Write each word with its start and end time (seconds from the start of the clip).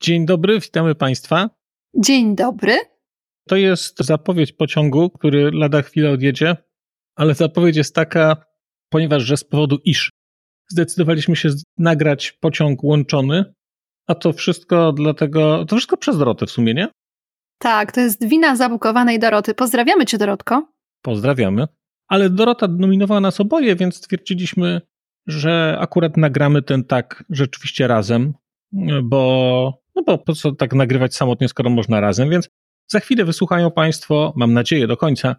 Dzień 0.00 0.26
dobry, 0.26 0.60
witamy 0.60 0.94
Państwa. 0.94 1.50
Dzień 1.94 2.36
dobry. 2.36 2.76
To 3.48 3.56
jest 3.56 4.04
zapowiedź 4.04 4.52
pociągu, 4.52 5.10
który 5.10 5.50
lada 5.52 5.82
chwilę 5.82 6.10
odjedzie, 6.10 6.56
ale 7.16 7.34
zapowiedź 7.34 7.76
jest 7.76 7.94
taka, 7.94 8.36
ponieważ 8.88 9.22
że 9.22 9.36
z 9.36 9.44
powodu 9.44 9.78
iż 9.84 10.10
zdecydowaliśmy 10.68 11.36
się 11.36 11.48
nagrać 11.78 12.32
pociąg 12.32 12.84
łączony, 12.84 13.54
a 14.06 14.14
to 14.14 14.32
wszystko 14.32 14.92
dlatego, 14.92 15.64
to 15.64 15.76
wszystko 15.76 15.96
przez 15.96 16.18
Dorotę 16.18 16.46
w 16.46 16.50
sumie, 16.50 16.74
nie? 16.74 16.88
Tak, 17.58 17.92
to 17.92 18.00
jest 18.00 18.28
wina 18.28 18.56
zabukowanej 18.56 19.18
Doroty. 19.18 19.54
Pozdrawiamy 19.54 20.06
Cię, 20.06 20.18
Dorotko. 20.18 20.72
Pozdrawiamy. 21.02 21.66
Ale 22.08 22.30
Dorota 22.30 22.68
nominowała 22.68 23.20
nas 23.20 23.40
oboje, 23.40 23.76
więc 23.76 23.96
stwierdziliśmy, 23.96 24.80
że 25.26 25.76
akurat 25.80 26.16
nagramy 26.16 26.62
ten 26.62 26.84
tak 26.84 27.24
rzeczywiście 27.30 27.86
razem, 27.86 28.34
bo, 29.02 29.82
no 29.98 30.04
bo 30.04 30.18
po 30.18 30.34
co 30.34 30.52
tak 30.52 30.72
nagrywać 30.72 31.14
samotnie, 31.14 31.48
skoro 31.48 31.70
można 31.70 32.00
razem, 32.00 32.30
więc 32.30 32.48
za 32.90 33.00
chwilę 33.00 33.24
wysłuchają 33.24 33.70
Państwo, 33.70 34.32
mam 34.36 34.52
nadzieję 34.52 34.86
do 34.86 34.96
końca, 34.96 35.36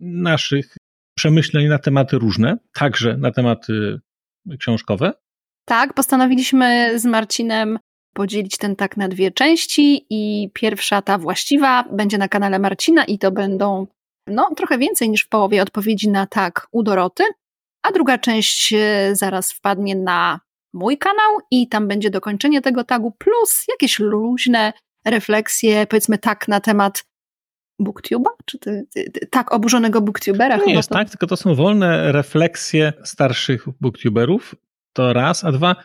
naszych 0.00 0.76
przemyśleń 1.16 1.68
na 1.68 1.78
tematy 1.78 2.18
różne, 2.18 2.58
także 2.72 3.16
na 3.16 3.30
tematy 3.32 4.00
książkowe. 4.58 5.12
Tak, 5.64 5.94
postanowiliśmy 5.94 6.98
z 6.98 7.04
Marcinem 7.04 7.78
podzielić 8.14 8.56
ten 8.56 8.76
tak 8.76 8.96
na 8.96 9.08
dwie 9.08 9.30
części 9.30 10.06
i 10.10 10.50
pierwsza, 10.54 11.02
ta 11.02 11.18
właściwa, 11.18 11.84
będzie 11.92 12.18
na 12.18 12.28
kanale 12.28 12.58
Marcina 12.58 13.04
i 13.04 13.18
to 13.18 13.30
będą 13.30 13.86
no, 14.26 14.54
trochę 14.56 14.78
więcej 14.78 15.10
niż 15.10 15.24
w 15.24 15.28
połowie 15.28 15.62
odpowiedzi 15.62 16.08
na 16.08 16.26
tak 16.26 16.68
u 16.72 16.82
Doroty, 16.82 17.24
a 17.82 17.92
druga 17.92 18.18
część 18.18 18.72
e, 18.72 19.10
zaraz 19.12 19.52
wpadnie 19.52 19.96
na 19.96 20.40
mój 20.72 20.98
kanał 20.98 21.38
i 21.50 21.68
tam 21.68 21.88
będzie 21.88 22.10
dokończenie 22.10 22.60
tego 22.60 22.84
tagu 22.84 23.12
plus 23.18 23.64
jakieś 23.68 23.98
luźne 23.98 24.72
refleksje, 25.04 25.86
powiedzmy 25.86 26.18
tak 26.18 26.48
na 26.48 26.60
temat 26.60 27.04
booktuba? 27.78 28.30
Czy 28.44 28.58
ty, 28.58 28.86
ty, 28.94 29.10
ty, 29.10 29.26
tak 29.26 29.52
oburzonego 29.52 30.00
booktubera? 30.00 30.56
Nie 30.56 30.74
jest 30.74 30.88
to... 30.88 30.94
tak, 30.94 31.10
tylko 31.10 31.26
to 31.26 31.36
są 31.36 31.54
wolne 31.54 32.12
refleksje 32.12 32.92
starszych 33.04 33.66
booktuberów, 33.80 34.54
to 34.92 35.12
raz, 35.12 35.44
a 35.44 35.52
dwa, 35.52 35.76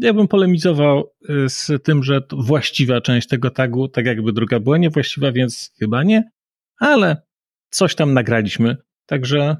ja 0.00 0.14
bym 0.14 0.28
polemizował 0.28 1.12
y, 1.30 1.48
z 1.48 1.84
tym, 1.84 2.02
że 2.02 2.22
właściwa 2.32 3.00
część 3.00 3.28
tego 3.28 3.50
tagu, 3.50 3.88
tak 3.88 4.06
jakby 4.06 4.32
druga 4.32 4.60
była 4.60 4.78
niewłaściwa, 4.78 5.32
więc 5.32 5.72
chyba 5.78 6.02
nie, 6.02 6.30
ale 6.78 7.22
coś 7.70 7.94
tam 7.94 8.14
nagraliśmy, 8.14 8.76
także 9.06 9.56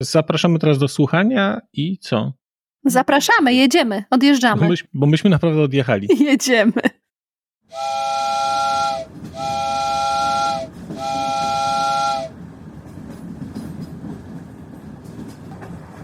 zapraszamy 0.00 0.58
teraz 0.58 0.78
do 0.78 0.88
słuchania 0.88 1.60
i 1.72 1.98
co? 1.98 2.32
Zapraszamy, 2.86 3.54
jedziemy, 3.54 4.04
odjeżdżamy. 4.10 4.62
Bo, 4.62 4.68
myśmy, 4.68 4.88
bo 4.94 5.06
myśmy 5.06 5.30
naprawdę 5.30 5.62
odjechali. 5.62 6.08
Jedziemy. 6.30 6.72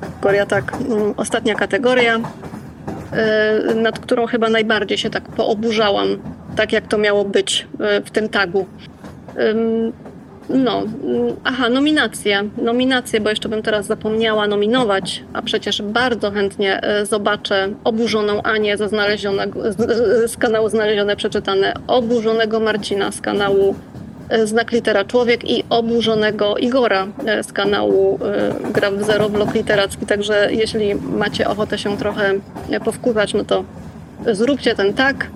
Kategoria 0.01 0.47
tak, 0.47 0.75
mm, 0.75 1.15
ostatnia 1.17 1.55
kategoria, 1.55 2.21
e, 3.13 3.75
nad 3.75 3.99
którą 3.99 4.27
chyba 4.27 4.49
najbardziej 4.49 4.99
się 4.99 5.11
tak 5.11 5.29
pooburzałam, 5.29 6.09
tak 6.57 6.73
jak 6.73 6.87
to 6.87 6.99
miało 6.99 7.25
być 7.25 7.67
e, 7.81 8.01
w 8.01 8.11
tym 8.11 8.29
tagu. 8.29 8.67
No, 10.55 10.83
mm, 10.83 11.37
aha, 11.45 11.69
nominacje. 11.69 12.43
Nominacje, 12.63 13.21
bo 13.21 13.31
jeszcze 13.31 13.49
bym 13.49 13.63
teraz 13.63 13.87
zapomniała 13.87 14.47
nominować, 14.47 15.25
a 15.33 15.43
przecież 15.43 15.83
bardzo 15.83 16.31
chętnie 16.31 16.83
e, 16.83 17.07
zobaczę 17.07 17.69
oburzoną 17.85 18.43
Anię 18.43 18.77
ze 18.77 18.89
znalezionego, 18.89 19.73
z, 19.73 20.31
z 20.31 20.37
kanału 20.37 20.69
Znalezione 20.69 21.17
Przeczytane, 21.17 21.75
oburzonego 21.87 22.61
Marcina 22.61 23.13
z 23.13 23.21
kanału 23.21 23.75
e, 24.29 24.47
Znak 24.47 24.73
Litera 24.73 25.05
Człowiek 25.05 25.51
i 25.51 25.65
oburzonego 25.71 26.57
Igora 26.57 27.07
e, 27.27 27.43
z 27.43 27.53
kanału 27.53 28.19
Gra 28.73 28.91
w 28.91 29.03
Zero 29.03 29.29
Blok 29.29 29.55
Literacki. 29.55 30.07
Także 30.07 30.49
jeśli 30.53 30.95
macie 30.95 31.49
ochotę 31.49 31.79
się 31.79 31.97
trochę 31.97 32.35
powkuwać, 32.85 33.35
no 33.35 33.45
to 33.45 33.65
zróbcie 34.33 34.75
ten 34.75 34.95
tak. 34.95 35.27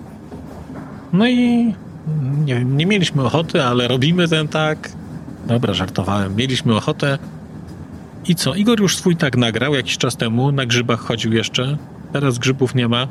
No 1.13 1.27
i 1.27 1.73
nie, 2.45 2.65
nie 2.65 2.85
mieliśmy 2.85 3.23
ochoty, 3.23 3.63
ale 3.63 3.87
robimy 3.87 4.27
ten 4.27 4.47
tak. 4.47 4.89
Dobra, 5.47 5.73
żartowałem. 5.73 6.35
Mieliśmy 6.35 6.75
ochotę. 6.75 7.17
I 8.27 8.35
co? 8.35 8.55
Igor 8.55 8.81
już 8.81 8.97
swój 8.97 9.15
tak 9.15 9.37
nagrał 9.37 9.75
jakiś 9.75 9.97
czas 9.97 10.15
temu. 10.17 10.51
Na 10.51 10.65
grzybach 10.65 10.99
chodził 10.99 11.33
jeszcze. 11.33 11.77
Teraz 12.13 12.37
grzybów 12.37 12.75
nie 12.75 12.87
ma. 12.87 13.07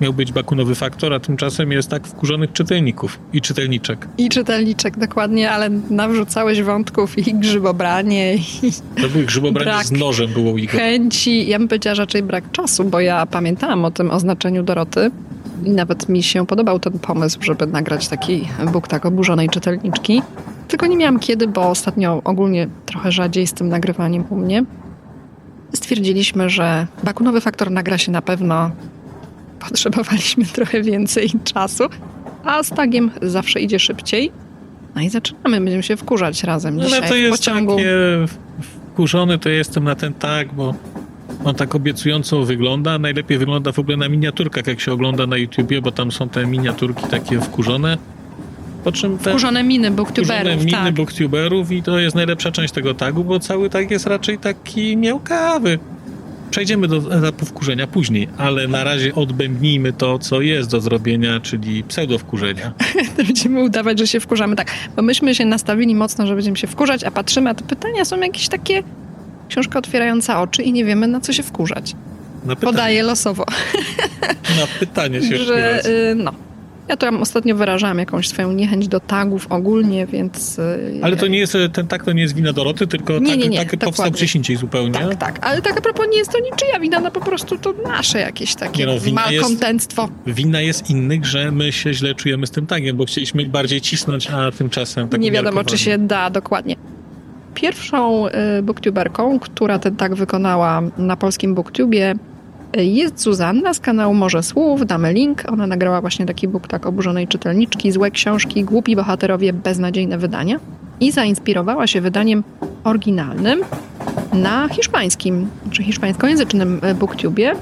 Miał 0.00 0.12
być 0.12 0.32
bakunowy 0.32 0.74
faktor, 0.74 1.12
a 1.14 1.20
tymczasem 1.20 1.72
jest 1.72 1.88
tak 1.88 2.06
wkurzonych 2.06 2.52
czytelników 2.52 3.18
i 3.32 3.40
czytelniczek. 3.40 4.08
I 4.18 4.28
czytelniczek, 4.28 4.98
dokładnie, 4.98 5.50
ale 5.50 5.70
nawrzucałeś 5.70 6.62
wątków 6.62 7.18
i 7.28 7.34
grzybobranie. 7.34 8.34
I 8.34 8.72
to 9.02 9.08
był 9.08 9.22
grzybobranie 9.22 9.84
z 9.84 9.92
nożem 9.92 10.30
było 10.30 10.58
Igor. 10.58 10.80
chęci. 10.80 11.48
Ja 11.48 11.58
bym 11.58 11.68
powiedziała 11.68 11.96
raczej 11.96 12.22
brak 12.22 12.50
czasu, 12.52 12.84
bo 12.84 13.00
ja 13.00 13.26
pamiętałam 13.26 13.84
o 13.84 13.90
tym 13.90 14.10
oznaczeniu 14.10 14.62
Doroty 14.62 15.10
i 15.64 15.70
nawet 15.70 16.08
mi 16.08 16.22
się 16.22 16.46
podobał 16.46 16.78
ten 16.78 16.98
pomysł, 16.98 17.38
żeby 17.42 17.66
nagrać 17.66 18.08
taki 18.08 18.48
Bóg 18.72 18.88
tak 18.88 19.06
oburzonej 19.06 19.48
czytelniczki. 19.48 20.22
Tylko 20.72 20.86
nie 20.86 20.96
miałam 20.96 21.18
kiedy, 21.18 21.48
bo 21.48 21.68
ostatnio 21.68 22.20
ogólnie 22.24 22.68
trochę 22.86 23.12
rzadziej 23.12 23.46
z 23.46 23.52
tym 23.52 23.68
nagrywaniem 23.68 24.24
u 24.30 24.36
mnie. 24.36 24.64
Stwierdziliśmy, 25.74 26.50
że 26.50 26.86
bakunowy 27.04 27.40
faktor 27.40 27.70
nagra 27.70 27.98
się 27.98 28.12
na 28.12 28.22
pewno. 28.22 28.70
Potrzebowaliśmy 29.60 30.44
trochę 30.44 30.82
więcej 30.82 31.30
czasu, 31.44 31.84
a 32.44 32.62
z 32.62 32.70
tagiem 32.70 33.10
zawsze 33.22 33.60
idzie 33.60 33.78
szybciej. 33.78 34.32
No 34.94 35.02
i 35.02 35.08
zaczynamy, 35.08 35.60
będziemy 35.60 35.82
się 35.82 35.96
wkurzać 35.96 36.44
razem 36.44 36.76
no, 36.76 36.84
dzisiaj 36.84 36.98
Ale 36.98 37.08
to 37.08 37.14
jest 37.14 37.42
w 37.42 37.46
pociągu. 37.46 37.76
takie 37.76 37.94
wkurzony 38.92 39.38
to 39.38 39.48
jestem 39.48 39.84
na 39.84 39.94
ten 39.94 40.14
tag, 40.14 40.54
bo 40.54 40.74
on 41.44 41.54
tak 41.54 41.74
obiecująco 41.74 42.44
wygląda. 42.44 42.98
Najlepiej 42.98 43.38
wygląda 43.38 43.72
w 43.72 43.78
ogóle 43.78 43.96
na 43.96 44.08
miniaturkach, 44.08 44.66
jak 44.66 44.80
się 44.80 44.92
ogląda 44.92 45.26
na 45.26 45.36
YouTubie, 45.36 45.82
bo 45.82 45.92
tam 45.92 46.12
są 46.12 46.28
te 46.28 46.46
miniaturki 46.46 47.06
takie 47.10 47.40
wkurzone. 47.40 47.98
Po 48.84 48.92
czym 48.92 49.18
te 49.18 49.30
wkurzone 49.30 49.64
miny 49.64 49.90
booktuberów. 49.90 50.52
Wkurzone 50.52 50.56
miny 50.56 50.70
tak. 50.70 50.94
booktuberów 50.94 51.72
i 51.72 51.82
to 51.82 51.98
jest 51.98 52.16
najlepsza 52.16 52.52
część 52.52 52.74
tego 52.74 52.94
tagu, 52.94 53.24
bo 53.24 53.40
cały 53.40 53.70
tag 53.70 53.90
jest 53.90 54.06
raczej 54.06 54.38
taki 54.38 54.96
miałkawy. 54.96 55.78
Przejdziemy 56.50 56.88
do 56.88 56.96
etapu 57.18 57.46
wkurzenia 57.46 57.86
później, 57.86 58.28
ale 58.38 58.68
na 58.68 58.84
razie 58.84 59.14
odbębnijmy 59.14 59.92
to, 59.92 60.18
co 60.18 60.40
jest 60.40 60.70
do 60.70 60.80
zrobienia, 60.80 61.40
czyli 61.40 61.84
pseudo 61.84 62.18
wkurzenia. 62.18 62.72
Będziemy 63.16 63.62
udawać, 63.62 63.98
że 63.98 64.06
się 64.06 64.20
wkurzamy. 64.20 64.56
Tak, 64.56 64.70
bo 64.96 65.02
myśmy 65.02 65.34
się 65.34 65.44
nastawili 65.44 65.94
mocno, 65.94 66.26
że 66.26 66.34
będziemy 66.34 66.56
się 66.56 66.66
wkurzać, 66.66 67.04
a 67.04 67.10
patrzymy, 67.10 67.50
a 67.50 67.54
te 67.54 67.64
pytania 67.64 68.04
są 68.04 68.20
jakieś 68.20 68.48
takie 68.48 68.82
książka 69.48 69.78
otwierająca 69.78 70.42
oczy 70.42 70.62
i 70.62 70.72
nie 70.72 70.84
wiemy, 70.84 71.06
na 71.06 71.20
co 71.20 71.32
się 71.32 71.42
wkurzać. 71.42 71.94
Podaję 72.60 73.02
losowo. 73.02 73.44
Na 74.60 74.66
pytanie 74.80 75.22
się 75.22 75.38
że, 75.44 75.82
y, 75.86 76.14
No. 76.14 76.32
Ja 76.88 76.96
to 76.96 77.08
ostatnio 77.20 77.56
wyrażałam 77.56 77.98
jakąś 77.98 78.28
swoją 78.28 78.52
niechęć 78.52 78.88
do 78.88 79.00
tagów 79.00 79.46
ogólnie, 79.50 80.06
więc... 80.06 80.58
Y, 80.58 81.00
ale 81.02 81.16
to 81.16 81.26
nie 81.26 81.38
jest, 81.38 81.56
ten 81.72 81.86
tag 81.86 82.04
to 82.04 82.12
nie 82.12 82.22
jest 82.22 82.34
wina 82.34 82.52
Doroty, 82.52 82.86
tylko 82.86 83.18
nie, 83.18 83.30
tak, 83.30 83.38
nie, 83.38 83.48
nie, 83.48 83.66
tak 83.66 83.80
powstał 83.80 84.10
gdzieś 84.10 84.36
indziej 84.36 84.56
zupełnie. 84.56 84.98
Tak, 84.98 85.16
tak. 85.16 85.46
Ale 85.46 85.62
tak 85.62 85.78
a 85.78 85.80
propos 85.80 86.06
nie 86.10 86.18
jest 86.18 86.32
to 86.32 86.38
niczyja 86.38 86.80
wina, 86.80 87.00
no 87.00 87.10
po 87.10 87.20
prostu 87.20 87.58
to 87.58 87.74
nasze 87.86 88.20
jakieś 88.20 88.54
takie 88.54 88.86
nie 88.86 88.94
no, 88.94 89.00
wina 89.00 89.22
malkontentstwo. 89.22 90.08
Jest, 90.26 90.38
wina 90.38 90.60
jest 90.60 90.90
innych, 90.90 91.26
że 91.26 91.50
my 91.52 91.72
się 91.72 91.94
źle 91.94 92.14
czujemy 92.14 92.46
z 92.46 92.50
tym 92.50 92.66
tagiem, 92.66 92.96
bo 92.96 93.04
chcieliśmy 93.04 93.46
bardziej 93.46 93.80
cisnąć, 93.80 94.30
a 94.30 94.50
tymczasem 94.50 95.08
tak 95.08 95.20
Nie 95.20 95.32
wiadomo, 95.32 95.64
czy 95.64 95.78
się 95.78 95.98
da 95.98 96.30
dokładnie. 96.30 96.76
Pierwszą 97.54 98.26
y, 98.28 98.62
booktuberką, 98.62 99.38
która 99.38 99.78
ten 99.78 99.96
tak 99.96 100.14
wykonała 100.14 100.82
na 100.98 101.16
polskim 101.16 101.54
booktubie 101.54 102.14
jest 102.76 103.20
Zuzanna 103.20 103.74
z 103.74 103.80
kanału 103.80 104.14
Morze 104.14 104.42
Słów, 104.42 104.86
damy 104.86 105.12
link. 105.12 105.42
Ona 105.48 105.66
nagrała 105.66 106.00
właśnie 106.00 106.26
taki 106.26 106.48
book 106.48 106.68
tak 106.68 106.86
oburzonej 106.86 107.28
czytelniczki, 107.28 107.92
złe 107.92 108.10
książki, 108.10 108.64
głupi 108.64 108.96
bohaterowie, 108.96 109.52
beznadziejne 109.52 110.18
wydania 110.18 110.60
i 111.00 111.12
zainspirowała 111.12 111.86
się 111.86 112.00
wydaniem 112.00 112.44
oryginalnym 112.84 113.60
na 114.32 114.68
hiszpańskim, 114.68 115.48
czy 115.70 115.82
hiszpańskojęzycznym 115.82 116.80
y, 116.84 116.94
booktubie 116.94 117.54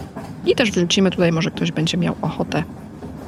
i 0.47 0.55
też 0.55 0.71
wrzucimy 0.71 1.11
tutaj, 1.11 1.33
może 1.33 1.51
ktoś 1.51 1.73
będzie 1.73 1.99
miał 1.99 2.15
ochotę. 2.23 2.63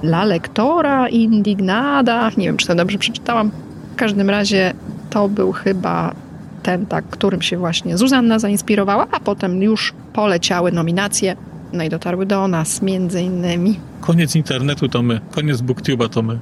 La 0.03 0.25
Lectora 0.25 1.09
Indignada, 1.09 2.31
nie 2.37 2.47
wiem, 2.47 2.57
czy 2.57 2.67
to 2.67 2.75
dobrze 2.75 2.99
przeczytałam. 2.99 3.51
W 3.93 3.97
każdym 3.97 4.31
razie 4.31 4.75
to 5.11 5.29
był 5.29 5.53
chyba 5.53 6.15
ten, 6.63 6.87
tak, 6.87 7.05
którym 7.05 7.43
się 7.43 7.59
właśnie 7.59 7.97
Zuzanna 7.97 8.39
zainspirowała, 8.39 9.07
a 9.13 9.21
potem 9.21 9.63
już 9.63 9.95
poleciały 10.13 10.73
nominacje, 10.73 11.37
no 11.73 11.85
i 11.85 11.89
dotarły 11.89 12.27
do 12.27 12.49
nas 12.49 12.83
między 12.83 13.23
innymi. 13.23 13.81
Koniec 14.01 14.37
internetu 14.37 14.89
to 14.89 15.03
my, 15.03 15.21
koniec 15.31 15.59
booktube'a 15.59 16.09
to 16.09 16.23
my. 16.23 16.39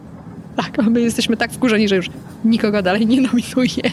Tak, 0.57 0.79
my 0.91 1.01
jesteśmy 1.01 1.37
tak 1.37 1.53
wkurzeni, 1.53 1.89
że 1.89 1.97
już 1.97 2.07
nikogo 2.45 2.83
dalej 2.83 3.07
nie 3.07 3.21
nominujemy. 3.21 3.91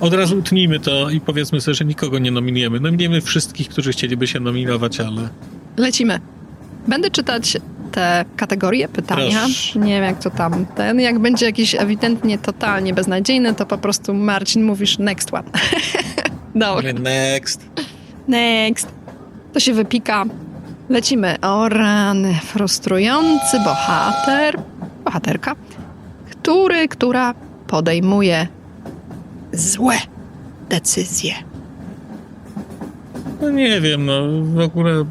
Od 0.00 0.14
razu 0.14 0.38
utnijmy 0.38 0.80
to 0.80 1.10
i 1.10 1.20
powiedzmy 1.20 1.60
sobie, 1.60 1.74
że 1.74 1.84
nikogo 1.84 2.18
nie 2.18 2.30
nominujemy. 2.30 2.80
Nominujemy 2.80 3.20
wszystkich, 3.20 3.68
którzy 3.68 3.92
chcieliby 3.92 4.26
się 4.26 4.40
nominować, 4.40 5.00
ale... 5.00 5.28
Lecimy. 5.76 6.20
Będę 6.88 7.10
czytać 7.10 7.56
te 7.92 8.24
kategorie, 8.36 8.88
pytania. 8.88 9.40
Proszę. 9.40 9.78
Nie 9.78 9.92
wiem, 9.92 10.04
jak 10.04 10.22
to 10.22 10.30
tam 10.30 10.66
ten. 10.66 11.00
Jak 11.00 11.18
będzie 11.18 11.46
jakiś 11.46 11.74
ewidentnie 11.74 12.38
totalnie 12.38 12.94
beznadziejny, 12.94 13.54
to 13.54 13.66
po 13.66 13.78
prostu 13.78 14.14
Marcin 14.14 14.64
mówisz 14.64 14.98
next 14.98 15.34
one. 15.34 15.50
Dobra, 16.54 16.92
Next. 16.92 17.60
next. 18.28 18.99
To 19.52 19.60
się 19.60 19.74
wypika. 19.74 20.24
Lecimy. 20.88 21.40
O 21.40 21.68
rany, 21.68 22.34
frustrujący 22.34 23.60
bohater, 23.64 24.60
bohaterka, 25.04 25.54
który, 26.30 26.88
która 26.88 27.34
podejmuje 27.66 28.46
złe 29.52 29.96
decyzje. 30.68 31.34
No 33.40 33.50
nie 33.50 33.80
wiem, 33.80 34.06
no 34.06 34.22
w 34.44 34.60
ogóle 34.60 35.04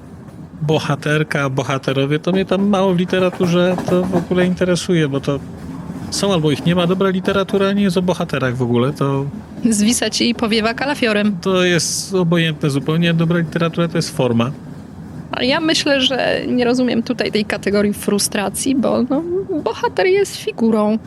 bohaterka, 0.62 1.50
bohaterowie, 1.50 2.20
to 2.20 2.32
mnie 2.32 2.46
tam 2.46 2.68
mało 2.68 2.94
w 2.94 2.98
literaturze 2.98 3.76
to 3.90 4.04
w 4.04 4.16
ogóle 4.16 4.46
interesuje, 4.46 5.08
bo 5.10 5.20
to 5.20 5.40
są 6.12 6.34
albo 6.34 6.52
ich 6.52 6.66
nie 6.66 6.76
ma. 6.76 6.88
Dobra 6.88 7.10
literatura 7.10 7.74
nie 7.74 7.84
jest 7.84 7.98
o 7.98 8.02
bohaterach 8.02 8.56
w 8.58 8.62
ogóle, 8.62 8.94
to, 8.94 9.26
Zwisa 9.70 10.10
ci 10.10 10.30
i 10.30 10.36
powiewa 10.36 10.74
kalafiorem. 10.74 11.38
to 11.42 11.64
jest 11.64 12.14
obojętne 12.14 12.70
zupełnie. 12.70 13.14
Dobra 13.14 13.38
literatura 13.40 13.88
to 13.88 13.98
jest 13.98 14.18
forma. 14.18 14.52
Ale 15.32 15.46
ja 15.46 15.60
myślę, 15.60 16.02
że 16.02 16.42
nie 16.48 16.66
rozumiem 16.66 17.04
tutaj 17.04 17.32
tej 17.32 17.46
kategorii 17.46 17.94
frustracji, 17.94 18.76
bo 18.76 19.04
no, 19.10 19.24
bohater 19.64 20.06
jest 20.08 20.36
figurą 20.36 20.98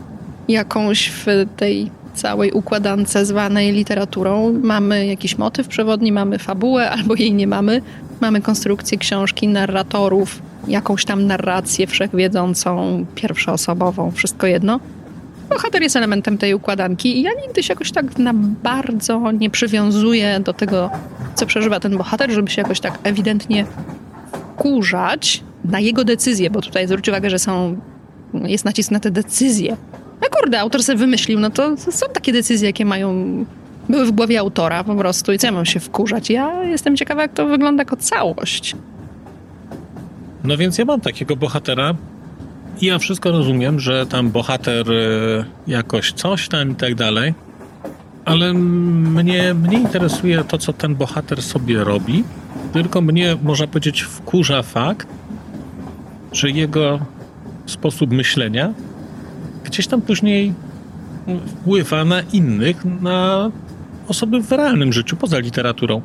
jakąś 0.49 1.09
w 1.11 1.27
tej 1.57 1.91
całej 2.15 2.53
układance 2.53 3.13
zwanej 3.13 3.73
literaturą. 3.73 4.53
Mamy 4.63 5.07
jakiś 5.07 5.39
motyw 5.39 5.69
przewodni, 5.69 6.13
mamy 6.13 6.39
fabułę, 6.39 6.91
albo 6.91 7.15
jej 7.15 7.33
nie 7.33 7.47
mamy. 7.47 7.83
Mamy 8.21 8.41
konstrukcję 8.41 8.99
książki, 8.99 9.49
narratorów, 9.49 10.43
jakąś 10.69 11.05
tam 11.05 11.27
narrację 11.27 11.87
wszechwiedzącą, 11.87 13.05
pierwszoosobową, 13.15 14.11
wszystko 14.11 14.47
jedno. 14.47 14.81
Bohater 15.51 15.83
jest 15.83 15.97
elementem 15.97 16.39
tej 16.39 16.55
układanki 16.55 17.19
i 17.19 17.23
ja 17.23 17.31
nigdy 17.47 17.63
się 17.63 17.73
jakoś 17.73 17.93
tak 17.93 18.19
na 18.19 18.33
bardzo 18.63 19.33
nie 19.33 19.51
przywiązuję 19.51 20.41
do 20.41 20.53
tego, 20.53 20.91
co 21.35 21.47
przeżywa 21.47 21.81
ten 21.81 21.97
bohater, 21.99 22.31
żeby 22.31 22.51
się 22.51 22.63
jakoś 22.63 22.81
tak 22.81 22.99
ewidentnie 23.03 23.67
wkurzać 24.33 25.43
na 25.65 25.81
jego 25.81 26.05
decyzje, 26.05 26.51
bo 26.51 26.61
tutaj 26.61 26.87
zwróć 26.87 27.09
uwagę, 27.09 27.31
że 27.31 27.39
są, 27.39 27.77
jest 28.35 28.65
nacisk 28.65 28.91
na 28.91 29.01
te 29.01 29.11
decyzje. 29.11 29.77
No 30.23 30.29
kurde, 30.31 30.61
autor 30.61 30.83
sobie 30.83 30.99
wymyślił, 30.99 31.41
no 31.41 31.51
to 31.51 31.77
są 31.77 32.07
takie 32.13 32.33
decyzje, 32.33 32.69
jakie 32.69 32.85
mają, 32.85 33.45
były 33.89 34.07
w 34.07 34.11
głowie 34.11 34.41
autora 34.41 34.85
po 34.85 34.95
prostu 34.95 35.33
i 35.33 35.39
co 35.39 35.47
ja 35.47 35.53
mam 35.53 35.67
się 35.67 35.81
wkurzać? 35.81 36.31
Ja 36.31 36.65
jestem 36.65 36.97
ciekawa, 36.97 37.23
jak 37.23 37.33
to 37.33 37.47
wygląda 37.47 37.81
jako 37.81 37.97
całość. 37.97 38.77
No 40.45 40.57
więc 40.57 40.79
ja 40.79 40.85
mam 40.85 41.01
takiego 41.01 41.37
bohatera 41.37 41.95
i 42.81 42.87
ja 42.87 42.99
wszystko 42.99 43.31
rozumiem, 43.31 43.81
że 43.81 44.07
tam 44.07 44.31
bohater 44.31 44.93
e, 44.93 45.45
jakoś 45.67 46.13
coś 46.13 46.49
tam 46.49 46.71
i 46.71 46.75
tak 46.75 46.95
dalej, 46.95 47.35
ale 48.25 48.55
mnie, 48.55 49.55
mnie 49.55 49.79
interesuje 49.79 50.45
to, 50.45 50.59
co 50.59 50.73
ten 50.73 50.95
bohater 50.95 51.43
sobie 51.43 51.85
robi, 51.85 52.25
tylko 52.73 53.01
mnie, 53.01 53.37
można 53.43 53.67
powiedzieć, 53.67 54.03
wkurza 54.03 54.63
fakt, 54.63 55.09
że 56.33 56.51
jego 56.51 56.99
sposób 57.67 58.11
myślenia 58.11 58.75
gdzieś 59.65 59.87
tam 59.87 60.03
później 60.03 60.55
wpływa 61.47 62.05
na 62.05 62.21
innych, 62.21 62.85
na 62.85 63.51
osoby 64.09 64.43
w 64.43 64.53
realnym 64.53 64.93
życiu, 64.93 65.17
poza 65.17 65.39
literaturą. 65.39 66.03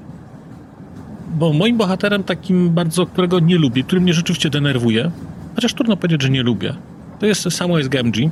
Bo 1.27 1.53
moim 1.53 1.77
bohaterem 1.77 2.23
takim 2.23 2.69
bardzo, 2.69 3.05
którego 3.05 3.39
nie 3.39 3.57
lubię, 3.57 3.83
który 3.83 4.01
mnie 4.01 4.13
rzeczywiście 4.13 4.49
denerwuje, 4.49 5.11
chociaż 5.55 5.73
trudno 5.73 5.97
powiedzieć, 5.97 6.21
że 6.21 6.29
nie 6.29 6.43
lubię, 6.43 6.73
to 7.19 7.25
jest 7.25 7.51
Samwise 7.51 7.89
Gamgee, 7.89 8.29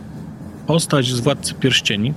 postać 0.68 1.06
z 1.06 1.20
Władcy 1.20 1.54
Pierścieni, 1.54 2.14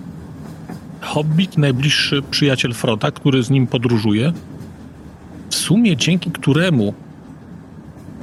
hobbit, 1.01 1.59
najbliższy 1.59 2.23
przyjaciel 2.23 2.75
Froda, 2.75 3.11
który 3.11 3.43
z 3.43 3.51
nim 3.51 3.67
podróżuje, 3.67 4.33
w 5.51 5.55
sumie 5.55 5.97
dzięki 5.97 6.31
któremu 6.31 6.95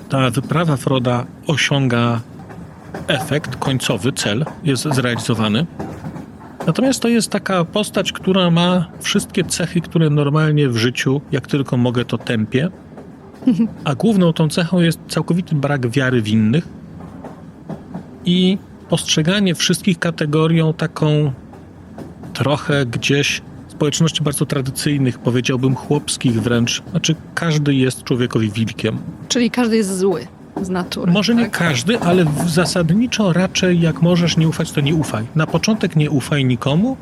ta 0.09 0.29
wyprawa 0.29 0.77
Froda 0.77 1.25
osiąga 1.47 2.21
efekt 3.07 3.55
końcowy, 3.55 4.13
cel 4.13 4.45
jest 4.63 4.83
zrealizowany. 4.83 5.65
Natomiast 6.67 6.99
to 6.99 7.07
jest 7.07 7.29
taka 7.29 7.65
postać, 7.65 8.11
która 8.11 8.49
ma 8.51 8.87
wszystkie 9.01 9.43
cechy, 9.43 9.81
które 9.81 10.09
normalnie 10.09 10.69
w 10.69 10.77
życiu, 10.77 11.21
jak 11.31 11.47
tylko 11.47 11.77
mogę, 11.77 12.05
to 12.05 12.17
tępię. 12.17 12.69
A 13.83 13.95
główną 13.95 14.33
tą 14.33 14.49
cechą 14.49 14.79
jest 14.79 14.99
całkowity 15.07 15.55
brak 15.55 15.89
wiary 15.89 16.21
w 16.21 16.27
innych 16.27 16.67
i 18.25 18.57
postrzeganie 18.89 19.55
wszystkich 19.55 19.99
kategorią 19.99 20.73
taką 20.73 21.31
trochę 22.33 22.85
gdzieś 22.85 23.41
społeczności 23.67 24.23
bardzo 24.23 24.45
tradycyjnych, 24.45 25.19
powiedziałbym 25.19 25.75
chłopskich 25.75 26.41
wręcz. 26.41 26.83
Znaczy, 26.91 27.15
każdy 27.35 27.75
jest 27.75 28.03
człowiekowi 28.03 28.51
wilkiem. 28.51 28.97
Czyli 29.27 29.51
każdy 29.51 29.77
jest 29.77 29.97
zły 29.97 30.27
z 30.61 30.69
natury. 30.69 31.11
Może 31.11 31.35
nie 31.35 31.43
tak? 31.43 31.51
każdy, 31.57 31.99
ale 31.99 32.25
zasadniczo 32.47 33.33
raczej 33.33 33.81
jak 33.81 34.01
możesz 34.01 34.37
nie 34.37 34.47
ufać, 34.47 34.71
to 34.71 34.81
nie 34.81 34.95
ufaj. 34.95 35.25
Na 35.35 35.47
początek 35.47 35.95
nie 35.95 36.11
ufaj 36.11 36.45
nikomu, 36.45 36.97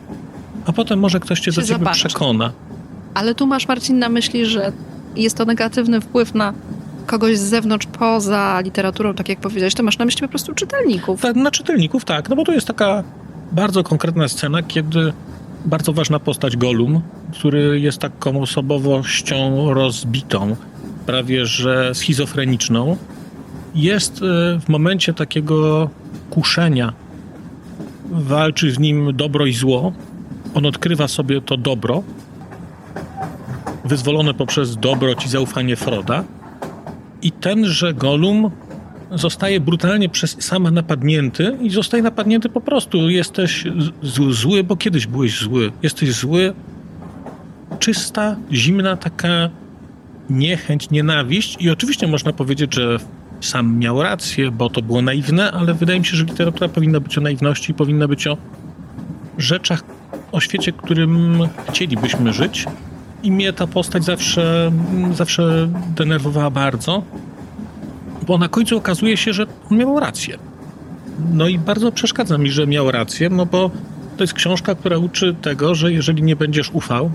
a 0.66 0.74
potem 0.74 1.00
może 1.00 1.20
ktoś 1.20 1.40
cię 1.40 1.52
do 1.52 1.62
ciebie 1.62 1.68
zobaczy. 1.80 2.00
przekona. 2.00 2.52
Ale 3.14 3.36
tu 3.36 3.48
masz, 3.48 3.68
Marcin, 3.68 4.00
na 4.00 4.10
myśli, 4.10 4.46
że 4.46 4.72
jest 5.16 5.38
to 5.38 5.46
negatywny 5.46 6.02
wpływ 6.02 6.34
na 6.36 6.54
kogoś 7.08 7.38
z 7.38 7.42
zewnątrz, 7.42 7.86
poza 7.86 8.62
literaturą, 8.62 9.14
tak 9.14 9.30
jak 9.30 9.40
powiedziałeś, 9.40 9.74
to 9.74 9.84
masz 9.84 9.98
na 9.98 10.06
myśli 10.06 10.22
po 10.22 10.28
prostu 10.28 10.54
czytelników. 10.54 11.22
Tak, 11.22 11.36
na 11.36 11.52
czytelników 11.52 12.06
tak, 12.06 12.30
no 12.30 12.36
bo 12.36 12.44
to 12.44 12.52
jest 12.52 12.68
taka 12.68 13.04
bardzo 13.52 13.84
konkretna 13.84 14.28
scena, 14.28 14.64
kiedy 14.64 15.14
bardzo 15.66 15.94
ważna 15.94 16.20
postać 16.20 16.58
Golum, 16.58 17.02
który 17.34 17.80
jest 17.80 18.00
taką 18.00 18.42
osobowością 18.42 19.74
rozbitą, 19.74 20.56
prawie 21.06 21.46
że 21.46 21.96
schizofreniczną, 21.96 22.98
jest 23.76 24.22
e, 24.22 24.60
w 24.60 24.70
momencie 24.70 25.14
takiego 25.14 25.90
kuszenia. 26.30 26.94
Walczy 28.12 28.72
w 28.72 28.80
nim 28.80 29.16
dobro 29.16 29.46
i 29.46 29.54
zło. 29.54 29.94
On 30.54 30.66
odkrywa 30.66 31.08
sobie 31.08 31.42
to 31.42 31.58
dobro, 31.58 32.04
wyzwolone 33.86 34.34
poprzez 34.34 34.78
dobroć 34.78 35.26
i 35.26 35.30
zaufanie 35.30 35.76
Froda. 35.76 36.24
I 37.22 37.32
tenże 37.32 37.94
Golum 37.94 38.52
zostaje 39.12 39.60
brutalnie 39.60 40.10
przez 40.10 40.38
sama 40.40 40.72
napadnięty 40.72 41.58
i 41.62 41.70
zostaje 41.70 42.04
napadnięty 42.04 42.50
po 42.50 42.62
prostu. 42.62 43.10
Jesteś 43.10 43.66
z- 44.04 44.34
zły, 44.36 44.64
bo 44.64 44.76
kiedyś 44.76 45.08
byłeś 45.08 45.40
zły. 45.40 45.72
Jesteś 45.84 46.12
zły. 46.14 46.54
Czysta, 47.80 48.36
zimna 48.52 48.98
taka 48.98 49.50
niechęć, 50.30 50.90
nienawiść 50.90 51.58
i 51.60 51.70
oczywiście 51.70 52.08
można 52.08 52.34
powiedzieć, 52.34 52.74
że 52.76 52.98
sam 53.46 53.78
miał 53.78 54.04
rację, 54.04 54.52
bo 54.52 54.70
to 54.70 54.82
było 54.82 55.02
naiwne, 55.02 55.52
ale 55.52 55.74
wydaje 55.74 56.00
mi 56.00 56.06
się, 56.06 56.18
że 56.18 56.24
literatura 56.24 56.70
powinna 56.70 57.00
być 57.00 57.18
o 57.18 57.22
naiwności, 57.22 57.74
powinna 57.74 58.08
być 58.08 58.28
o 58.28 58.38
rzeczach, 59.38 59.84
o 60.32 60.40
świecie, 60.40 60.72
którym 60.72 61.40
chcielibyśmy 61.70 62.34
żyć. 62.34 62.66
I 63.24 63.32
mnie 63.32 63.54
ta 63.54 63.68
postać 63.68 64.04
zawsze, 64.04 64.72
zawsze 65.14 65.70
denerwowała 65.96 66.50
bardzo 66.50 67.04
bo 68.28 68.38
na 68.38 68.50
końcu 68.50 68.78
okazuje 68.78 69.18
się, 69.18 69.34
że 69.34 69.46
on 69.72 69.78
miał 69.78 70.00
rację. 70.00 70.38
No 71.34 71.48
i 71.48 71.60
bardzo 71.60 71.92
przeszkadza 71.92 72.38
mi, 72.38 72.52
że 72.52 72.68
miał 72.68 72.92
rację, 72.92 73.30
no 73.30 73.46
bo 73.46 73.72
to 74.18 74.24
jest 74.24 74.34
książka, 74.34 74.76
która 74.76 74.98
uczy 74.98 75.36
tego, 75.42 75.76
że 75.76 75.94
jeżeli 75.94 76.24
nie 76.24 76.36
będziesz 76.36 76.72
ufał 76.72 77.12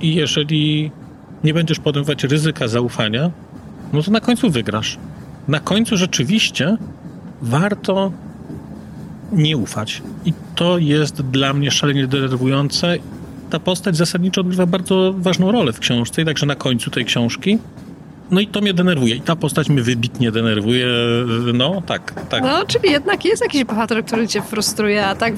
i 0.00 0.14
jeżeli 0.14 0.90
nie 1.44 1.54
będziesz 1.54 1.78
podejmować 1.78 2.24
ryzyka 2.24 2.68
zaufania, 2.68 3.30
no 3.92 4.02
to 4.02 4.10
na 4.10 4.20
końcu 4.20 4.50
wygrasz. 4.50 4.98
Na 5.48 5.60
końcu 5.60 5.96
rzeczywiście 5.96 6.76
warto 7.42 8.12
nie 9.32 9.56
ufać. 9.56 10.02
I 10.24 10.32
to 10.54 10.78
jest 10.78 11.22
dla 11.22 11.52
mnie 11.52 11.70
szalenie 11.70 12.06
denerwujące. 12.06 12.96
Ta 13.50 13.60
postać 13.60 13.96
zasadniczo 13.96 14.40
odgrywa 14.40 14.66
bardzo 14.66 15.14
ważną 15.18 15.52
rolę 15.52 15.72
w 15.72 15.78
książce 15.78 16.22
i 16.22 16.24
także 16.24 16.46
na 16.46 16.54
końcu 16.54 16.90
tej 16.90 17.04
książki 17.04 17.58
no 18.30 18.40
i 18.40 18.46
to 18.46 18.60
mnie 18.60 18.74
denerwuje. 18.74 19.14
I 19.14 19.20
ta 19.20 19.36
postać 19.36 19.68
mnie 19.68 19.82
wybitnie 19.82 20.32
denerwuje. 20.32 20.86
No, 21.54 21.82
tak, 21.86 22.12
tak. 22.28 22.42
No, 22.42 22.66
czyli 22.66 22.90
jednak 22.90 23.24
jest 23.24 23.42
jakiś 23.42 23.64
bohater, 23.64 24.04
który 24.04 24.28
cię 24.28 24.42
frustruje, 24.42 25.06
a 25.06 25.14
tak 25.14 25.32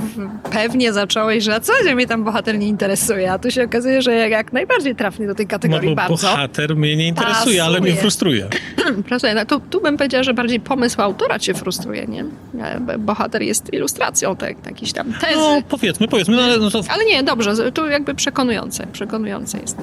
pewnie 0.50 0.92
zacząłeś, 0.92 1.44
że 1.44 1.60
co, 1.60 1.72
że 1.84 1.94
mnie 1.94 2.06
tam 2.06 2.24
bohater 2.24 2.58
nie 2.58 2.66
interesuje, 2.68 3.32
a 3.32 3.38
tu 3.38 3.50
się 3.50 3.64
okazuje, 3.64 4.02
że 4.02 4.14
jak, 4.14 4.30
jak 4.30 4.52
najbardziej 4.52 4.96
trafnie 4.96 5.26
do 5.26 5.34
tej 5.34 5.46
No 5.46 5.50
kategorii 5.50 5.88
bo 5.90 5.94
bardzo. 5.96 6.14
bohater 6.26 6.76
mnie 6.76 6.96
nie 6.96 7.08
interesuje, 7.08 7.64
ale 7.64 7.80
mnie 7.80 7.90
Pasuje. 7.90 8.00
frustruje. 8.00 8.48
Proszę, 9.08 9.34
no, 9.34 9.44
tu, 9.46 9.60
tu 9.70 9.80
bym 9.80 9.96
powiedziała, 9.96 10.24
że 10.24 10.34
bardziej 10.34 10.60
pomysł 10.60 11.02
autora 11.02 11.38
cię 11.38 11.54
frustruje, 11.54 12.06
nie? 12.06 12.24
E, 12.64 12.80
bo 12.80 12.98
Bohater 12.98 13.42
jest 13.42 13.72
ilustracją 13.74 14.36
te, 14.36 14.54
jakiejś 14.66 14.92
tam 14.92 15.12
tezy. 15.12 15.36
No, 15.36 15.62
powiedzmy, 15.68 16.08
powiedzmy, 16.08 16.36
no 16.36 16.42
ale 16.42 16.58
no 16.58 16.70
to 16.70 16.80
Ale 16.88 17.04
nie, 17.04 17.22
dobrze, 17.22 17.72
to 17.72 17.86
jakby 17.88 18.14
przekonujące, 18.14 18.86
przekonujące 18.92 19.58
jest. 19.58 19.76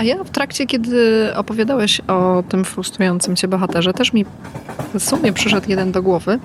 A 0.00 0.02
ja 0.02 0.24
w 0.24 0.30
trakcie, 0.30 0.66
kiedy 0.66 1.28
opowiadałeś 1.36 2.00
o 2.00 2.42
tym 2.48 2.64
frustrującym 2.64 3.36
cię 3.36 3.48
bohaterze, 3.48 3.92
też 3.92 4.12
mi 4.12 4.24
w 4.94 5.02
sumie 5.02 5.32
przyszedł 5.32 5.70
jeden 5.70 5.92
do 5.92 6.02
głowy, 6.02 6.38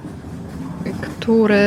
który 1.01 1.59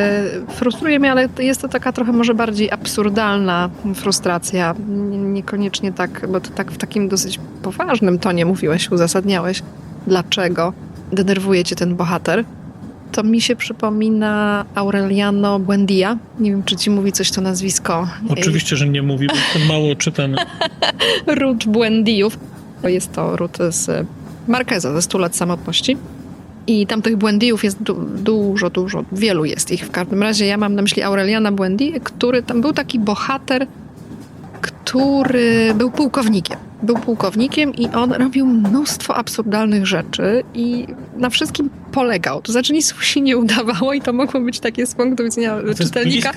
frustruje 0.49 0.99
mnie, 0.99 1.12
ale 1.12 1.28
jest 1.38 1.62
to 1.62 1.68
taka 1.68 1.92
trochę 1.92 2.12
może 2.12 2.35
bardziej 2.35 2.71
absurdalna 2.71 3.71
frustracja. 3.95 4.75
Niekoniecznie 5.09 5.92
tak, 5.92 6.26
bo 6.28 6.40
to 6.40 6.50
tak 6.50 6.73
w 6.73 6.78
takim 6.78 7.09
dosyć 7.09 7.40
poważnym 7.62 8.18
tonie 8.18 8.47
mówiłeś, 8.47 8.90
uzasadniałeś, 8.90 9.62
dlaczego 10.07 10.73
denerwuje 11.12 11.64
cię 11.64 11.76
ten 11.76 11.97
bohater. 11.97 12.45
To 13.12 13.23
mi 13.23 13.41
się 13.41 13.57
przypomina 13.57 14.65
Aureliano 14.75 15.59
Buendia. 15.59 16.19
Nie 16.38 16.50
wiem, 16.50 16.62
czy 16.62 16.77
ci 16.77 16.91
mówi 16.91 17.12
coś 17.12 17.31
to 17.31 17.41
nazwisko. 17.41 18.09
Oczywiście, 18.29 18.77
że 18.77 18.88
nie 18.88 19.03
mówi, 19.03 19.27
bo 19.27 19.35
jestem 19.35 19.67
mało 19.67 19.97
czytany. 19.97 20.37
Ród 21.41 21.65
Buendiów. 21.65 22.38
Jest 22.83 23.12
to 23.12 23.37
ród 23.37 23.59
z 23.71 24.07
Marqueza 24.49 24.93
ze 24.93 25.03
100 25.03 25.19
lat 25.19 25.37
samotności. 25.37 25.97
I 26.67 26.87
tam 26.87 27.03
tych 27.03 27.17
błędijów 27.17 27.65
jest 27.65 27.83
du 27.83 27.95
dużo, 28.17 28.71
dużo, 28.71 29.05
wielu 29.12 29.45
jest 29.45 29.71
ich. 29.71 29.87
W 29.87 29.91
każdym 29.91 30.23
razie 30.23 30.47
ja 30.47 30.57
mam 30.57 30.75
na 30.75 30.83
myśli 30.83 31.03
Aureliana 31.03 31.53
Błędije, 31.53 32.00
który 32.00 32.43
tam 32.43 32.61
był 32.61 32.73
taki 32.73 32.99
bohater, 32.99 33.67
który 34.61 35.75
był 35.75 35.91
pułkownikiem. 35.91 36.67
Był 36.82 36.97
pułkownikiem 36.97 37.75
i 37.75 37.88
on 37.88 38.12
robił 38.12 38.47
mnóstwo 38.47 39.16
absurdalnych 39.16 39.87
rzeczy 39.87 40.42
i 40.54 40.87
na 41.16 41.30
wszystkim 41.30 41.70
polegał. 41.92 42.42
To 42.42 42.52
znaczy 42.52 42.73
nic 42.73 42.94
mu 42.94 43.00
się 43.00 43.20
nie 43.20 43.37
udawało 43.37 43.92
i 43.92 44.00
to 44.00 44.12
mogło 44.12 44.40
być 44.40 44.61
takie 44.61 44.87
z 44.87 44.94
punktu 44.94 45.25
widzenia 45.25 45.56
To 45.76 45.85
czytelnika 45.85 46.32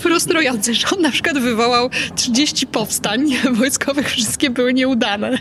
frustrujące, 0.00 0.74
że 0.74 0.86
on 0.96 1.02
na 1.02 1.10
przykład 1.10 1.38
wywołał 1.38 1.90
30 2.14 2.66
powstań 2.66 3.26
wojskowych, 3.58 4.10
wszystkie 4.10 4.50
były 4.50 4.74
nieudane. 4.74 5.38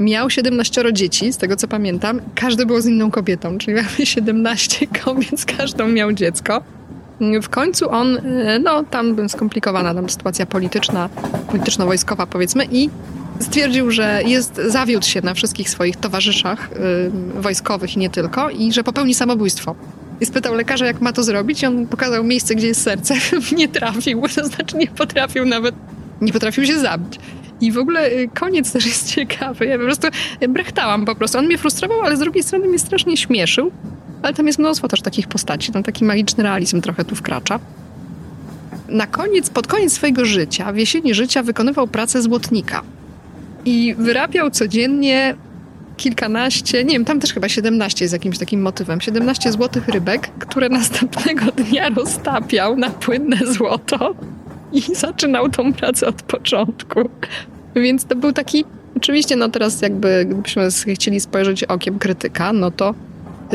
Miał 0.00 0.30
17 0.30 0.84
dzieci, 0.92 1.32
z 1.32 1.36
tego 1.36 1.56
co 1.56 1.68
pamiętam. 1.68 2.20
Każdy 2.34 2.66
był 2.66 2.80
z 2.80 2.86
inną 2.86 3.10
kobietą, 3.10 3.58
czyli 3.58 3.76
mamy 3.82 4.06
17 4.06 4.86
kobiet, 5.04 5.40
z 5.40 5.44
każdą 5.44 5.88
miał 5.88 6.12
dziecko. 6.12 6.62
W 7.42 7.48
końcu 7.48 7.90
on, 7.90 8.16
e, 8.16 8.58
no 8.58 8.84
tam 8.84 9.28
skomplikowana 9.28 9.94
tam 9.94 10.10
sytuacja 10.10 10.46
polityczna, 10.46 11.08
polityczno-wojskowa 11.48 12.26
powiedzmy 12.26 12.64
i 12.70 12.90
stwierdził, 13.40 13.90
że 13.90 14.22
jest, 14.26 14.60
zawiódł 14.66 15.06
się 15.06 15.22
na 15.22 15.34
wszystkich 15.34 15.70
swoich 15.70 15.96
towarzyszach 15.96 16.70
y, 17.36 17.40
wojskowych 17.40 17.96
i 17.96 17.98
nie 17.98 18.10
tylko 18.10 18.50
i 18.50 18.72
że 18.72 18.84
popełni 18.84 19.14
samobójstwo. 19.14 19.74
I 20.20 20.26
spytał 20.26 20.54
lekarza, 20.54 20.86
jak 20.86 21.00
ma 21.00 21.12
to 21.12 21.22
zrobić 21.22 21.62
i 21.62 21.66
on 21.66 21.86
pokazał 21.86 22.24
miejsce, 22.24 22.54
gdzie 22.54 22.66
jest 22.66 22.82
serce. 22.82 23.14
nie 23.56 23.68
trafił, 23.68 24.22
to 24.34 24.46
znaczy 24.46 24.76
nie 24.76 24.86
potrafił 24.86 25.44
nawet, 25.44 25.74
nie 26.20 26.32
potrafił 26.32 26.64
się 26.66 26.78
zabić. 26.78 27.18
I 27.60 27.72
w 27.72 27.78
ogóle 27.78 28.10
y, 28.10 28.28
koniec 28.34 28.72
też 28.72 28.86
jest 28.86 29.14
ciekawy. 29.14 29.66
Ja 29.66 29.78
po 29.78 29.84
prostu 29.84 30.08
brechtałam 30.48 31.04
po 31.04 31.14
prostu. 31.14 31.38
On 31.38 31.46
mnie 31.46 31.58
frustrował, 31.58 32.00
ale 32.00 32.16
z 32.16 32.20
drugiej 32.20 32.42
strony 32.42 32.68
mnie 32.68 32.78
strasznie 32.78 33.16
śmieszył. 33.16 33.70
Ale 34.22 34.34
tam 34.34 34.46
jest 34.46 34.58
mnóstwo 34.58 34.88
też 34.88 35.02
takich 35.02 35.28
postaci. 35.28 35.72
Tam 35.72 35.82
taki 35.82 36.04
magiczny 36.04 36.42
realizm 36.42 36.80
trochę 36.80 37.04
tu 37.04 37.14
wkracza. 37.14 37.60
Na 38.88 39.06
koniec, 39.06 39.50
pod 39.50 39.66
koniec 39.66 39.92
swojego 39.92 40.24
życia, 40.24 40.72
w 40.72 40.76
jesieni 40.76 41.14
życia, 41.14 41.42
wykonywał 41.42 41.88
pracę 41.88 42.22
złotnika. 42.22 42.82
I 43.66 43.94
wyrabiał 43.98 44.50
codziennie 44.50 45.34
kilkanaście, 45.96 46.84
nie 46.84 46.92
wiem, 46.92 47.04
tam 47.04 47.20
też 47.20 47.34
chyba 47.34 47.48
17 47.48 48.08
z 48.08 48.12
jakimś 48.12 48.38
takim 48.38 48.62
motywem, 48.62 49.00
17 49.00 49.52
złotych 49.52 49.88
rybek, 49.88 50.30
które 50.38 50.68
następnego 50.78 51.44
dnia 51.52 51.88
roztapiał 51.88 52.76
na 52.76 52.90
płynne 52.90 53.36
złoto 53.46 54.14
i 54.72 54.80
zaczynał 54.80 55.48
tą 55.48 55.72
pracę 55.72 56.06
od 56.06 56.22
początku. 56.22 57.10
Więc 57.76 58.04
to 58.04 58.16
był 58.16 58.32
taki, 58.32 58.64
oczywiście 58.96 59.36
no 59.36 59.48
teraz 59.48 59.82
jakby 59.82 60.24
gdybyśmy 60.24 60.68
chcieli 60.94 61.20
spojrzeć 61.20 61.64
okiem 61.64 61.98
krytyka, 61.98 62.52
no 62.52 62.70
to 62.70 62.94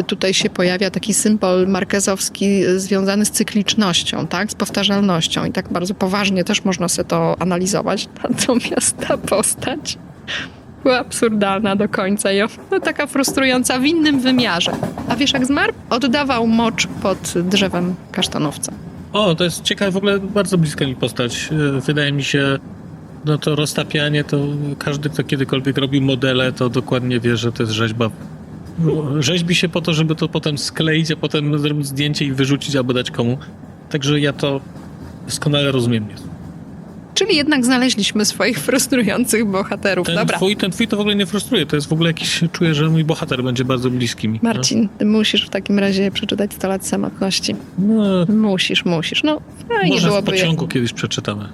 tutaj 0.07 0.33
się 0.33 0.49
pojawia 0.49 0.91
taki 0.91 1.13
symbol 1.13 1.67
markezowski 1.67 2.63
związany 2.77 3.25
z 3.25 3.31
cyklicznością, 3.31 4.27
tak, 4.27 4.51
z 4.51 4.55
powtarzalnością 4.55 5.45
i 5.45 5.51
tak 5.51 5.69
bardzo 5.69 5.93
poważnie 5.93 6.43
też 6.43 6.65
można 6.65 6.87
sobie 6.87 7.09
to 7.09 7.35
analizować. 7.39 8.09
Natomiast 8.29 8.97
ta 8.97 9.17
postać 9.17 9.97
była 10.83 10.99
absurdalna 10.99 11.75
do 11.75 11.89
końca 11.89 12.31
i 12.31 12.41
no, 12.71 12.79
taka 12.79 13.07
frustrująca 13.07 13.79
w 13.79 13.85
innym 13.85 14.19
wymiarze. 14.19 14.71
A 15.09 15.15
wiesz 15.15 15.33
jak 15.33 15.45
zmarł? 15.45 15.73
Oddawał 15.89 16.47
mocz 16.47 16.87
pod 16.87 17.33
drzewem 17.35 17.95
kasztanowca. 18.11 18.71
O, 19.13 19.35
to 19.35 19.43
jest 19.43 19.61
ciekawe, 19.61 19.91
w 19.91 19.97
ogóle 19.97 20.19
bardzo 20.19 20.57
bliska 20.57 20.85
mi 20.85 20.95
postać. 20.95 21.49
E, 21.77 21.81
wydaje 21.81 22.11
mi 22.11 22.23
się, 22.23 22.59
no 23.25 23.37
to 23.37 23.55
roztapianie, 23.55 24.23
to 24.23 24.37
każdy, 24.79 25.09
kto 25.09 25.23
kiedykolwiek 25.23 25.77
robił 25.77 26.01
modele, 26.01 26.51
to 26.51 26.69
dokładnie 26.69 27.19
wie, 27.19 27.37
że 27.37 27.51
to 27.51 27.63
jest 27.63 27.73
rzeźba. 27.73 28.09
Rzeźbi 29.19 29.55
się 29.55 29.69
po 29.69 29.81
to, 29.81 29.93
żeby 29.93 30.15
to 30.15 30.27
potem 30.27 30.57
skleić, 30.57 31.11
a 31.11 31.15
potem 31.15 31.59
zrobić 31.59 31.87
zdjęcie 31.87 32.25
i 32.25 32.31
wyrzucić 32.31 32.75
albo 32.75 32.93
dać 32.93 33.11
komu. 33.11 33.37
Także 33.89 34.19
ja 34.19 34.33
to 34.33 34.61
doskonale 35.25 35.71
rozumiem. 35.71 36.05
Czyli 37.13 37.35
jednak 37.35 37.65
znaleźliśmy 37.65 38.25
swoich 38.25 38.59
frustrujących 38.59 39.45
bohaterów. 39.45 40.07
Ten 40.07 40.15
Dobra. 40.15 40.37
Twój, 40.37 40.55
ten 40.55 40.71
twój 40.71 40.87
to 40.87 40.97
w 40.97 40.99
ogóle 40.99 41.15
nie 41.15 41.25
frustruje. 41.25 41.65
To 41.65 41.75
jest 41.75 41.87
w 41.87 41.93
ogóle 41.93 42.09
jakiś, 42.09 42.43
czuję, 42.51 42.73
że 42.73 42.89
mój 42.89 43.03
bohater 43.03 43.43
będzie 43.43 43.65
bardzo 43.65 43.89
bliski 43.89 44.29
mi. 44.29 44.39
No. 44.43 44.49
Marcin, 44.49 44.89
ty 44.97 45.05
musisz 45.05 45.45
w 45.45 45.49
takim 45.49 45.79
razie 45.79 46.11
przeczytać 46.11 46.53
100 46.53 46.67
lat 46.67 46.87
samotności. 46.87 47.55
No, 47.79 48.25
musisz, 48.25 48.85
musisz. 48.85 49.23
No 49.23 49.41
fajnie 49.67 49.95
może 49.95 50.07
byłoby. 50.07 50.31
w 50.31 50.35
pociągu 50.35 50.67
kiedyś 50.67 50.93
przeczytamy. 50.93 51.49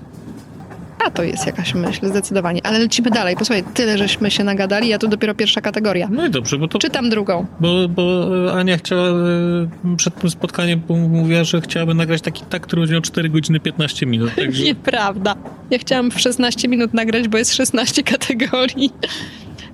A 1.07 1.11
to 1.11 1.23
jest 1.23 1.45
jakaś 1.45 1.73
myśl, 1.73 2.07
zdecydowanie. 2.07 2.61
Ale 2.63 2.79
lecimy 2.79 3.09
dalej. 3.09 3.35
Posłuchaj, 3.35 3.63
tyle 3.73 3.97
żeśmy 3.97 4.31
się 4.31 4.43
nagadali, 4.43 4.93
a 4.93 4.99
tu 4.99 5.07
dopiero 5.07 5.35
pierwsza 5.35 5.61
kategoria. 5.61 6.07
No 6.11 6.25
i 6.25 6.29
dobrze, 6.29 6.57
bo 6.57 6.67
to... 6.67 6.79
Czytam 6.79 7.09
drugą. 7.09 7.45
Bo, 7.59 7.89
bo 7.89 8.27
Ania 8.53 8.77
chciała 8.77 9.07
e, 9.09 9.95
przed 9.97 10.15
tym 10.15 10.29
spotkaniem 10.29 10.81
mówiła, 11.09 11.43
że 11.43 11.61
chciałaby 11.61 11.93
nagrać 11.93 12.21
taki 12.21 12.43
tak, 12.49 12.61
który 12.61 12.81
będzie 12.81 12.93
miał 12.93 13.01
4 13.01 13.29
godziny 13.29 13.59
15 13.59 14.05
minut. 14.05 14.35
Także... 14.35 14.63
Nieprawda. 14.63 15.35
Ja 15.69 15.79
chciałam 15.79 16.11
w 16.11 16.21
16 16.21 16.67
minut 16.67 16.93
nagrać, 16.93 17.27
bo 17.27 17.37
jest 17.37 17.53
16 17.53 18.03
kategorii. 18.13 18.91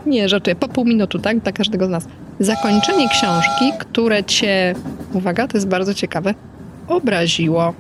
Nie, 0.06 0.30
żartuję. 0.30 0.56
Po 0.56 0.68
pół 0.68 0.86
minutu, 0.86 1.20
tak? 1.20 1.40
Dla 1.40 1.52
każdego 1.52 1.88
z 1.88 1.90
nas. 1.90 2.08
Zakończenie 2.40 3.10
książki, 3.10 3.72
które 3.80 4.24
cię, 4.24 4.76
uwaga, 5.14 5.48
to 5.48 5.58
jest 5.58 5.68
bardzo 5.68 5.94
ciekawe, 5.94 6.34
obraziło, 6.88 7.74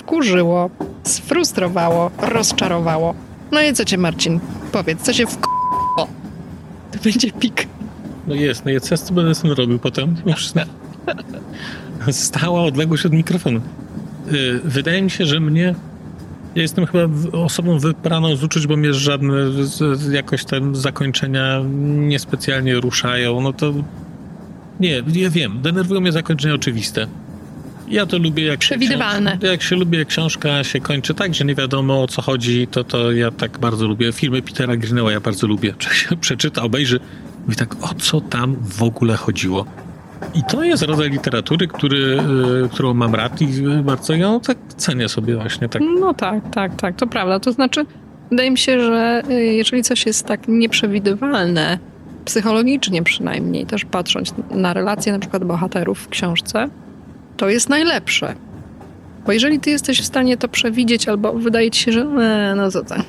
wkurzyło, 0.00 0.70
sfrustrowało, 1.04 2.10
rozczarowało. 2.18 3.14
No 3.52 3.62
i 3.62 3.72
co 3.72 3.84
cię, 3.84 3.98
Marcin? 3.98 4.40
Powiedz, 4.72 5.02
co 5.02 5.12
cię 5.12 5.26
w 5.26 5.36
To 5.36 6.98
będzie 7.04 7.32
pik. 7.32 7.66
No 8.26 8.34
jest, 8.34 8.64
no 8.64 8.70
jest, 8.70 8.88
co 8.88 9.14
będę 9.14 9.34
z 9.34 9.40
tym 9.40 9.52
robił 9.52 9.78
potem? 9.78 10.16
Stała 12.10 12.62
odległość 12.62 13.06
od 13.06 13.12
mikrofonu. 13.12 13.60
Y, 14.32 14.60
wydaje 14.64 15.02
mi 15.02 15.10
się, 15.10 15.26
że 15.26 15.40
mnie 15.40 15.74
ja 16.54 16.62
jestem 16.62 16.86
chyba 16.86 17.04
osobą 17.32 17.78
wypraną 17.78 18.36
z 18.36 18.44
uczuć, 18.44 18.66
bo 18.66 18.76
mnie 18.76 18.94
żadne 18.94 19.34
jakoś 20.12 20.44
tam 20.44 20.76
zakończenia 20.76 21.60
niespecjalnie 21.84 22.80
ruszają. 22.80 23.40
No 23.40 23.52
to 23.52 23.72
nie, 24.80 25.02
ja 25.14 25.30
wiem, 25.30 25.62
denerwują 25.62 26.00
mnie 26.00 26.12
zakończenia 26.12 26.54
oczywiste. 26.54 27.06
Ja 27.90 28.06
to 28.06 28.18
lubię, 28.18 28.44
jak 28.44 28.58
Przewidywalne. 28.58 29.38
Się, 29.42 29.46
jak 29.46 29.62
się 29.62 29.76
lubię, 29.76 29.98
jak 29.98 30.08
książka 30.08 30.64
się 30.64 30.80
kończy 30.80 31.14
tak, 31.14 31.34
że 31.34 31.44
nie 31.44 31.54
wiadomo 31.54 32.02
o 32.02 32.06
co 32.06 32.22
chodzi, 32.22 32.66
to, 32.66 32.84
to 32.84 33.12
ja 33.12 33.30
tak 33.30 33.58
bardzo 33.58 33.88
lubię. 33.88 34.12
Filmy 34.12 34.42
Petera 34.42 34.76
Greenella 34.76 35.12
ja 35.12 35.20
bardzo 35.20 35.46
lubię. 35.46 35.74
Czy 35.78 35.94
się 35.94 36.16
przeczyta, 36.16 36.62
obejrzy, 36.62 37.00
mówi 37.44 37.56
tak, 37.56 37.74
o 37.84 37.94
co 37.94 38.20
tam 38.20 38.56
w 38.62 38.82
ogóle 38.82 39.16
chodziło. 39.16 39.64
I 40.34 40.42
to 40.50 40.64
jest 40.64 40.82
rodzaj 40.82 41.10
literatury, 41.10 41.68
który, 41.68 42.20
y, 42.64 42.68
którą 42.68 42.94
mam 42.94 43.14
rad 43.14 43.42
i 43.42 43.46
bardzo 43.82 44.14
ją 44.14 44.40
tak 44.40 44.58
cenię 44.76 45.08
sobie 45.08 45.36
właśnie 45.36 45.68
tak. 45.68 45.82
No 46.00 46.14
tak, 46.14 46.50
tak, 46.50 46.76
tak, 46.76 46.96
to 46.96 47.06
prawda. 47.06 47.40
To 47.40 47.52
znaczy, 47.52 47.84
wydaje 48.30 48.50
mi 48.50 48.58
się, 48.58 48.80
że 48.80 49.22
y, 49.30 49.44
jeżeli 49.44 49.82
coś 49.82 50.06
jest 50.06 50.26
tak 50.26 50.48
nieprzewidywalne, 50.48 51.78
psychologicznie 52.24 53.02
przynajmniej, 53.02 53.66
też 53.66 53.84
patrząc 53.84 54.34
na 54.50 54.72
relacje 54.72 55.12
na 55.12 55.18
przykład 55.18 55.44
bohaterów 55.44 55.98
w 55.98 56.08
książce, 56.08 56.68
to 57.40 57.48
jest 57.48 57.68
najlepsze. 57.68 58.34
Bo 59.26 59.32
jeżeli 59.32 59.60
ty 59.60 59.70
jesteś 59.70 60.00
w 60.00 60.04
stanie 60.04 60.36
to 60.36 60.48
przewidzieć, 60.48 61.08
albo 61.08 61.32
wydaje 61.32 61.70
ci 61.70 61.82
się, 61.82 61.92
że 61.92 62.00
e, 62.00 62.54
no 62.56 62.82
tak, 62.82 63.02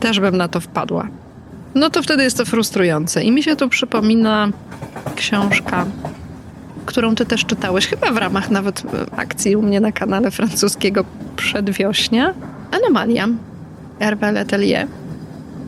też 0.00 0.20
bym 0.20 0.36
na 0.36 0.48
to 0.48 0.60
wpadła, 0.60 1.08
no 1.74 1.90
to 1.90 2.02
wtedy 2.02 2.22
jest 2.22 2.36
to 2.36 2.44
frustrujące. 2.44 3.24
I 3.24 3.32
mi 3.32 3.42
się 3.42 3.56
tu 3.56 3.68
przypomina 3.68 4.48
książka, 5.16 5.86
którą 6.86 7.14
ty 7.14 7.26
też 7.26 7.44
czytałeś, 7.44 7.86
chyba 7.86 8.12
w 8.12 8.16
ramach 8.16 8.50
nawet 8.50 8.82
e, 8.84 9.18
akcji 9.18 9.56
u 9.56 9.62
mnie 9.62 9.80
na 9.80 9.92
kanale 9.92 10.30
francuskiego 10.30 11.04
Przedwiośnia. 11.36 12.34
Anomalia. 12.70 13.28
Hervé 13.98 14.32
Letelier. 14.32 14.86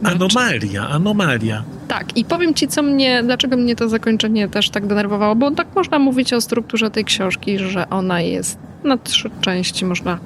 Anomalia, 0.04 0.88
anomalia. 0.88 1.62
Tak, 1.98 2.16
i 2.16 2.24
powiem 2.24 2.54
ci, 2.54 2.68
co 2.68 2.82
mnie, 2.82 3.22
dlaczego 3.22 3.56
mnie 3.56 3.76
to 3.76 3.88
zakończenie 3.88 4.48
też 4.48 4.70
tak 4.70 4.86
denerwowało, 4.86 5.36
bo 5.36 5.50
tak 5.50 5.66
można 5.74 5.98
mówić 5.98 6.32
o 6.32 6.40
strukturze 6.40 6.90
tej 6.90 7.04
książki, 7.04 7.58
że 7.58 7.90
ona 7.90 8.20
jest 8.20 8.58
na 8.84 8.98
trzy 8.98 9.30
części, 9.40 9.84
można 9.84 10.18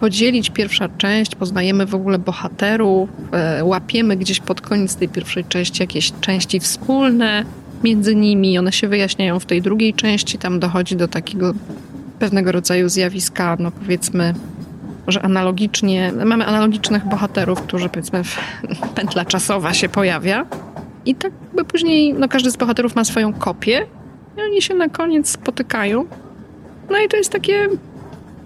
podzielić. 0.00 0.50
Pierwsza 0.50 0.88
część, 0.98 1.34
poznajemy 1.34 1.86
w 1.86 1.94
ogóle 1.94 2.18
bohaterów, 2.18 3.10
e, 3.32 3.64
łapiemy 3.64 4.16
gdzieś 4.16 4.40
pod 4.40 4.60
koniec 4.60 4.96
tej 4.96 5.08
pierwszej 5.08 5.44
części 5.44 5.82
jakieś 5.82 6.12
części 6.20 6.60
wspólne 6.60 7.44
między 7.84 8.14
nimi, 8.16 8.58
one 8.58 8.72
się 8.72 8.88
wyjaśniają 8.88 9.40
w 9.40 9.46
tej 9.46 9.62
drugiej 9.62 9.94
części, 9.94 10.38
tam 10.38 10.60
dochodzi 10.60 10.96
do 10.96 11.08
takiego 11.08 11.52
pewnego 12.18 12.52
rodzaju 12.52 12.88
zjawiska, 12.88 13.56
no 13.60 13.70
powiedzmy, 13.70 14.34
że 15.08 15.22
analogicznie, 15.22 16.12
mamy 16.24 16.46
analogicznych 16.46 17.08
bohaterów, 17.08 17.62
którzy 17.62 17.88
powiedzmy 17.88 18.22
pętla 18.96 19.24
czasowa 19.24 19.74
się 19.74 19.88
pojawia 19.88 20.46
i 21.06 21.14
tak 21.14 21.32
jakby 21.44 21.64
później, 21.64 22.14
no 22.14 22.28
każdy 22.28 22.50
z 22.50 22.56
bohaterów 22.56 22.96
ma 22.96 23.04
swoją 23.04 23.32
kopię 23.32 23.86
i 24.38 24.42
oni 24.42 24.62
się 24.62 24.74
na 24.74 24.88
koniec 24.88 25.28
spotykają. 25.28 26.04
No 26.90 26.98
i 26.98 27.08
to 27.08 27.16
jest 27.16 27.32
takie 27.32 27.68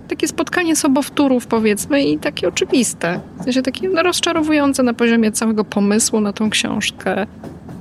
takie 0.09 0.29
spotkanie 0.29 0.77
sobowtórów, 0.77 1.47
powiedzmy, 1.47 2.03
i 2.03 2.19
takie 2.19 2.49
oczywiste. 2.49 3.21
W 3.41 3.45
sensie 3.45 3.63
takie 3.63 3.89
no, 3.89 4.03
rozczarowujące 4.03 4.83
na 4.83 4.95
poziomie 4.95 5.33
całego 5.33 5.65
pomysłu 5.65 6.21
na 6.21 6.33
tą 6.33 6.51
książkę. 6.51 7.27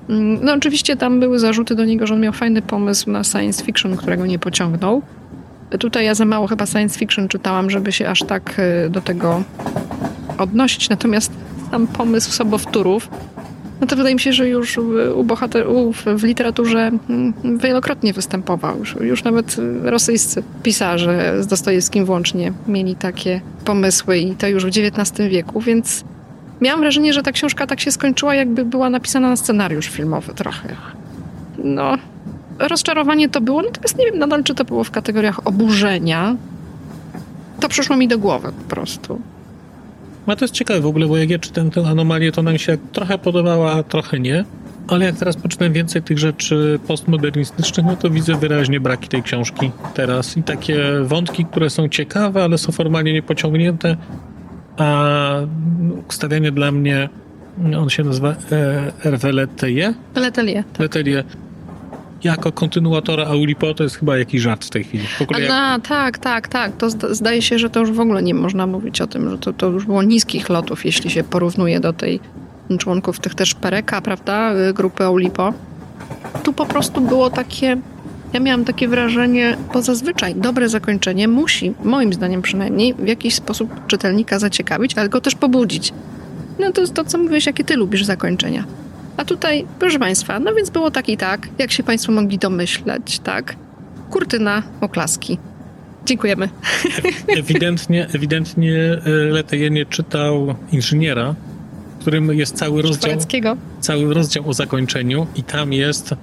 Mm, 0.10 0.46
no 0.46 0.54
oczywiście 0.54 0.96
tam 0.96 1.20
były 1.20 1.40
zarzuty 1.40 1.76
do 1.76 1.86
niego, 1.86 2.08
że 2.08 2.14
on 2.14 2.22
miał 2.22 2.34
fajny 2.34 2.62
pomysł 2.62 3.12
na 3.12 3.24
science 3.24 3.64
fiction, 3.64 3.98
którego 3.98 4.26
nie 4.26 4.40
pociągnął. 4.40 5.02
Tutaj 5.80 6.06
ja 6.06 6.16
za 6.16 6.26
mało 6.26 6.48
chyba 6.48 6.66
science 6.66 7.00
fiction 7.00 7.28
czytałam, 7.28 7.70
żeby 7.70 7.92
się 7.92 8.10
aż 8.10 8.20
tak 8.20 8.60
y, 8.86 8.90
do 8.90 9.02
tego 9.02 9.44
odnosić. 10.38 10.90
Natomiast 10.90 11.32
sam 11.72 11.88
pomysł 11.88 12.32
sobowtórów 12.32 13.10
no 13.84 13.88
to 13.88 13.96
wydaje 13.96 14.16
mi 14.16 14.22
się, 14.22 14.34
że 14.34 14.50
już 14.50 14.78
u 15.16 15.24
bohaterów 15.24 16.06
w 16.18 16.24
literaturze 16.24 16.92
mm, 17.10 17.34
wielokrotnie 17.58 18.14
występował. 18.14 18.80
Już, 18.80 18.96
już 19.02 19.24
nawet 19.24 19.56
rosyjscy 19.84 20.44
pisarze 20.64 21.44
z 21.44 21.48
Dostojewskim 21.48 22.06
włącznie 22.06 22.54
mieli 22.68 22.96
takie 22.96 23.42
pomysły 23.66 24.18
i 24.18 24.36
to 24.36 24.48
już 24.48 24.66
w 24.66 24.68
XIX 24.68 25.30
wieku, 25.30 25.62
więc 25.62 26.04
miałam 26.62 26.80
wrażenie, 26.80 27.14
że 27.14 27.24
ta 27.24 27.32
książka 27.32 27.68
tak 27.68 27.80
się 27.80 27.92
skończyła, 27.92 28.36
jakby 28.36 28.66
była 28.66 28.90
napisana 28.90 29.30
na 29.30 29.36
scenariusz 29.36 29.88
filmowy 29.88 30.34
trochę. 30.34 30.76
No, 31.58 31.98
rozczarowanie 32.60 33.30
to 33.30 33.42
było, 33.42 33.62
natomiast 33.62 33.98
nie 33.98 34.06
wiem 34.06 34.20
nadal, 34.20 34.44
czy 34.44 34.56
to 34.56 34.66
było 34.66 34.84
w 34.84 34.92
kategoriach 34.92 35.48
oburzenia. 35.48 36.36
To 37.60 37.70
przyszło 37.70 37.98
mi 37.98 38.08
do 38.08 38.20
głowy 38.20 38.52
po 38.64 38.76
prostu. 38.76 39.22
No 40.28 40.36
to 40.36 40.46
jest 40.46 40.54
ciekawe 40.54 40.82
w 40.82 40.86
ogóle, 40.86 41.08
bo 41.08 41.18
jak 41.18 41.30
ja 41.30 41.40
czytam 41.40 41.72
tę 41.72 41.88
anomalię, 41.88 42.32
to 42.32 42.42
ona 42.42 42.52
mi 42.52 42.60
się 42.60 42.78
trochę 42.92 43.18
podobała, 43.18 43.72
a 43.72 43.84
trochę 43.84 44.20
nie. 44.20 44.46
Ale 44.88 45.06
jak 45.06 45.16
teraz 45.16 45.38
poczytam 45.38 45.74
więcej 45.74 46.02
tych 46.02 46.20
rzeczy 46.20 46.80
postmodernistycznych, 46.88 47.86
no 47.86 47.96
to 47.96 48.10
widzę 48.10 48.36
wyraźnie 48.36 48.80
braki 48.80 49.10
tej 49.10 49.24
książki 49.24 49.72
teraz. 49.94 50.38
I 50.38 50.44
takie 50.44 50.78
wątki, 51.04 51.46
które 51.46 51.70
są 51.70 51.90
ciekawe, 51.90 52.44
ale 52.44 52.58
są 52.58 52.72
formalnie 52.72 53.14
niepociągnięte. 53.14 53.98
A 54.78 55.36
stawianie 56.10 56.52
dla 56.52 56.72
mnie, 56.72 57.10
on 57.78 57.90
się 57.90 58.04
nazywa 58.04 58.36
e, 59.06 59.32
Letelier? 59.32 59.94
Letelier. 60.16 60.64
Tak. 60.64 60.80
Letelier 60.80 61.24
jako 62.24 62.52
kontynuatora 62.52 63.26
Aulipo 63.26 63.74
to 63.74 63.84
jest 63.84 63.96
chyba 63.96 64.18
jakiś 64.18 64.42
żart 64.42 64.66
w 64.66 64.70
tej 64.70 64.84
chwili. 64.84 65.08
W 65.08 65.22
ogóle 65.22 65.42
jak... 65.42 65.52
A, 65.52 65.80
tak, 65.80 66.18
tak, 66.18 66.48
tak. 66.48 66.78
To 66.78 66.90
zdaje 66.90 67.42
się, 67.42 67.60
że 67.60 67.70
to 67.70 67.80
już 67.80 67.92
w 67.92 68.00
ogóle 68.00 68.24
nie 68.24 68.34
można 68.34 68.68
mówić 68.68 69.02
o 69.02 69.08
tym, 69.08 69.30
że 69.30 69.38
to, 69.38 69.54
to 69.54 69.68
już 69.68 69.86
było 69.86 70.04
niskich 70.04 70.50
lotów, 70.50 70.86
jeśli 70.86 71.10
się 71.10 71.24
porównuje 71.24 71.80
do 71.80 71.94
tej 71.94 72.20
członków 72.78 73.20
tych 73.20 73.36
też 73.36 73.54
Pereka, 73.54 74.02
prawda, 74.02 74.54
y, 74.70 74.74
grupy 74.74 75.04
Aulipo. 75.04 75.54
Tu 76.44 76.54
po 76.54 76.66
prostu 76.66 77.02
było 77.02 77.30
takie 77.30 77.78
ja 78.34 78.40
miałam 78.40 78.66
takie 78.66 78.88
wrażenie, 78.88 79.58
bo 79.74 79.82
zazwyczaj 79.82 80.36
dobre 80.36 80.70
zakończenie 80.70 81.28
musi, 81.28 81.74
moim 81.84 82.14
zdaniem 82.14 82.42
przynajmniej, 82.42 82.94
w 82.94 83.08
jakiś 83.08 83.36
sposób 83.36 83.88
czytelnika 83.88 84.40
zaciekawić, 84.40 84.98
ale 84.98 85.10
go 85.10 85.22
też 85.22 85.36
pobudzić. 85.36 85.94
No 86.60 86.72
to 86.72 86.82
jest 86.82 86.94
to, 86.94 87.06
co 87.06 87.18
mówisz, 87.18 87.46
jakie 87.46 87.64
ty 87.64 87.76
lubisz 87.76 88.04
zakończenia. 88.06 88.64
A 89.18 89.26
tutaj, 89.26 89.66
proszę 89.80 90.00
Państwa, 90.00 90.40
no 90.40 90.54
więc 90.54 90.70
było 90.70 90.92
tak 90.92 91.10
i 91.10 91.18
tak, 91.18 91.48
jak 91.58 91.72
się 91.72 91.84
Państwo 91.84 92.12
mogli 92.12 92.38
domyśleć, 92.38 93.20
tak? 93.20 93.56
Kurtyna, 94.10 94.64
oklaski. 94.82 95.38
Dziękujemy. 96.06 96.50
Ewidentnie, 97.28 98.08
ewidentnie 98.14 99.02
e, 99.06 99.10
Leteje 99.10 99.70
nie 99.70 99.86
czytał 99.86 100.56
inżyniera, 100.72 101.36
w 101.98 102.02
którym 102.02 102.34
jest 102.34 102.56
cały 102.56 102.82
rozdział, 102.82 103.18
cały 103.80 104.14
rozdział 104.14 104.50
o 104.50 104.54
zakończeniu 104.54 105.28
i 105.36 105.44
tam 105.44 105.74
jest 105.74 106.16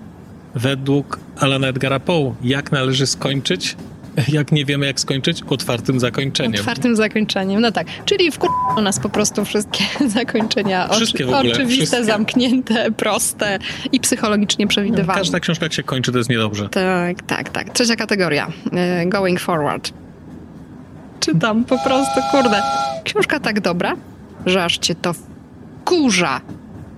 według 0.54 1.18
Alana 1.36 1.66
Edgara 1.66 2.00
Poe, 2.00 2.34
jak 2.42 2.72
należy 2.72 3.06
skończyć 3.06 3.76
jak 4.38 4.52
nie 4.52 4.64
wiemy 4.64 4.86
jak 4.86 5.00
skończyć, 5.00 5.42
otwartym 5.42 6.00
zakończeniem. 6.00 6.60
Otwartym 6.60 6.96
zakończeniem, 6.96 7.60
no 7.60 7.72
tak. 7.72 7.86
Czyli 8.04 8.30
u 8.76 8.80
nas 8.80 9.00
po 9.00 9.08
prostu 9.08 9.44
wszystkie 9.44 9.84
zakończenia 10.08 10.88
wszystkie 10.88 11.24
w 11.24 11.28
ogóle, 11.28 11.52
oczywiste, 11.52 11.86
wszystkie. 11.86 12.04
zamknięte, 12.04 12.90
proste 12.90 13.58
i 13.92 14.00
psychologicznie 14.00 14.66
przewidywalne. 14.66 15.20
Każda 15.20 15.40
książka 15.40 15.64
jak 15.64 15.72
się 15.72 15.82
kończy, 15.82 16.12
to 16.12 16.18
jest 16.18 16.30
niedobrze. 16.30 16.68
Tak, 16.68 17.22
tak, 17.22 17.48
tak. 17.48 17.72
Trzecia 17.72 17.96
kategoria. 17.96 18.52
E, 18.72 19.06
going 19.06 19.40
forward. 19.40 19.92
Czytam 21.20 21.64
po 21.64 21.78
prostu, 21.78 22.20
kurde. 22.30 22.62
Książka 23.04 23.40
tak 23.40 23.60
dobra, 23.60 23.96
że 24.46 24.64
aż 24.64 24.78
cię 24.78 24.94
to 24.94 25.14
kurza. 25.84 26.40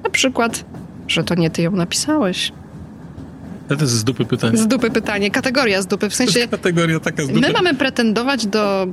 Na 0.05 0.11
przykład, 0.11 0.64
że 1.09 1.25
to 1.25 1.35
nie 1.35 1.51
ty 1.51 1.62
ją 1.62 1.70
napisałeś. 1.70 2.53
To 3.76 3.82
jest 3.82 3.94
z 3.94 4.04
dupy 4.04 4.24
pytanie. 4.24 4.56
Z 4.56 4.66
dupy 4.66 4.90
pytanie. 4.90 5.30
Kategoria 5.30 5.82
z 5.82 5.87
dupy. 5.87 6.11
W 6.11 6.14
sensie. 6.14 6.48
Kategoria 6.48 7.00
taka 7.00 7.24
z 7.24 7.28
dupy. 7.28 7.40
My 7.40 7.52
mamy 7.52 7.74
pretendować 7.74 8.46
do 8.46 8.87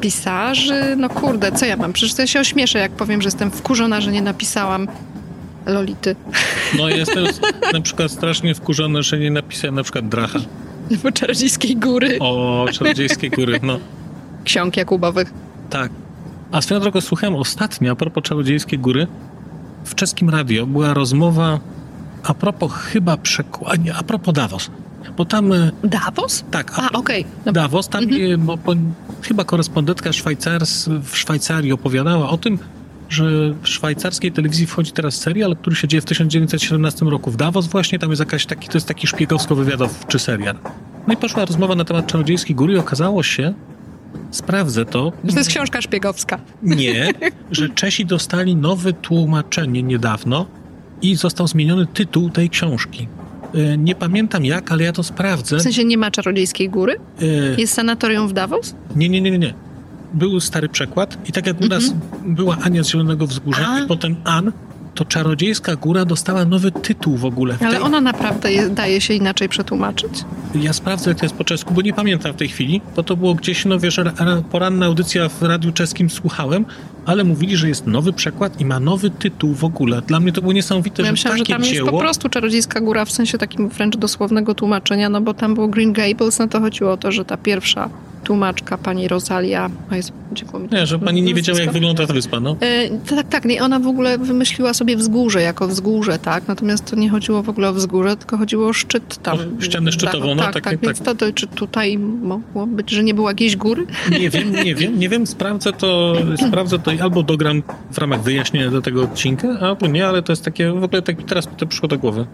pisarzy. 0.00 0.96
No 0.96 1.08
kurde, 1.08 1.52
co 1.52 1.66
ja 1.66 1.76
mam? 1.76 1.92
Przecież 1.92 2.14
to 2.14 2.22
ja 2.22 2.26
się 2.26 2.40
ośmieszę, 2.40 2.78
jak 2.78 2.92
powiem, 2.92 3.22
że 3.22 3.26
jestem 3.26 3.50
wkurzona, 3.50 4.00
że 4.00 4.12
nie 4.12 4.22
napisałam 4.22 4.88
Lolity. 5.66 6.16
No 6.78 6.88
jestem 6.88 7.24
na 7.72 7.80
przykład 7.80 8.10
strasznie 8.10 8.54
wkurzony, 8.54 9.02
że 9.02 9.18
nie 9.18 9.30
napisałem 9.30 9.74
na 9.74 9.82
przykład 9.82 10.08
Dracha. 10.08 10.38
Bo 11.02 11.12
Czarodziejskiej 11.12 11.76
Góry. 11.76 12.18
O, 12.20 12.66
Czarodziejskiej 12.72 13.30
Góry, 13.30 13.60
no. 13.62 13.78
Ksiąg 14.44 14.76
Jakubowych. 14.76 15.32
Tak. 15.70 15.90
A 16.52 16.62
swoją 16.62 16.80
drogą 16.80 17.00
słuchałem 17.00 17.36
ostatnio, 17.36 17.92
a 17.92 17.96
propos 17.96 18.22
Czarodziejskiej 18.24 18.78
Góry, 18.78 19.06
w 19.84 19.94
czeskim 19.94 20.30
radio 20.30 20.66
była 20.66 20.94
rozmowa 20.94 21.60
a 22.26 22.34
propos 22.34 22.72
chyba 22.72 23.16
przekładnie, 23.16 23.94
a 23.94 24.02
propos 24.02 24.34
Davos. 24.34 24.70
Bo 25.16 25.24
tam... 25.24 25.52
E, 25.52 25.70
Davos? 25.84 26.44
Tak. 26.50 26.72
A, 26.78 26.92
okej. 26.92 27.26
Okay. 27.40 27.52
Davos, 27.52 27.88
tam 27.88 28.04
mhm. 28.04 28.40
bo, 28.40 28.56
bo, 28.56 28.72
chyba 29.22 29.44
korespondentka 29.44 30.12
Szwajcars 30.12 30.88
w 30.88 31.16
Szwajcarii 31.16 31.72
opowiadała 31.72 32.30
o 32.30 32.38
tym, 32.38 32.58
że 33.08 33.24
w 33.62 33.68
szwajcarskiej 33.68 34.32
telewizji 34.32 34.66
wchodzi 34.66 34.92
teraz 34.92 35.14
serial, 35.14 35.56
który 35.56 35.76
się 35.76 35.88
dzieje 35.88 36.00
w 36.00 36.04
1917 36.04 37.06
roku 37.06 37.30
w 37.30 37.36
Davos 37.36 37.66
właśnie, 37.66 37.98
tam 37.98 38.10
jest 38.10 38.20
jakaś 38.20 38.46
taki, 38.46 38.68
to 38.68 38.76
jest 38.76 38.88
taki 38.88 39.06
szpiegowsko-wywiadowczy 39.06 40.18
serial. 40.18 40.56
No 41.06 41.14
i 41.14 41.16
poszła 41.16 41.44
rozmowa 41.44 41.74
na 41.74 41.84
temat 41.84 42.06
Czarodziejskiej 42.06 42.56
Góry 42.56 42.74
i 42.74 42.78
okazało 42.78 43.22
się, 43.22 43.54
sprawdzę 44.30 44.84
to. 44.84 45.12
Że 45.24 45.32
to 45.32 45.38
jest 45.38 45.50
książka 45.50 45.82
szpiegowska. 45.82 46.38
Nie, 46.62 47.12
że 47.50 47.68
Czesi 47.68 48.06
dostali 48.06 48.56
nowe 48.56 48.92
tłumaczenie 48.92 49.82
niedawno 49.82 50.46
i 51.02 51.16
został 51.16 51.46
zmieniony 51.46 51.86
tytuł 51.86 52.30
tej 52.30 52.50
książki. 52.50 53.08
E, 53.54 53.78
nie 53.78 53.94
pamiętam 53.94 54.44
jak, 54.44 54.72
ale 54.72 54.84
ja 54.84 54.92
to 54.92 55.02
sprawdzę. 55.02 55.56
W 55.56 55.62
sensie 55.62 55.84
nie 55.84 55.98
ma 55.98 56.10
Czarodziejskiej 56.10 56.70
Góry? 56.70 56.96
E... 57.22 57.60
Jest 57.60 57.74
sanatorium 57.74 58.28
w 58.28 58.32
Davos? 58.32 58.74
Nie, 58.96 59.08
nie, 59.08 59.20
nie, 59.20 59.38
nie. 59.38 59.54
Był 60.14 60.40
stary 60.40 60.68
przekład 60.68 61.18
i 61.28 61.32
tak 61.32 61.46
jak 61.46 61.60
u 61.60 61.66
nas 61.66 61.84
mhm. 61.84 62.34
była 62.34 62.56
Ania 62.62 62.84
z 62.84 62.88
Zielonego 62.88 63.26
Wzgórza 63.26 63.68
A. 63.68 63.80
i 63.80 63.86
potem 63.86 64.16
An, 64.24 64.52
to 64.96 65.04
Czarodziejska 65.04 65.76
Góra 65.76 66.04
dostała 66.04 66.44
nowy 66.44 66.72
tytuł 66.72 67.16
w 67.16 67.24
ogóle. 67.24 67.54
W 67.54 67.62
Ale 67.62 67.74
tej... 67.74 67.82
ona 67.82 68.00
naprawdę 68.00 68.52
je, 68.52 68.70
daje 68.70 69.00
się 69.00 69.14
inaczej 69.14 69.48
przetłumaczyć? 69.48 70.10
Ja 70.54 70.72
sprawdzę, 70.72 71.10
jak 71.10 71.18
to 71.18 71.24
jest 71.24 71.34
po 71.34 71.44
czesku, 71.44 71.74
bo 71.74 71.82
nie 71.82 71.92
pamiętam 71.92 72.32
w 72.32 72.36
tej 72.36 72.48
chwili, 72.48 72.80
bo 72.96 73.02
to 73.02 73.16
było 73.16 73.34
gdzieś, 73.34 73.64
no 73.64 73.78
wiesz, 73.78 74.00
poranna 74.50 74.86
audycja 74.86 75.28
w 75.28 75.42
radiu 75.42 75.72
czeskim 75.72 76.10
słuchałem, 76.10 76.64
ale 77.06 77.24
mówili, 77.24 77.56
że 77.56 77.68
jest 77.68 77.86
nowy 77.86 78.12
przekład 78.12 78.60
i 78.60 78.64
ma 78.64 78.80
nowy 78.80 79.10
tytuł 79.10 79.54
w 79.54 79.64
ogóle. 79.64 80.02
Dla 80.02 80.20
mnie 80.20 80.32
to 80.32 80.40
było 80.40 80.52
niesamowite, 80.52 81.02
ja 81.02 81.06
że 81.06 81.12
myślałam, 81.12 81.38
takie 81.38 81.52
że 81.52 81.58
tam 81.58 81.62
dzieło... 81.62 81.86
jest 81.86 81.90
po 81.90 81.98
prostu 81.98 82.28
Czarodziejska 82.28 82.80
Góra 82.80 83.04
w 83.04 83.10
sensie 83.10 83.38
takim 83.38 83.68
wręcz 83.68 83.96
dosłownego 83.96 84.54
tłumaczenia, 84.54 85.08
no 85.08 85.20
bo 85.20 85.34
tam 85.34 85.54
było 85.54 85.68
Green 85.68 85.92
Gables, 85.92 86.38
no 86.38 86.48
to 86.48 86.60
chodziło 86.60 86.92
o 86.92 86.96
to, 86.96 87.12
że 87.12 87.24
ta 87.24 87.36
pierwsza 87.36 87.90
tłumaczka, 88.26 88.78
pani 88.78 89.08
Rosalia. 89.08 89.70
A 89.90 89.96
jest, 89.96 90.12
nie, 90.72 90.86
że 90.86 90.98
pani 90.98 91.22
nie 91.22 91.34
wiedziała, 91.34 91.60
jak 91.60 91.72
wygląda 91.72 92.06
ta 92.06 92.12
wyspa, 92.12 92.40
no? 92.40 92.56
E, 92.60 92.90
tak, 93.16 93.28
tak. 93.28 93.44
Nie, 93.44 93.62
ona 93.62 93.80
w 93.80 93.86
ogóle 93.86 94.18
wymyśliła 94.18 94.74
sobie 94.74 94.96
wzgórze 94.96 95.42
jako 95.42 95.68
wzgórze, 95.68 96.18
tak? 96.18 96.48
Natomiast 96.48 96.90
to 96.90 96.96
nie 96.96 97.10
chodziło 97.10 97.42
w 97.42 97.48
ogóle 97.48 97.68
o 97.68 97.72
wzgórze, 97.72 98.16
tylko 98.16 98.38
chodziło 98.38 98.68
o 98.68 98.72
szczyt 98.72 99.22
tam. 99.22 99.38
O 99.58 99.62
ścianę 99.62 99.92
szczytową, 99.92 100.34
no? 100.34 100.42
Tak, 100.42 100.54
tak. 100.54 100.64
tak, 100.64 100.80
więc 100.80 101.00
to, 101.00 101.14
to, 101.14 101.32
czy 101.32 101.46
tutaj 101.46 101.98
mogło 101.98 102.66
być, 102.66 102.90
że 102.90 103.04
nie 103.04 103.14
było 103.14 103.28
jakiejś 103.28 103.56
góry? 103.56 103.86
Nie 104.20 104.30
wiem, 104.30 104.52
nie 104.64 104.74
wiem, 104.74 104.98
nie 104.98 105.08
wiem. 105.08 105.26
Sprawdzę 105.26 105.72
to, 105.72 106.14
sprawdzę 106.48 106.78
to 106.78 106.90
albo 107.00 107.22
dogram 107.22 107.62
w 107.90 107.98
ramach 107.98 108.22
wyjaśnienia 108.22 108.70
do 108.70 108.82
tego 108.82 109.02
odcinka, 109.02 109.48
albo 109.60 109.86
nie, 109.86 110.06
ale 110.06 110.22
to 110.22 110.32
jest 110.32 110.44
takie, 110.44 110.72
w 110.72 110.84
ogóle 110.84 111.02
tak 111.02 111.22
teraz 111.22 111.48
to 111.56 111.66
przyszło 111.66 111.88
do 111.88 111.98
głowy. 111.98 112.26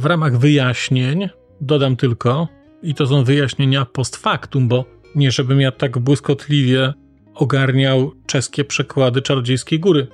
W 0.00 0.04
ramach 0.04 0.38
wyjaśnień 0.38 1.28
dodam 1.60 1.96
tylko, 1.96 2.48
i 2.82 2.94
to 2.94 3.06
są 3.06 3.24
wyjaśnienia 3.24 3.84
post 3.84 4.16
factum, 4.16 4.68
bo 4.68 4.84
nie 5.14 5.30
żebym 5.30 5.60
ja 5.60 5.72
tak 5.72 5.98
błyskotliwie 5.98 6.92
ogarniał 7.34 8.12
czeskie 8.26 8.64
przekłady 8.64 9.22
Czarodziejskiej 9.22 9.80
Góry. 9.80 10.06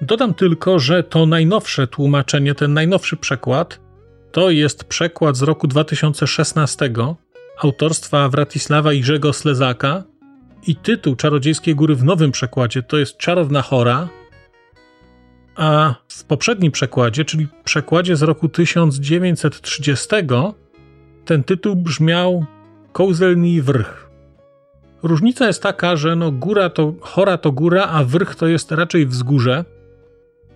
Dodam 0.00 0.34
tylko, 0.34 0.78
że 0.78 1.02
to 1.02 1.26
najnowsze 1.26 1.86
tłumaczenie, 1.86 2.54
ten 2.54 2.72
najnowszy 2.72 3.16
przekład, 3.16 3.80
to 4.32 4.50
jest 4.50 4.84
przekład 4.84 5.36
z 5.36 5.42
roku 5.42 5.66
2016 5.66 6.90
autorstwa 7.58 8.28
Wratisława 8.28 8.92
Irzego 8.92 9.32
Slezaka 9.32 10.04
i 10.66 10.76
tytuł 10.76 11.16
Czarodziejskiej 11.16 11.74
Góry 11.74 11.94
w 11.94 12.04
nowym 12.04 12.32
przekładzie 12.32 12.82
to 12.82 12.98
jest 12.98 13.16
Czarowna 13.16 13.62
Chora, 13.62 14.08
a 15.58 15.94
w 16.08 16.24
poprzednim 16.24 16.72
przekładzie, 16.72 17.24
czyli 17.24 17.46
przekładzie 17.64 18.16
z 18.16 18.22
roku 18.22 18.48
1930, 18.48 20.08
ten 21.24 21.44
tytuł 21.44 21.76
brzmiał 21.76 22.44
Kołzelny 22.92 23.62
Wrch. 23.62 24.10
Różnica 25.02 25.46
jest 25.46 25.62
taka, 25.62 25.96
że 25.96 26.16
no 26.16 26.32
góra 26.32 26.70
to, 26.70 26.94
chora 27.00 27.38
to 27.38 27.52
góra, 27.52 27.84
a 27.84 28.04
wrch 28.04 28.34
to 28.34 28.46
jest 28.46 28.72
raczej 28.72 29.06
wzgórze. 29.06 29.64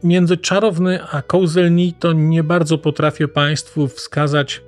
Między 0.03 0.37
czarowny 0.37 1.05
a 1.13 1.23
kołzelni 1.23 1.93
to 1.93 2.13
nie 2.13 2.43
bardzo 2.43 2.79
potrafię 2.79 3.29
Państwu 3.29 3.89
wskazać 3.89 4.63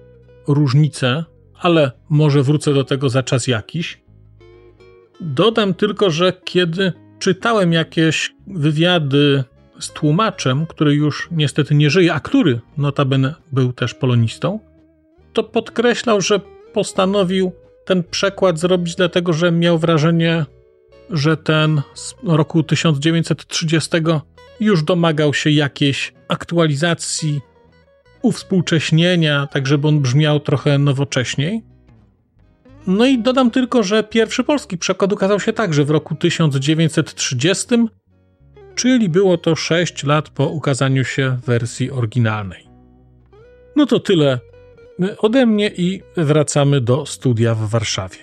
różnicę, 0.49 1.25
ale 1.61 1.92
może 2.09 2.42
wrócę 2.42 2.75
do 2.75 2.85
tego 2.85 3.09
za 3.09 3.23
czas 3.23 3.47
jakiś. 3.47 4.01
Dodam 5.20 5.75
tylko, 5.75 6.11
że 6.11 6.33
kiedy 6.44 6.92
czytałem 7.18 7.73
jakieś 7.73 8.35
wywiady 8.47 9.44
z 9.85 9.92
tłumaczem, 9.92 10.66
który 10.66 10.94
już 10.94 11.29
niestety 11.31 11.75
nie 11.75 11.90
żyje, 11.90 12.14
a 12.14 12.20
który 12.20 12.61
notabene 12.77 13.35
był 13.53 13.73
też 13.73 13.94
polonistą, 13.94 14.59
to 15.33 15.44
podkreślał, 15.44 16.20
że 16.20 16.40
postanowił 16.73 17.53
ten 17.85 18.05
przekład 18.05 18.59
zrobić 18.59 18.94
dlatego, 18.94 19.33
że 19.33 19.53
miał 19.53 19.79
wrażenie, 19.79 20.47
że 21.11 21.37
ten 21.37 21.83
z 21.94 22.14
roku 22.23 22.62
1930 22.62 23.90
już 24.61 24.83
domagał 24.83 25.35
się 25.35 25.51
jakiejś 25.51 26.12
aktualizacji, 26.29 27.40
uwspółcześnienia, 28.23 29.47
tak 29.47 29.66
żeby 29.66 29.88
on 29.88 30.01
brzmiał 30.01 30.40
trochę 30.40 30.79
nowocześniej. 30.79 31.62
No 32.87 33.07
i 33.07 33.18
dodam 33.18 33.51
tylko, 33.51 33.83
że 33.83 34.05
pierwszy 34.05 34.44
polski 34.44 34.79
przekład 34.79 35.12
ukazał 35.12 35.40
się 35.40 35.53
także 35.53 35.85
w 35.85 35.90
roku 35.90 36.14
1930, 36.14 37.66
czyli 38.74 39.08
było 39.08 39.38
to 39.38 39.56
6 39.56 40.04
lat 40.04 40.28
po 40.28 40.46
ukazaniu 40.46 41.04
się 41.04 41.37
wersji 41.46 41.90
oryginalnej. 41.90 42.66
No 43.76 43.87
to 43.87 44.00
tyle 44.00 44.40
ode 45.18 45.46
mnie 45.46 45.68
i 45.76 46.02
wracamy 46.16 46.80
do 46.80 47.06
studia 47.06 47.54
w 47.54 47.68
Warszawie. 47.68 48.18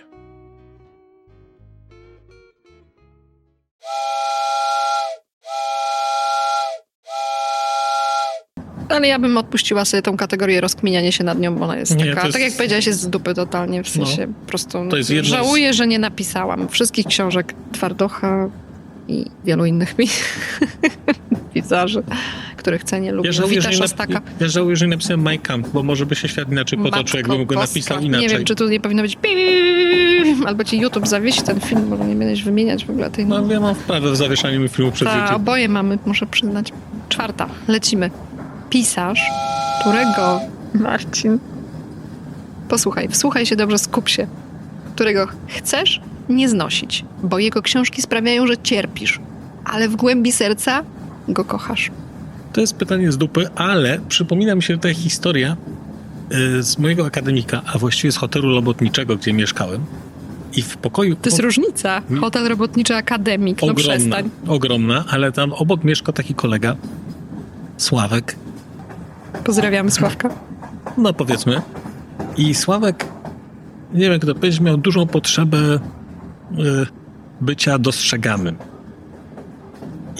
Ale 8.90 9.08
ja 9.08 9.20
bym 9.20 9.38
odpuściła 9.38 9.86
sobie 9.86 10.02
tą 10.04 10.18
kategorię 10.18 10.62
rozkminiania 10.62 11.12
się 11.12 11.24
nad 11.24 11.40
nią, 11.40 11.56
bo 11.56 11.66
ona 11.66 11.78
jest 11.78 11.96
Nie, 11.98 12.06
taka, 12.06 12.22
jest- 12.28 12.34
tak 12.34 12.42
jak 12.42 12.54
powiedziałaś, 12.54 12.86
jest 12.88 13.00
z 13.02 13.10
dupy 13.10 13.34
totalnie, 13.34 13.84
w 13.84 13.90
sensie 13.90 14.28
po 14.42 14.46
prostu 14.48 14.88
To 14.90 14.98
jest 14.98 15.10
jedno 15.10 15.30
z- 15.30 15.32
żałuję, 15.34 15.74
że 15.74 15.88
nie 15.88 16.00
napisałam 16.00 16.68
wszystkich 16.70 17.06
książek 17.06 17.54
Twardocha 17.72 18.50
i 19.12 19.26
wielu 19.46 19.66
innych 19.66 19.96
pisarzy, 21.54 22.04
których 22.58 22.84
cenię, 22.84 23.12
lubię. 23.12 23.30
Ja 23.30 23.34
żałuję, 23.34 23.62
że 23.62 23.70
nap- 23.70 24.22
ja 24.40 24.48
żałuję, 24.48 24.76
że 24.76 24.86
nie 24.86 24.90
napisałem 24.90 25.22
My 25.22 25.38
Camp, 25.38 25.68
bo 25.68 25.84
może 25.84 26.06
by 26.06 26.16
się 26.16 26.28
świat 26.28 26.52
inaczej 26.52 26.80
potoczył, 26.80 27.18
jakbym 27.18 27.46
go 27.46 27.56
napisał 27.56 28.00
inaczej. 28.00 28.28
Nie 28.28 28.34
wiem, 28.34 28.46
czy 28.46 28.56
tu 28.56 28.70
nie 28.70 28.80
powinno 28.80 29.02
być 29.02 29.18
albo 30.46 30.64
ci 30.64 30.80
YouTube 30.80 31.08
zawiesi 31.08 31.42
ten 31.42 31.60
film, 31.60 31.90
bo 31.90 32.06
nie 32.06 32.16
będziesz 32.16 32.44
wymieniać 32.44 32.86
w 32.86 32.90
ogóle 32.90 33.10
tej 33.10 33.26
No 33.26 33.52
ja 33.52 33.60
mam 33.60 33.76
wprawę 33.76 34.12
w 34.12 34.16
zawieszaniu 34.16 34.60
mi 34.60 34.70
filmu 34.70 34.92
przed 34.92 35.08
Ta, 35.08 35.36
oboje 35.36 35.70
mamy, 35.70 35.98
muszę 36.06 36.26
przyznać. 36.26 36.72
Czwarta, 37.10 37.48
lecimy. 37.68 38.12
Pisarz, 38.70 39.22
którego 39.82 40.40
Marcin. 40.74 41.40
Posłuchaj, 42.70 43.08
wsłuchaj 43.08 43.46
się 43.46 43.56
dobrze, 43.56 43.78
skup 43.78 44.10
się. 44.10 44.28
Którego 44.96 45.28
chcesz 45.48 46.02
nie 46.32 46.50
znosić, 46.50 47.06
bo 47.24 47.40
jego 47.40 47.62
książki 47.62 48.02
sprawiają, 48.02 48.48
że 48.48 48.58
cierpisz, 48.58 49.20
ale 49.66 49.90
w 49.90 49.96
głębi 49.96 50.32
serca 50.32 50.84
go 51.28 51.46
kochasz. 51.46 51.92
To 52.54 52.62
jest 52.62 52.76
pytanie 52.76 53.12
z 53.12 53.18
dupy, 53.18 53.48
ale 53.56 54.00
przypomina 54.10 54.56
mi 54.56 54.64
się 54.64 54.78
ta 54.80 54.94
historia 54.94 55.58
y, 56.60 56.64
z 56.64 56.78
mojego 56.78 57.06
akademika, 57.06 57.62
a 57.74 57.78
właściwie 57.78 58.12
z 58.12 58.18
hotelu 58.18 58.56
robotniczego, 58.56 59.16
gdzie 59.16 59.34
mieszkałem. 59.34 59.82
I 60.54 60.62
w 60.62 60.78
pokoju. 60.78 61.16
To 61.16 61.30
jest 61.30 61.40
różnica. 61.40 62.02
Hotel 62.22 62.48
Robotniczy 62.48 62.96
Akademik, 62.96 63.62
no 63.62 63.68
ogromna, 63.68 63.94
przestań. 63.94 64.30
ogromna, 64.48 65.06
ale 65.10 65.32
tam 65.32 65.54
obok 65.54 65.84
mieszka 65.84 66.12
taki 66.14 66.34
kolega, 66.36 66.76
Sławek, 67.78 68.36
Pozdrawiamy 69.44 69.92
Sławka. 69.92 70.30
no 70.98 71.14
powiedzmy. 71.14 71.62
I 72.38 72.54
Sławek, 72.54 73.06
nie 73.94 74.00
wiem 74.02 74.12
jak 74.12 74.26
to 74.26 74.36
powiedzieć, 74.36 74.60
miał 74.60 74.78
dużą 74.78 75.08
potrzebę 75.08 75.80
bycia 77.42 77.80
dostrzeganym. 77.80 78.56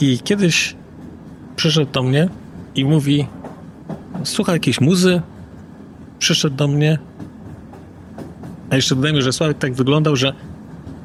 I 0.02 0.20
kiedyś 0.20 0.76
przyszedł 1.56 1.92
do 1.92 2.04
mnie 2.04 2.30
i 2.76 2.86
mówi: 2.86 3.28
Słuchaj 4.24 4.56
jakiejś 4.56 4.82
muzy. 4.82 5.22
Przyszedł 6.20 6.56
do 6.56 6.68
mnie. 6.68 7.00
A 8.70 8.76
jeszcze 8.76 8.96
dodajmy, 8.96 9.22
że 9.22 9.34
Sławek 9.34 9.58
tak 9.58 9.74
wyglądał, 9.74 10.16
że 10.16 10.34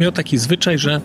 miał 0.01 0.13
taki 0.13 0.39
zwyczaj, 0.39 0.79
że 0.79 1.01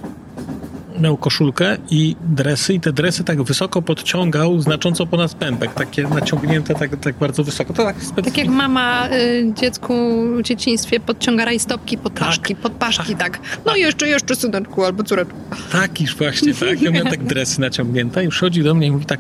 miał 1.01 1.17
koszulkę 1.17 1.77
i 1.89 2.15
dresy, 2.21 2.73
i 2.73 2.79
te 2.79 2.93
dresy 2.93 3.23
tak 3.23 3.43
wysoko 3.43 3.81
podciągał, 3.81 4.61
znacząco 4.61 5.05
ponad 5.05 5.33
pępek, 5.33 5.73
takie 5.73 6.07
naciągnięte 6.07 6.75
tak, 6.75 6.99
tak 6.99 7.15
bardzo 7.15 7.43
wysoko. 7.43 7.73
To 7.73 7.83
tak 7.83 7.95
Tak 8.25 8.37
jak 8.37 8.47
mama 8.47 9.09
y, 9.09 9.53
dziecku 9.53 9.93
w 10.37 10.41
dzieciństwie 10.41 10.99
podciąga 10.99 11.45
rajstopki 11.45 11.97
pod 11.97 12.13
Tak. 12.13 12.23
paszki, 12.23 12.55
pod 12.55 12.71
paszki, 12.71 13.15
tak. 13.15 13.39
No 13.65 13.75
jeszcze, 13.75 14.07
jeszcze 14.07 14.35
syneczku 14.35 14.85
albo 14.85 15.03
córeczku. 15.03 15.35
Takiż 15.71 16.15
właśnie, 16.15 16.53
tak. 16.53 16.81
Ja 16.81 16.91
miałem 16.91 17.07
tak 17.07 17.23
dresy 17.23 17.61
naciągnięte 17.61 18.25
i 18.25 18.29
przychodzi 18.29 18.63
do 18.63 18.73
mnie 18.73 18.87
i 18.87 18.91
mówi 18.91 19.05
tak 19.05 19.19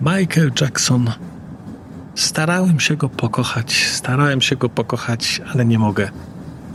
Michael 0.00 0.52
Jackson, 0.60 1.10
starałem 2.14 2.80
się 2.80 2.96
go 2.96 3.08
pokochać, 3.08 3.74
starałem 3.74 4.40
się 4.40 4.56
go 4.56 4.68
pokochać, 4.68 5.40
ale 5.54 5.64
nie 5.64 5.78
mogę. 5.78 6.08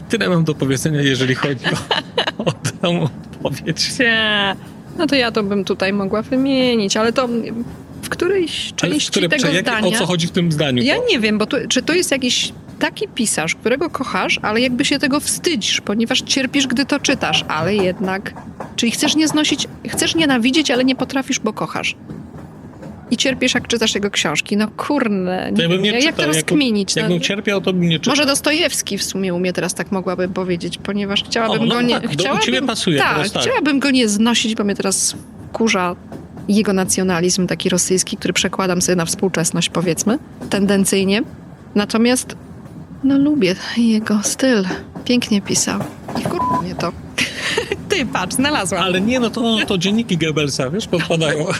Tyle 0.10 0.30
mam 0.30 0.44
do 0.44 0.56
powiedzenia, 0.56 1.02
jeżeli 1.02 1.36
chodzi 1.36 1.66
o, 2.38 2.46
o 2.46 2.52
tę 2.52 3.08
odpowiedź. 3.44 4.00
Nie. 4.00 4.56
No 4.98 5.08
to 5.08 5.16
ja 5.16 5.32
to 5.32 5.44
bym 5.44 5.66
tutaj 5.66 5.94
mogła 5.94 6.22
wymienić, 6.22 6.98
ale 6.98 7.14
to 7.14 7.28
w 8.02 8.10
którejś 8.10 8.66
Ale 8.66 8.72
w 8.72 8.76
części 8.76 9.12
które, 9.12 9.30
tego 9.30 9.48
jak, 9.48 9.66
zdania... 9.66 9.88
o 9.88 9.92
co 9.92 10.06
chodzi 10.06 10.28
w 10.28 10.32
tym 10.32 10.52
zdaniu? 10.52 10.84
Ja 10.84 10.96
nie 11.10 11.20
wiem, 11.20 11.38
bo 11.38 11.46
tu, 11.46 11.58
czy 11.70 11.82
to 11.82 11.94
jest 11.94 12.12
jakiś 12.12 12.54
taki 12.80 13.08
pisarz, 13.08 13.56
którego 13.56 13.90
kochasz, 13.90 14.40
ale 14.42 14.62
jakby 14.62 14.86
się 14.86 15.00
tego 15.00 15.20
wstydzisz, 15.20 15.82
ponieważ 15.82 16.22
cierpisz, 16.22 16.68
gdy 16.68 16.86
to 16.86 17.00
czytasz, 17.00 17.46
ale 17.48 17.76
jednak... 17.76 18.34
Czyli 18.76 18.92
chcesz 18.92 19.16
nie 19.16 19.28
znosić, 19.28 19.68
chcesz 19.88 20.16
nienawidzieć, 20.16 20.72
ale 20.72 20.84
nie 20.84 20.96
potrafisz, 20.96 21.40
bo 21.40 21.54
kochasz. 21.54 21.96
I 23.12 23.18
cierpisz, 23.18 23.54
jak 23.54 23.68
czytasz 23.68 23.96
jego 23.96 24.10
książki. 24.12 24.58
No 24.58 24.68
kurne, 24.78 25.52
To 25.56 25.62
ja 25.62 25.70
bym 25.70 25.82
nie 25.82 25.92
jak 25.92 26.02
to 26.02 26.10
czytał, 26.12 26.26
jak- 26.28 26.36
rozkminić? 26.36 26.96
No, 26.96 27.02
Jakbym 27.02 27.20
cierpiał, 27.22 27.62
to 27.62 27.74
bym 27.74 27.82
nie 27.90 28.00
czytał. 28.00 28.12
może 28.12 28.26
Dostojewski 28.26 28.98
w 28.98 29.04
sumie 29.04 29.34
umie 29.34 29.54
teraz 29.54 29.74
tak 29.74 29.92
mogłabym 29.92 30.34
powiedzieć, 30.34 30.78
ponieważ 30.78 31.24
chciałabym 31.24 31.62
O, 31.62 31.66
no 31.66 31.76
go 31.76 31.82
nie... 31.82 31.94
tak, 31.94 32.04
do- 32.04 32.10
u 32.10 32.12
chciałabym, 32.14 32.46
ciebie 32.46 32.62
pasuje 32.62 33.00
tak, 33.00 33.16
teraz, 33.16 33.32
tak. 33.32 33.42
chciałabym 33.44 33.80
go 33.80 33.92
nie 33.92 34.08
znosić, 34.10 34.56
bo 34.56 34.64
mnie 34.64 34.76
teraz 34.76 35.16
kurza 35.54 35.96
jego 36.48 36.74
nacjonalizm 36.74 37.48
taki 37.48 37.70
rosyjski, 37.70 38.18
który 38.18 38.34
przekładam 38.34 38.82
sobie 38.82 38.96
na 38.96 39.06
współczesność, 39.06 39.70
powiedzmy, 39.70 40.20
tendencyjnie. 40.50 41.22
Natomiast 41.76 42.36
no 43.04 43.18
lubię 43.18 43.56
jego 43.78 44.20
styl. 44.24 44.64
Pięknie 45.06 45.42
pisał. 45.42 45.80
I 46.20 46.24
wkurza 46.24 46.62
mnie 46.62 46.76
to. 46.76 46.92
Ty, 47.90 48.06
patrz, 48.06 48.36
znalazłam. 48.36 48.84
Ale 48.84 49.02
nie, 49.02 49.20
no 49.20 49.30
to, 49.30 49.58
to 49.68 49.78
dzienniki 49.78 50.18
Goebbelsa, 50.18 50.70
wiesz, 50.70 50.88
podpadają. 50.88 51.46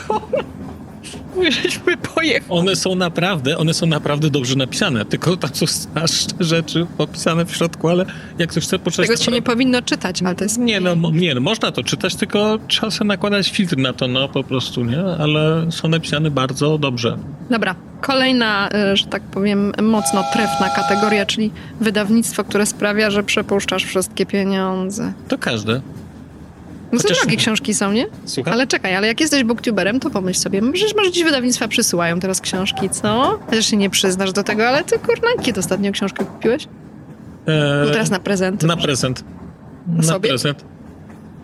Żeśmy 1.62 1.96
pojechali. 1.96 2.44
One 2.48 2.76
są 2.76 2.94
naprawdę, 2.94 3.58
one 3.58 3.74
są 3.74 3.86
naprawdę 3.86 4.30
dobrze 4.30 4.56
napisane, 4.56 5.04
tylko 5.04 5.36
tam 5.36 5.50
są 5.54 5.66
straszne 5.66 6.44
rzeczy 6.44 6.86
popisane 6.98 7.44
w 7.44 7.56
środku, 7.56 7.88
ale 7.88 8.06
jak 8.38 8.50
ktoś 8.50 8.64
chce 8.64 8.78
poczytać... 8.78 9.06
Tego 9.06 9.22
się 9.22 9.32
nie 9.32 9.42
powinno 9.42 9.82
czytać, 9.82 10.22
ale 10.22 10.34
to 10.34 10.44
jest... 10.44 10.58
Nie, 10.58 10.80
no, 10.80 10.94
nie, 11.12 11.34
no 11.34 11.40
można 11.40 11.72
to 11.72 11.82
czytać, 11.82 12.14
tylko 12.14 12.58
trzeba 12.68 12.90
sobie 12.90 13.08
nakładać 13.08 13.50
filtr 13.50 13.76
na 13.76 13.92
to, 13.92 14.08
no 14.08 14.28
po 14.28 14.44
prostu, 14.44 14.84
nie? 14.84 15.04
Ale 15.18 15.66
są 15.72 15.88
napisane 15.88 16.30
bardzo 16.30 16.78
dobrze. 16.78 17.18
Dobra, 17.50 17.74
kolejna, 18.00 18.68
y, 18.92 18.96
że 18.96 19.06
tak 19.06 19.22
powiem, 19.22 19.72
mocno 19.82 20.24
trefna 20.32 20.70
kategoria, 20.70 21.26
czyli 21.26 21.50
wydawnictwo, 21.80 22.44
które 22.44 22.66
sprawia, 22.66 23.10
że 23.10 23.22
przepuszczasz 23.22 23.84
wszystkie 23.84 24.26
pieniądze. 24.26 25.12
To 25.28 25.38
każde. 25.38 25.80
No 26.92 26.98
to 26.98 27.02
Chociaż- 27.02 27.18
drogie 27.20 27.36
książki 27.36 27.74
są, 27.74 27.92
nie? 27.92 28.06
Słucham? 28.24 28.54
Ale 28.54 28.66
czekaj, 28.66 28.96
ale 28.96 29.06
jak 29.06 29.20
jesteś 29.20 29.44
booktuberem, 29.44 30.00
to 30.00 30.10
pomyśl 30.10 30.40
sobie, 30.40 30.72
przecież 30.72 30.94
może 30.96 31.12
dziś 31.12 31.24
wydawnictwa 31.24 31.68
przysyłają 31.68 32.20
teraz 32.20 32.40
książki, 32.40 32.90
co? 32.90 33.38
Chociaż 33.46 33.66
się 33.66 33.76
nie 33.76 33.90
przyznasz 33.90 34.32
do 34.32 34.42
tego, 34.42 34.68
ale 34.68 34.84
ty 34.84 34.98
kurna, 34.98 35.28
kiedy 35.42 35.60
ostatnio 35.60 35.92
książkę 35.92 36.24
kupiłeś? 36.24 36.64
E, 37.46 37.82
No 37.86 37.90
teraz 37.92 38.10
na 38.10 38.18
prezenty. 38.20 38.66
Na 38.66 38.76
prezent. 38.76 39.24
Na 39.86 40.20
prezent. 40.20 40.64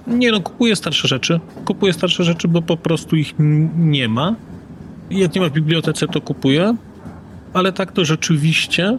Nie 0.07 0.33
no, 0.33 0.41
kupuję 0.41 0.77
starsze 0.77 1.09
rzeczy. 1.09 1.41
Kupuję 1.65 1.93
starsze 1.93 2.25
rzeczy, 2.25 2.49
bo 2.49 2.63
po 2.63 2.77
prostu 2.77 3.17
ich 3.17 3.35
nie 3.79 4.09
ma. 4.09 4.35
Jak 5.11 5.35
nie 5.35 5.41
ma 5.41 5.49
w 5.49 5.53
bibliotece, 5.53 6.07
to 6.07 6.21
kupuję. 6.21 6.77
Ale 7.55 7.73
tak 7.73 7.93
to 7.93 8.05
rzeczywiście 8.05 8.99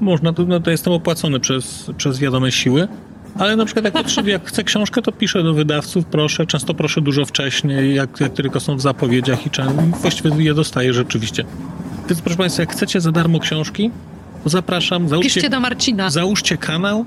można, 0.00 0.32
to, 0.32 0.42
no 0.44 0.60
to 0.60 0.70
jestem 0.70 0.92
opłacony 0.92 1.40
przez, 1.40 1.90
przez 1.96 2.18
wiadome 2.18 2.52
siły. 2.52 2.88
Ale 3.38 3.56
na 3.56 3.64
przykład 3.64 3.84
jak, 3.84 3.94
potrzebuję, 3.94 4.32
jak 4.32 4.48
chcę 4.48 4.64
książkę, 4.64 5.02
to 5.02 5.12
piszę 5.12 5.42
do 5.42 5.54
wydawców, 5.54 6.04
proszę. 6.06 6.46
Często 6.46 6.74
proszę 6.74 7.00
dużo 7.00 7.24
wcześniej, 7.24 7.94
jak, 7.94 8.20
jak 8.20 8.32
tylko 8.32 8.60
są 8.60 8.76
w 8.76 8.80
zapowiedziach 8.80 9.46
i 9.46 9.50
właściwie 10.00 10.44
je 10.44 10.54
dostaję 10.54 10.94
rzeczywiście. 10.94 11.44
Więc 12.08 12.20
proszę 12.20 12.38
Państwa, 12.38 12.62
jak 12.62 12.72
chcecie 12.72 13.00
za 13.00 13.12
darmo 13.12 13.40
książki, 13.40 13.90
to 14.44 14.50
zapraszam, 14.50 15.08
załóżcie, 15.08 15.34
Piszcie 15.34 15.50
do 15.50 15.60
Marcina. 15.60 16.10
Załóżcie 16.10 16.56
kanał, 16.56 17.04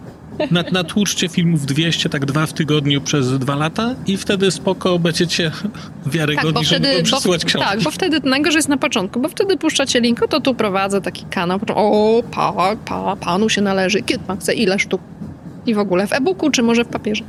nat, 0.52 0.72
natłuczcie 0.72 1.30
filmów 1.30 1.66
200, 1.66 2.10
tak 2.10 2.26
dwa 2.26 2.46
w 2.46 2.54
tygodniu 2.54 3.02
przez 3.02 3.40
dwa 3.40 3.56
lata 3.56 3.96
i 4.08 4.18
wtedy 4.18 4.52
spoko 4.52 5.00
będziecie 5.00 5.52
wiarygodni, 6.06 6.54
Tak, 6.54 6.54
bo 6.54 6.64
żeby 6.64 6.88
wtedy, 6.88 7.12
wam 7.12 7.22
bo, 7.24 7.46
książki. 7.46 7.60
tak, 7.70 7.82
bo 7.84 7.92
wtedy 7.92 8.30
najgorzej 8.30 8.58
jest 8.58 8.70
na 8.70 8.78
początku, 8.78 9.20
bo 9.20 9.30
wtedy 9.30 9.58
puszczacie 9.58 10.02
link, 10.02 10.28
to 10.30 10.42
tu 10.42 10.56
prowadzę 10.56 11.02
taki 11.02 11.26
kanał, 11.26 11.60
o, 11.76 12.24
pa, 12.32 12.54
pa, 12.86 13.16
panu 13.16 13.50
się 13.50 13.62
należy, 13.62 14.02
kiedy 14.02 14.24
pan 14.24 14.38
chce, 14.38 14.54
ile 14.54 14.80
sztuk 14.80 15.02
i 15.66 15.74
w 15.74 15.80
ogóle 15.80 16.08
w 16.08 16.14
e-booku, 16.14 16.50
czy 16.52 16.64
może 16.64 16.84
w 16.86 16.88
papierze. 16.88 17.24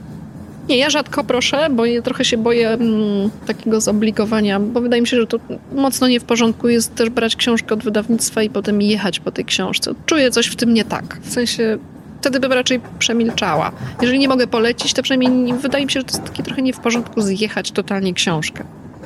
Nie, 0.68 0.76
ja 0.76 0.90
rzadko 0.90 1.24
proszę, 1.24 1.66
bo 1.70 1.84
ja 1.86 2.02
trochę 2.02 2.24
się 2.24 2.36
boję 2.38 2.68
mm, 2.70 3.30
takiego 3.46 3.80
zobligowania, 3.80 4.60
bo 4.60 4.80
wydaje 4.80 5.02
mi 5.02 5.08
się, 5.08 5.16
że 5.16 5.26
to 5.26 5.38
mocno 5.74 6.08
nie 6.08 6.20
w 6.20 6.24
porządku 6.24 6.68
jest 6.68 6.94
też 6.94 7.10
brać 7.10 7.36
książkę 7.36 7.74
od 7.74 7.84
wydawnictwa 7.84 8.42
i 8.42 8.50
potem 8.50 8.82
jechać 8.82 9.20
po 9.20 9.30
tej 9.32 9.44
książce. 9.44 9.94
Czuję 10.06 10.30
coś 10.30 10.46
w 10.46 10.56
tym 10.56 10.74
nie 10.74 10.84
tak. 10.84 11.18
W 11.22 11.32
sensie 11.32 11.78
wtedy 12.20 12.40
bym 12.40 12.52
raczej 12.52 12.80
przemilczała. 12.98 13.72
Jeżeli 14.00 14.18
nie 14.18 14.28
mogę 14.28 14.46
polecić, 14.46 14.94
to 14.94 15.02
przynajmniej 15.02 15.30
nie- 15.30 15.54
wydaje 15.54 15.84
mi 15.84 15.90
się, 15.90 16.00
że 16.00 16.04
to 16.04 16.12
jest 16.18 16.24
takie 16.30 16.42
trochę 16.42 16.62
nie 16.62 16.72
w 16.72 16.78
porządku 16.80 17.20
zjechać 17.20 17.70
totalnie 17.70 18.14
książkę. 18.14 18.64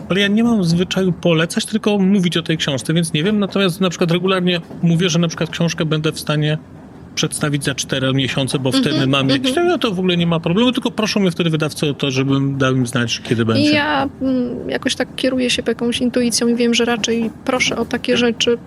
Ale 0.09 0.21
ja 0.21 0.29
nie 0.29 0.45
mam 0.45 0.65
zwyczaju 0.65 1.13
polecać, 1.13 1.67
tylko 1.67 1.99
mówić 1.99 2.37
o 2.37 2.43
tej 2.43 2.57
książce, 2.57 2.95
więc 2.95 3.13
nie 3.13 3.25
wiem. 3.25 3.39
Natomiast 3.39 3.81
na 3.81 3.91
przykład 3.91 4.11
regularnie 4.11 4.61
mówię, 4.83 5.09
że 5.09 5.19
na 5.19 5.29
przykład 5.29 5.51
książkę 5.51 5.85
będę 5.85 6.13
w 6.13 6.21
stanie 6.21 6.59
przedstawić 7.19 7.65
za 7.65 7.75
4 7.75 8.15
miesiące, 8.15 8.59
bo 8.59 8.73
wtedy 8.73 8.91
Mhm, 8.91 9.11
mam 9.11 9.29
jakieś... 9.29 9.49
mhm. 9.49 9.67
No 9.69 9.79
to 9.79 9.91
w 9.91 9.99
ogóle 9.99 10.17
nie 10.17 10.27
ma 10.27 10.41
problemu, 10.41 10.73
tylko 10.73 10.91
proszą 10.91 11.21
mnie 11.21 11.31
wtedy 11.31 11.51
wydawcy 11.51 11.91
o 11.91 11.95
to, 11.95 12.11
żebym 12.11 12.59
dał 12.59 12.77
im 12.77 12.87
znać, 12.87 13.21
kiedy 13.21 13.45
będzie. 13.45 13.71
Ja 13.71 14.09
mm, 14.23 14.71
jakoś 14.71 14.95
tak 14.95 15.09
kieruję 15.17 15.51
się 15.51 15.63
jakąś 15.67 16.01
intuicją 16.01 16.49
i 16.49 16.55
wiem, 16.55 16.75
że 16.75 16.85
raczej 16.85 17.31
proszę 17.45 17.77
o 17.77 17.85
takie 17.85 18.17
rzeczy, 18.17 18.59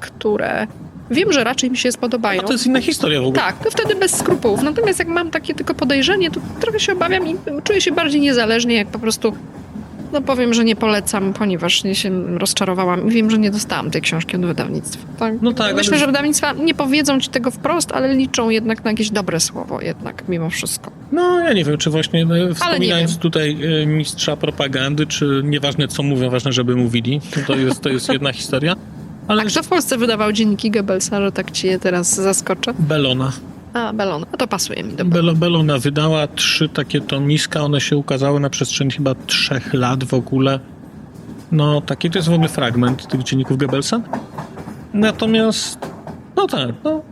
które 0.00 0.66
wiem, 1.10 1.32
że 1.32 1.44
raczej 1.44 1.70
mi 1.70 1.76
się 1.76 1.92
spodobają. 1.92 2.40
A 2.40 2.44
to 2.44 2.52
jest 2.52 2.66
inna 2.66 2.80
historia 2.80 3.20
w 3.20 3.24
ogóle. 3.24 3.42
Tak, 3.42 3.64
to 3.64 3.70
wtedy 3.70 3.94
bez 3.94 4.16
skrupułów. 4.16 4.62
Natomiast 4.62 4.98
jak 4.98 5.08
mam 5.08 5.30
takie 5.30 5.54
tylko 5.54 5.74
podejrzenie, 5.74 6.30
to 6.30 6.40
trochę 6.60 6.80
się 6.80 6.92
obawiam 6.92 7.28
i 7.28 7.36
czuję 7.64 7.80
się 7.80 7.92
bardziej 7.92 8.20
niezależnie, 8.20 8.74
jak 8.74 8.88
po 8.88 8.98
prostu 8.98 9.32
no 10.12 10.20
powiem, 10.22 10.54
że 10.54 10.64
nie 10.64 10.76
polecam, 10.76 11.32
ponieważ 11.32 11.84
nie 11.84 11.94
się 11.94 12.38
rozczarowałam 12.38 13.08
i 13.08 13.10
wiem, 13.10 13.30
że 13.30 13.38
nie 13.38 13.50
dostałam 13.50 13.90
tej 13.90 14.02
książki 14.02 14.36
od 14.36 14.46
wydawnictwa. 14.46 15.06
Tak? 15.18 15.34
No 15.42 15.52
tak, 15.52 15.76
Myślę, 15.76 15.90
ale- 15.92 16.00
że 16.00 16.06
wydawnictwa 16.06 16.52
nie 16.52 16.74
powiedzą 16.74 17.20
ci 17.20 17.28
tego 17.30 17.50
wprost, 17.50 17.92
ale 17.92 18.14
liczą 18.14 18.50
jednak 18.50 18.84
na 18.84 18.90
jakieś 18.90 19.10
dobre 19.10 19.40
słowo 19.40 19.80
jednak 19.80 20.22
mimo 20.28 20.50
wszystko. 20.50 20.90
No, 21.12 21.40
ja 21.40 21.52
nie 21.52 21.64
wiem, 21.64 21.78
czy 21.78 21.90
właśnie 21.90 22.24
no, 22.24 22.34
wspominając 22.54 23.18
tutaj 23.18 23.58
e, 23.82 23.86
mistrza 23.86 24.36
propagandy, 24.36 25.06
czy 25.06 25.40
nieważne 25.44 25.88
co 25.88 26.02
mówią, 26.02 26.30
ważne, 26.30 26.52
żeby 26.52 26.76
mówili, 26.76 27.20
to 27.46 27.56
jest, 27.56 27.80
to 27.80 27.88
jest 27.88 28.08
jedna 28.12 28.32
historia. 28.32 28.74
Ale 29.28 29.42
A 29.42 29.46
kto 29.46 29.62
w 29.62 29.68
Polsce 29.68 29.98
wydawał 29.98 30.32
dzienniki 30.32 30.70
Goebbelsa, 30.70 31.20
że 31.20 31.32
tak 31.32 31.50
ci 31.50 31.66
je 31.66 31.78
teraz 31.78 32.14
zaskoczę? 32.14 32.74
Belona. 32.78 33.32
A, 33.74 33.92
Belona. 33.92 34.26
No 34.32 34.38
to 34.38 34.46
pasuje 34.46 34.84
mi 34.84 34.94
do 34.94 35.04
Belo, 35.04 35.34
Belona 35.34 35.78
wydała 35.78 36.26
trzy 36.26 36.68
takie 36.68 37.00
tomiska, 37.00 37.60
one 37.60 37.80
się 37.80 37.96
ukazały 37.96 38.40
na 38.40 38.50
przestrzeni 38.50 38.90
chyba 38.90 39.14
trzech 39.14 39.74
lat 39.74 40.04
w 40.04 40.14
ogóle. 40.14 40.60
No, 41.52 41.80
taki 41.80 42.10
to 42.10 42.18
jest 42.18 42.28
w 42.28 42.32
ogóle 42.32 42.48
fragment 42.48 43.06
tych 43.06 43.22
dzienników 43.22 43.58
Goebbelsa. 43.58 44.00
Natomiast, 44.94 45.78
no 46.36 46.46
tak, 46.46 46.70
no. 46.84 47.02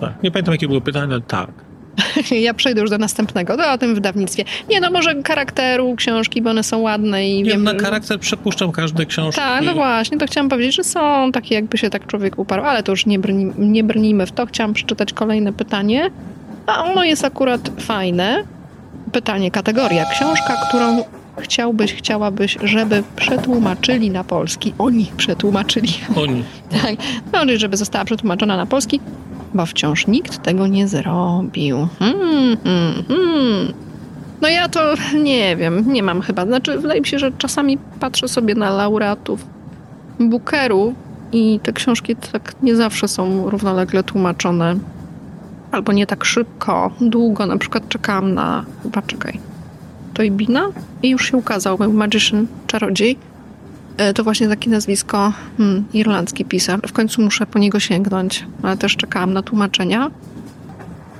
Tak, 0.00 0.22
nie 0.22 0.30
pamiętam 0.30 0.54
jakie 0.54 0.68
było 0.68 0.80
pytanie, 0.80 1.12
ale 1.12 1.20
tak. 1.20 1.50
Ja 2.30 2.54
przejdę 2.54 2.80
już 2.80 2.90
do 2.90 2.98
następnego, 2.98 3.56
to 3.56 3.72
o 3.72 3.78
tym 3.78 3.94
wydawnictwie. 3.94 4.44
Nie 4.70 4.80
no, 4.80 4.90
może 4.90 5.14
charakteru 5.26 5.94
książki, 5.96 6.42
bo 6.42 6.50
one 6.50 6.62
są 6.62 6.78
ładne 6.78 7.28
i 7.28 7.42
Nie, 7.42 7.50
wiem... 7.50 7.64
na 7.64 7.78
charakter 7.78 8.20
przepuszczam 8.20 8.72
każde 8.72 9.06
książki. 9.06 9.40
Tak, 9.40 9.64
no 9.64 9.74
właśnie, 9.74 10.18
to 10.18 10.26
chciałam 10.26 10.48
powiedzieć, 10.48 10.74
że 10.74 10.84
są 10.84 11.32
takie, 11.32 11.54
jakby 11.54 11.78
się 11.78 11.90
tak 11.90 12.06
człowiek 12.06 12.38
uparł, 12.38 12.64
ale 12.64 12.82
to 12.82 12.92
już 12.92 13.06
nie, 13.06 13.18
brni, 13.18 13.52
nie 13.58 13.84
brnijmy 13.84 14.26
w 14.26 14.32
to. 14.32 14.46
Chciałam 14.46 14.74
przeczytać 14.74 15.12
kolejne 15.12 15.52
pytanie, 15.52 16.10
a 16.66 16.84
ono 16.84 17.04
jest 17.04 17.24
akurat 17.24 17.70
fajne. 17.80 18.44
Pytanie, 19.12 19.50
kategoria. 19.50 20.04
Książka, 20.04 20.56
którą 20.68 21.04
chciałbyś, 21.38 21.94
chciałabyś, 21.94 22.58
żeby 22.62 23.02
przetłumaczyli 23.16 24.10
na 24.10 24.24
polski. 24.24 24.74
Oni 24.78 25.10
przetłumaczyli. 25.16 25.88
Oni. 26.16 26.44
Tak, 26.82 26.96
no, 27.32 27.56
żeby 27.56 27.76
została 27.76 28.04
przetłumaczona 28.04 28.56
na 28.56 28.66
polski, 28.66 29.00
bo 29.54 29.66
wciąż 29.66 30.06
nikt 30.06 30.42
tego 30.42 30.66
nie 30.66 30.88
zrobił. 30.88 31.88
Hmm, 31.98 32.56
hmm, 32.64 33.04
hmm. 33.08 33.72
No 34.40 34.48
ja 34.48 34.68
to 34.68 34.80
nie 35.22 35.56
wiem, 35.56 35.92
nie 35.92 36.02
mam 36.02 36.20
chyba. 36.20 36.46
Znaczy, 36.46 36.78
wydaje 36.78 37.00
mi 37.00 37.06
się, 37.06 37.18
że 37.18 37.32
czasami 37.32 37.78
patrzę 38.00 38.28
sobie 38.28 38.54
na 38.54 38.70
laureatów 38.70 39.46
Bookeru 40.20 40.94
i 41.32 41.60
te 41.62 41.72
książki 41.72 42.16
tak 42.16 42.54
nie 42.62 42.76
zawsze 42.76 43.08
są 43.08 43.50
równolegle 43.50 44.02
tłumaczone. 44.02 44.76
Albo 45.72 45.92
nie 45.92 46.06
tak 46.06 46.24
szybko, 46.24 46.90
długo. 47.00 47.46
Na 47.46 47.58
przykład 47.58 47.88
czekałam 47.88 48.34
na, 48.34 48.64
chyba 48.82 49.02
czekaj, 49.02 49.40
Toybina 50.14 50.68
i 51.02 51.10
już 51.10 51.30
się 51.30 51.36
ukazał, 51.36 51.78
był 51.78 51.92
Magician, 51.92 52.46
Czarodziej. 52.66 53.31
E, 53.96 54.14
To 54.14 54.24
właśnie 54.24 54.48
takie 54.48 54.70
nazwisko, 54.70 55.32
hmm, 55.58 55.84
irlandzki 55.92 56.44
pisarz. 56.44 56.80
W 56.88 56.92
końcu 56.92 57.22
muszę 57.22 57.46
po 57.46 57.58
niego 57.58 57.80
sięgnąć, 57.80 58.46
ale 58.62 58.76
też 58.76 58.96
czekałam 58.96 59.32
na 59.32 59.42
tłumaczenia. 59.42 60.10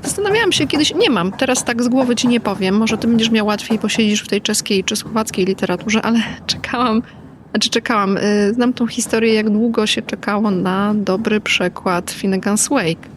Zastanawiałam 0.03 0.53
się 0.53 0.67
kiedyś, 0.67 0.95
nie 0.95 1.11
mam, 1.11 1.33
teraz 1.33 1.65
tak 1.65 1.83
z 1.83 1.89
głowy 1.89 2.17
ci 2.17 2.29
nie 2.29 2.41
powiem, 2.41 2.77
może 2.77 2.99
ty 2.99 3.09
będziesz 3.09 3.31
miał 3.31 3.47
łatwiej, 3.47 3.79
bo 3.79 3.89
siedzisz 3.89 4.23
w 4.23 4.29
tej 4.29 4.41
czeskiej 4.43 4.85
czy 4.85 4.97
słowackiej 4.97 5.45
literaturze, 5.47 6.03
ale 6.03 6.19
czekałam, 6.47 7.03
znaczy 7.51 7.71
czekałam, 7.71 8.17
y, 8.17 8.55
znam 8.55 8.73
tą 8.73 8.87
historię, 8.87 9.35
jak 9.35 9.51
długo 9.51 9.87
się 9.87 10.03
czekało 10.03 10.51
na 10.51 10.95
dobry 10.97 11.41
przekład 11.41 12.11
Finnegan's 12.23 12.69
Wake 12.71 13.09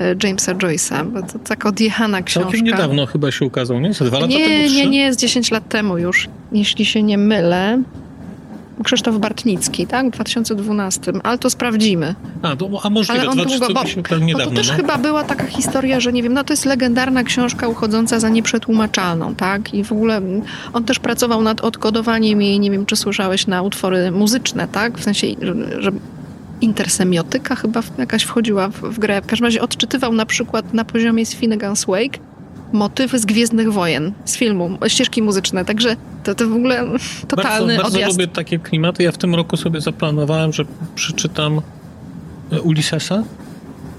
y, 0.00 0.16
Jamesa 0.26 0.54
Joyce'a, 0.54 1.32
to 1.32 1.38
tak 1.38 1.66
odjechana 1.66 2.22
książka. 2.22 2.50
Całkiem 2.50 2.66
niedawno 2.66 3.06
chyba 3.06 3.30
się 3.30 3.44
ukazał, 3.44 3.80
nie? 3.80 3.94
Ze 3.94 4.04
dwa 4.04 4.18
lata 4.18 4.32
temu, 4.32 4.48
Nie, 4.48 4.66
trzy? 4.66 4.76
nie, 4.76 4.86
nie, 4.86 5.12
z 5.12 5.16
10 5.16 5.50
lat 5.50 5.68
temu 5.68 5.98
już, 5.98 6.28
jeśli 6.52 6.84
się 6.84 7.02
nie 7.02 7.18
mylę. 7.18 7.82
Krzysztof 8.84 9.18
Bartnicki, 9.18 9.86
tak? 9.86 10.06
W 10.06 10.10
2012, 10.10 11.12
ale 11.22 11.38
to 11.38 11.50
sprawdzimy. 11.50 12.14
A, 12.42 12.56
to, 12.56 12.68
a 12.82 12.90
możliwe, 12.90 13.20
Ale 13.20 13.30
on 13.30 13.36
długo, 13.36 13.50
bo- 13.58 13.80
ukazał 13.80 14.02
Bo 14.02 14.08
to 14.08 14.18
niedawno, 14.18 14.56
też 14.56 14.68
no. 14.68 14.74
chyba 14.74 14.98
była 14.98 15.24
taka 15.24 15.46
historia, 15.46 16.00
że 16.00 16.12
nie 16.12 16.22
wiem, 16.22 16.32
no 16.32 16.44
to 16.44 16.52
jest 16.52 16.64
legendarna 16.64 17.24
książka 17.24 17.68
uchodząca 17.68 18.20
za 18.20 18.28
nieprzetłumaczalną, 18.28 19.34
tak? 19.34 19.74
I 19.74 19.84
w 19.84 19.92
ogóle 19.92 20.16
mm, 20.16 20.42
on 20.72 20.84
też 20.84 20.98
pracował 20.98 21.42
nad 21.42 21.60
odkodowaniem 21.60 22.42
jej, 22.42 22.60
nie 22.60 22.70
wiem, 22.70 22.86
czy 22.86 22.96
słyszałeś, 22.96 23.46
na 23.46 23.62
utwory 23.62 24.10
muzyczne, 24.10 24.68
tak? 24.68 24.98
W 24.98 25.04
sensie, 25.04 25.26
że, 25.42 25.82
że 25.82 25.90
intersemiotyka 26.60 27.56
chyba 27.56 27.82
jakaś 27.98 28.22
wchodziła 28.22 28.68
w, 28.68 28.80
w 28.80 28.98
grę. 28.98 29.22
W 29.22 29.26
każdym 29.26 29.44
razie 29.44 29.62
odczytywał 29.62 30.12
na 30.12 30.26
przykład 30.26 30.74
na 30.74 30.84
poziomie 30.84 31.24
Finnegan's 31.24 31.86
Wake 31.86 32.18
motywy 32.72 33.18
z 33.18 33.26
Gwiezdnych 33.26 33.72
Wojen, 33.72 34.12
z 34.24 34.36
filmu, 34.36 34.78
ścieżki 34.88 35.22
muzyczne, 35.22 35.64
także 35.64 35.96
to, 36.24 36.34
to 36.34 36.48
w 36.48 36.52
ogóle 36.52 36.86
totalny 37.28 37.76
bardzo, 37.76 37.82
bardzo 37.82 37.98
odjazd. 37.98 38.18
lubię 38.18 38.28
takie 38.28 38.58
klimaty. 38.58 39.02
Ja 39.02 39.12
w 39.12 39.18
tym 39.18 39.34
roku 39.34 39.56
sobie 39.56 39.80
zaplanowałem, 39.80 40.52
że 40.52 40.64
przeczytam 40.94 41.60
e, 42.52 42.60
Ulyssesa 42.60 43.24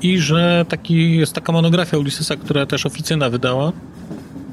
i 0.01 0.17
że 0.17 0.65
taki, 0.69 1.17
jest 1.17 1.33
taka 1.33 1.51
monografia 1.51 1.97
Ulyssesa, 1.97 2.35
która 2.35 2.65
też 2.65 2.85
oficyna 2.85 3.29
wydała. 3.29 3.71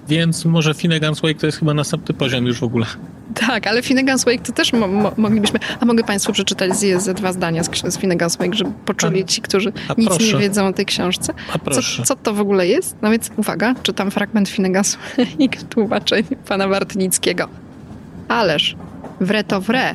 Więc 0.09 0.45
może 0.45 0.73
Finnegan's 0.73 1.23
Wake 1.23 1.41
to 1.41 1.47
jest 1.47 1.59
chyba 1.59 1.75
następny 1.75 2.15
poziom 2.15 2.47
już 2.47 2.59
w 2.61 2.63
ogóle. 2.63 2.87
Tak, 3.35 3.67
ale 3.67 3.81
Finnegan's 3.83 4.25
Wake 4.25 4.39
to 4.47 4.53
też 4.53 4.73
mo- 4.73 4.89
mo- 4.89 5.13
moglibyśmy. 5.17 5.59
A 5.81 5.85
mogę 5.85 6.05
Państwu 6.05 6.33
przeczytać 6.33 6.77
z, 6.77 7.03
ze 7.03 7.15
dwa 7.15 7.33
zdania 7.33 7.65
z, 7.65 7.67
z 7.67 7.99
Finnegan's 7.99 8.39
Wake, 8.39 8.55
żeby 8.55 8.71
poczuli 8.85 9.25
ci, 9.25 9.41
którzy 9.43 9.73
nic 9.99 10.09
proszę. 10.09 10.25
nie 10.33 10.39
wiedzą 10.41 10.67
o 10.67 10.73
tej 10.73 10.87
książce. 10.87 11.33
A 11.49 11.53
Co, 11.53 11.59
proszę. 11.59 12.03
co 12.03 12.17
to 12.17 12.35
w 12.35 12.41
ogóle 12.41 12.67
jest? 12.67 12.97
No 13.03 13.11
więc 13.11 13.31
uwaga, 13.37 13.75
czytam 13.83 14.11
fragment 14.11 14.49
Finnegan's 14.49 14.97
Wake, 15.19 15.63
tłumaczeń 15.71 16.25
pana 16.49 16.69
Bartnickiego. 16.69 17.49
Ależ, 18.29 18.77
wre 19.21 19.45
to 19.45 19.61
wre. 19.61 19.95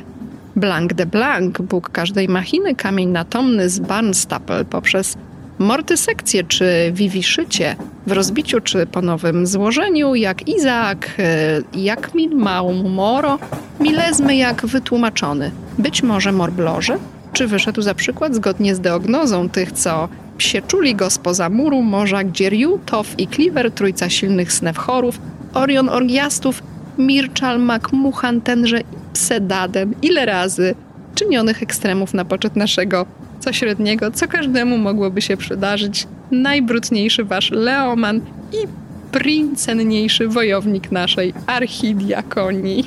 Blank 0.56 0.94
de 0.94 1.06
blank, 1.06 1.62
Bóg 1.62 1.90
każdej 1.90 2.28
machiny, 2.28 2.74
kamień 2.74 3.08
natomny 3.08 3.68
z 3.70 3.78
Barnstaple 3.78 4.64
poprzez 4.64 5.16
mortysekcję 5.58 6.44
czy 6.44 6.92
wiwiszycie, 6.92 7.76
w 8.06 8.12
rozbiciu 8.12 8.60
czy 8.60 8.86
po 8.86 9.02
nowym 9.02 9.46
złożeniu, 9.46 10.14
jak 10.14 10.48
Izaak, 10.48 11.10
e, 11.18 11.78
jak 11.78 12.14
Milmał, 12.14 12.72
Moro, 12.72 13.38
milezmy 13.80 14.36
jak 14.36 14.66
wytłumaczony. 14.66 15.50
Być 15.78 16.02
może 16.02 16.32
Morblorze? 16.32 16.98
Czy 17.32 17.46
wyszedł 17.46 17.82
za 17.82 17.94
przykład 17.94 18.34
zgodnie 18.34 18.74
z 18.74 18.80
diagnozą 18.80 19.48
tych, 19.48 19.72
co 19.72 20.08
się 20.38 20.62
czuli 20.62 20.94
go 20.94 21.10
spoza 21.10 21.48
muru 21.50 21.82
morza, 21.82 22.24
gdzie 22.24 22.50
Ryu, 22.50 22.78
Tof 22.86 23.18
i 23.18 23.28
Cleaver, 23.28 23.72
trójca 23.72 24.10
silnych 24.10 24.52
snewchorów, 24.52 25.18
Orion 25.54 25.88
Orgiastów, 25.88 26.62
Mirczal, 26.98 27.60
Makmuchan, 27.60 28.40
tenże 28.40 28.78
Psedaden, 29.12 29.94
ile 30.02 30.26
razy 30.26 30.74
czynionych 31.14 31.62
ekstremów 31.62 32.14
na 32.14 32.24
poczet 32.24 32.56
naszego 32.56 33.06
co 33.44 33.52
średniego, 33.52 34.10
co 34.10 34.28
każdemu 34.28 34.78
mogłoby 34.78 35.22
się 35.22 35.36
przydarzyć, 35.36 36.06
najbrudniejszy 36.30 37.24
wasz 37.24 37.50
Leoman 37.50 38.20
i 38.52 38.56
princenniejszy 39.12 40.28
wojownik 40.28 40.92
naszej 40.92 41.34
archidiakonii. 41.46 42.84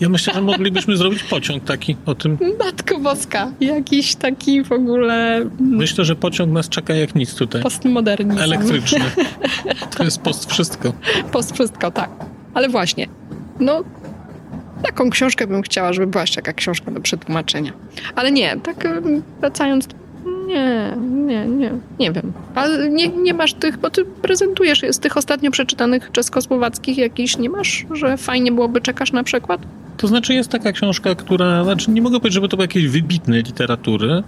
Ja 0.00 0.08
myślę, 0.08 0.34
że 0.34 0.40
moglibyśmy 0.40 0.96
zrobić 0.96 1.22
pociąg 1.22 1.64
taki 1.64 1.96
o 2.06 2.14
tym. 2.14 2.38
Matko 2.58 2.98
Boska, 2.98 3.52
jakiś 3.60 4.14
taki 4.14 4.62
w 4.62 4.72
ogóle... 4.72 5.46
Myślę, 5.60 6.04
że 6.04 6.16
pociąg 6.16 6.52
nas 6.52 6.68
czeka 6.68 6.94
jak 6.94 7.14
nic 7.14 7.34
tutaj. 7.34 7.62
Postmodernizm. 7.62 8.40
Elektryczny. 8.40 9.04
To 9.96 10.04
jest 10.04 10.20
post 10.20 10.50
wszystko. 10.50 10.92
Post 11.32 11.54
wszystko, 11.54 11.90
tak. 11.90 12.10
Ale 12.54 12.68
właśnie, 12.68 13.06
no 13.60 13.84
taką 14.82 15.10
książkę 15.10 15.46
bym 15.46 15.62
chciała, 15.62 15.92
żeby 15.92 16.06
była 16.06 16.22
jeszcze 16.22 16.36
taka 16.36 16.52
książka 16.52 16.90
do 16.90 17.00
przetłumaczenia. 17.00 17.72
Ale 18.14 18.32
nie, 18.32 18.56
tak 18.62 18.88
wracając, 19.40 19.88
nie, 20.46 20.96
nie, 21.00 21.46
nie, 21.46 21.72
nie 21.98 22.12
wiem. 22.12 22.32
Ale 22.54 22.90
nie, 22.90 23.08
nie 23.08 23.34
masz 23.34 23.54
tych, 23.54 23.78
bo 23.78 23.90
ty 23.90 24.04
prezentujesz, 24.04 24.82
z 24.90 24.98
tych 24.98 25.16
ostatnio 25.16 25.50
przeczytanych 25.50 26.12
czeskosłowackich 26.12 26.98
jakiś, 26.98 27.38
nie 27.38 27.50
masz, 27.50 27.86
że 27.92 28.16
fajnie 28.16 28.52
byłoby, 28.52 28.80
czekasz 28.80 29.12
na 29.12 29.24
przykład? 29.24 29.60
To 29.96 30.06
znaczy 30.06 30.34
jest 30.34 30.50
taka 30.50 30.72
książka, 30.72 31.14
która, 31.14 31.64
znaczy 31.64 31.90
nie 31.90 32.02
mogę 32.02 32.20
powiedzieć, 32.20 32.34
żeby 32.34 32.48
to 32.48 32.56
były 32.56 32.64
jakieś 32.64 32.88
wybitne 32.88 33.38
literatury, 33.38 34.22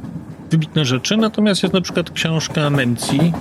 wybitne 0.51 0.85
rzeczy, 0.85 1.17
natomiast 1.17 1.63
jest 1.63 1.75
na 1.75 1.81
przykład 1.81 2.11
książka 2.11 2.71
Mencji 2.71 3.33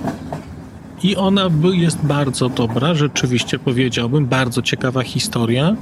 i 1.02 1.16
ona 1.16 1.50
jest 1.72 1.98
bardzo 1.98 2.48
dobra, 2.48 2.94
rzeczywiście 2.94 3.58
powiedziałbym, 3.58 4.26
bardzo 4.26 4.62
ciekawa 4.62 5.02
historia. 5.02 5.76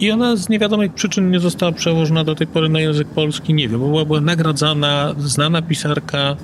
I 0.00 0.10
ona 0.10 0.36
z 0.36 0.48
niewiadomych 0.48 0.92
przyczyn 0.92 1.30
nie 1.30 1.40
została 1.40 1.72
przełożona 1.72 2.24
do 2.24 2.34
tej 2.34 2.46
pory 2.46 2.68
na 2.68 2.80
język 2.80 3.08
polski, 3.08 3.54
nie 3.54 3.68
wiem, 3.68 3.80
bo 3.80 3.86
była, 3.86 4.04
była 4.04 4.20
nagradzana, 4.20 5.14
znana 5.18 5.62
pisarka, 5.62 6.36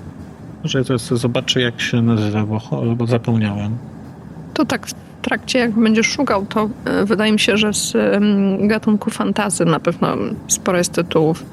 że 0.65 0.85
to 0.85 0.93
jest, 0.93 1.09
zobaczę 1.09 1.61
jak 1.61 1.81
się 1.81 2.03
nazywa, 2.03 2.47
bo, 2.47 2.61
bo 2.97 3.07
zapomniałem. 3.07 3.79
To 4.55 4.65
tak 4.65 4.87
trakcie, 5.23 5.59
jak 5.59 5.73
będziesz 5.73 6.07
szukał, 6.07 6.47
to 6.47 6.69
y, 7.03 7.05
wydaje 7.07 7.33
mi 7.33 7.41
się, 7.41 7.57
że 7.57 7.73
z 7.73 7.93
gatunku 8.61 9.11
fantazy 9.11 9.65
na 9.65 9.81
pewno 9.81 10.17
sporo 10.49 10.79
jest 10.79 10.93
tytułów, 10.93 11.45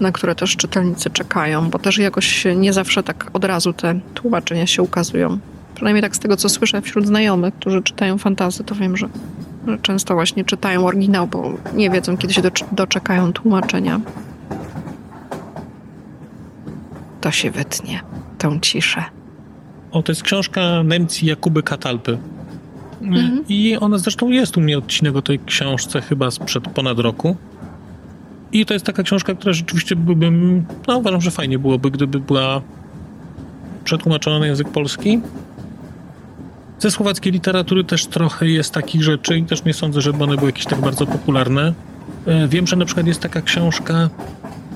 na 0.00 0.12
które 0.12 0.34
też 0.34 0.56
czytelnicy 0.56 1.10
czekają, 1.10 1.70
bo 1.70 1.78
też 1.78 1.98
jakoś 1.98 2.44
nie 2.56 2.72
zawsze 2.72 3.02
tak 3.02 3.30
od 3.32 3.44
razu 3.44 3.72
te 3.72 4.00
tłumaczenia 4.14 4.66
się 4.66 4.82
ukazują. 4.82 5.38
Przynajmniej 5.74 6.02
tak 6.02 6.16
z 6.16 6.18
tego, 6.18 6.36
co 6.36 6.48
słyszę 6.48 6.82
wśród 6.82 7.06
znajomych, 7.06 7.54
którzy 7.54 7.82
czytają 7.82 8.18
fantazy, 8.18 8.64
to 8.64 8.74
wiem, 8.74 8.96
że 8.96 9.08
Często 9.82 10.14
właśnie 10.14 10.44
czytają 10.44 10.86
oryginał, 10.86 11.26
bo 11.26 11.52
nie 11.74 11.90
wiedzą, 11.90 12.16
kiedy 12.16 12.34
się 12.34 12.42
doczekają 12.72 13.32
tłumaczenia. 13.32 14.00
To 17.20 17.30
się 17.30 17.50
wytnie, 17.50 18.00
tą 18.38 18.60
ciszę. 18.60 19.04
O, 19.92 20.02
to 20.02 20.12
jest 20.12 20.22
książka 20.22 20.82
Nemcji 20.82 21.28
Jakuby 21.28 21.62
Katalpy. 21.62 22.18
Mhm. 23.02 23.44
I 23.48 23.76
ona 23.80 23.98
zresztą 23.98 24.28
jest 24.28 24.56
u 24.56 24.60
mnie 24.60 24.78
odcinek 24.78 25.16
o 25.16 25.22
tej 25.22 25.38
książce 25.38 26.00
chyba 26.00 26.30
sprzed 26.30 26.68
ponad 26.68 26.98
roku. 26.98 27.36
I 28.52 28.66
to 28.66 28.74
jest 28.74 28.86
taka 28.86 29.02
książka, 29.02 29.34
która 29.34 29.52
rzeczywiście 29.52 29.96
byłbym, 29.96 30.64
no 30.88 30.98
uważam, 30.98 31.20
że 31.20 31.30
fajnie 31.30 31.58
byłoby, 31.58 31.90
gdyby 31.90 32.20
była 32.20 32.62
przetłumaczona 33.84 34.38
na 34.38 34.46
język 34.46 34.68
polski. 34.68 35.20
Ze 36.82 36.90
słowackiej 36.90 37.32
literatury 37.32 37.84
też 37.84 38.06
trochę 38.06 38.46
jest 38.46 38.74
takich 38.74 39.02
rzeczy 39.02 39.38
i 39.38 39.44
też 39.44 39.64
nie 39.64 39.74
sądzę, 39.74 40.00
żeby 40.00 40.24
one 40.24 40.36
były 40.36 40.48
jakieś 40.48 40.64
tak 40.66 40.80
bardzo 40.80 41.06
popularne. 41.06 41.72
E, 42.26 42.48
wiem, 42.48 42.66
że 42.66 42.76
na 42.76 42.84
przykład 42.84 43.06
jest 43.06 43.20
taka 43.20 43.42
książka 43.42 44.10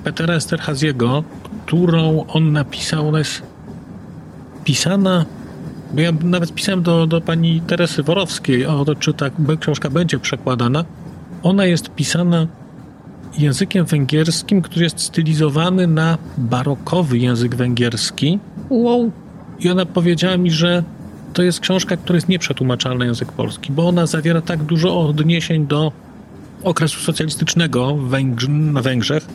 Petera 0.05 0.35
Esterhaziego, 0.35 1.25
którą 1.66 2.27
on 2.27 2.53
napisał, 2.53 3.09
ona 3.09 3.19
jest 3.19 3.42
pisana, 4.64 5.25
bo 5.92 6.01
ja 6.01 6.12
nawet 6.23 6.55
pisałem 6.55 6.83
do, 6.83 7.07
do 7.07 7.21
pani 7.21 7.61
Teresy 7.61 8.03
Worowskiej 8.03 8.66
o 8.66 8.85
to, 8.85 8.95
czy 8.95 9.14
ta 9.14 9.31
książka 9.61 9.90
będzie 9.90 10.19
przekładana. 10.19 10.85
Ona 11.42 11.64
jest 11.64 11.90
pisana 11.90 12.47
językiem 13.38 13.85
węgierskim, 13.85 14.62
który 14.62 14.85
jest 14.85 15.01
stylizowany 15.01 15.87
na 15.87 16.19
barokowy 16.38 17.19
język 17.19 17.55
węgierski. 17.55 18.38
Wow. 18.71 19.11
I 19.61 19.71
ona 19.71 19.87
powiedziała 19.87 20.37
mi, 20.37 20.51
że 20.51 20.85
to 21.37 21.42
jest 21.42 21.61
książka, 21.61 21.96
która 21.96 22.16
jest 22.16 22.29
nieprzetłumaczalna 22.29 22.99
na 22.99 23.05
język 23.05 23.33
polski, 23.33 23.72
bo 23.72 23.88
ona 23.88 24.07
zawiera 24.07 24.40
tak 24.40 24.62
dużo 24.62 25.01
odniesień 25.01 25.66
do 25.66 25.92
okresu 26.62 27.01
socjalistycznego 27.01 27.96
Węgr 27.96 28.49
na 28.49 28.83
Węgrzech, 28.83 29.27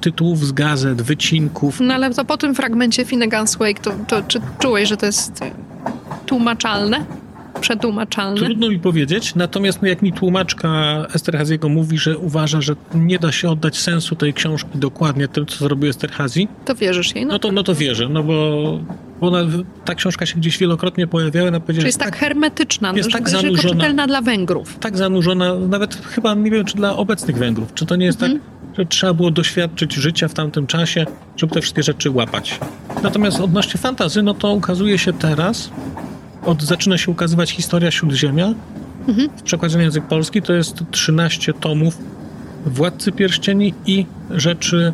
tytułów 0.00 0.46
z 0.46 0.52
gazet, 0.52 1.02
wycinków. 1.02 1.80
No 1.80 1.94
ale 1.94 2.14
to 2.14 2.24
po 2.24 2.36
tym 2.36 2.54
fragmencie 2.54 3.04
Finnegan's 3.04 3.58
Wake, 3.58 3.80
to, 3.80 3.92
to 4.08 4.22
czy 4.28 4.40
czułeś, 4.58 4.88
że 4.88 4.96
to 4.96 5.06
jest 5.06 5.40
tłumaczalne? 6.26 7.04
Przetłumaczalne? 7.60 8.36
Trudno 8.36 8.68
mi 8.68 8.78
powiedzieć, 8.78 9.34
natomiast 9.34 9.82
no, 9.82 9.88
jak 9.88 10.02
mi 10.02 10.12
tłumaczka 10.12 10.68
Esterhaziego 11.14 11.68
mówi, 11.68 11.98
że 11.98 12.18
uważa, 12.18 12.60
że 12.60 12.76
nie 12.94 13.18
da 13.18 13.32
się 13.32 13.50
oddać 13.50 13.78
sensu 13.78 14.16
tej 14.16 14.34
książki 14.34 14.70
dokładnie 14.74 15.28
tym, 15.28 15.46
co 15.46 15.56
zrobił 15.56 15.90
Esterhazy, 15.90 16.46
to 16.64 16.74
wierzysz 16.74 17.14
jej? 17.14 17.26
No, 17.26 17.32
no 17.32 17.38
to, 17.38 17.52
no 17.52 17.62
to 17.62 17.74
wierzę, 17.74 18.08
no 18.08 18.22
bo 18.22 18.78
ona, 19.22 19.38
ta 19.84 19.94
książka 19.94 20.26
się 20.26 20.36
gdzieś 20.36 20.58
wielokrotnie 20.58 21.06
pojawiała. 21.06 21.50
Na 21.50 21.60
Czyli 21.60 21.84
jest 21.84 21.98
tak, 21.98 22.10
tak 22.10 22.18
hermetyczna, 22.18 22.92
jest 22.96 23.12
tak 23.12 23.28
zanurzona, 23.28 23.74
czytelna 23.74 24.06
dla 24.06 24.20
Węgrów. 24.22 24.78
Tak 24.78 24.96
zanurzona, 24.96 25.54
nawet 25.54 25.94
chyba 25.94 26.34
nie 26.34 26.50
wiem, 26.50 26.64
czy 26.64 26.76
dla 26.76 26.96
obecnych 26.96 27.36
Węgrów. 27.36 27.74
Czy 27.74 27.86
to 27.86 27.96
nie 27.96 28.06
jest 28.06 28.22
mhm. 28.22 28.40
tak, 28.40 28.76
że 28.76 28.86
trzeba 28.86 29.14
było 29.14 29.30
doświadczyć 29.30 29.94
życia 29.94 30.28
w 30.28 30.34
tamtym 30.34 30.66
czasie, 30.66 31.06
żeby 31.36 31.54
te 31.54 31.60
wszystkie 31.60 31.82
rzeczy 31.82 32.10
łapać. 32.10 32.60
Natomiast 33.02 33.40
odnośnie 33.40 33.80
fantazy, 33.80 34.22
no 34.22 34.34
to 34.34 34.52
ukazuje 34.52 34.98
się 34.98 35.12
teraz, 35.12 35.70
od, 36.44 36.62
zaczyna 36.62 36.98
się 36.98 37.10
ukazywać 37.10 37.50
historia 37.50 37.90
Śródziemia. 37.90 38.54
Mhm. 39.08 39.28
W 39.36 39.42
przekładzie 39.42 39.76
na 39.76 39.82
język 39.82 40.04
polski 40.04 40.42
to 40.42 40.52
jest 40.52 40.84
13 40.90 41.52
tomów 41.52 41.98
Władcy 42.66 43.12
Pierścieni 43.12 43.74
i 43.86 44.06
rzeczy 44.30 44.92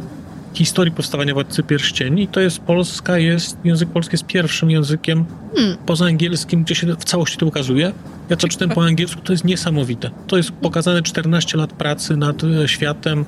historii 0.58 0.92
powstawania 0.92 1.34
Władcy 1.34 1.62
Pierścieni. 1.62 2.28
To 2.28 2.40
jest 2.40 2.58
Polska, 2.58 3.18
jest, 3.18 3.56
język 3.64 3.88
polski 3.88 4.14
jest 4.14 4.26
pierwszym 4.26 4.70
językiem 4.70 5.24
hmm. 5.56 5.76
poza 5.86 6.04
angielskim, 6.04 6.64
gdzie 6.64 6.74
się 6.74 6.86
w 6.86 7.04
całości 7.04 7.38
to 7.38 7.46
ukazuje. 7.46 7.92
Ja 8.30 8.36
co 8.36 8.48
czytam 8.48 8.70
po 8.70 8.84
angielsku, 8.84 9.20
to 9.20 9.32
jest 9.32 9.44
niesamowite. 9.44 10.10
To 10.26 10.36
jest 10.36 10.50
pokazane 10.50 11.02
14 11.02 11.58
lat 11.58 11.72
pracy 11.72 12.16
nad 12.16 12.44
e, 12.44 12.68
światem, 12.68 13.24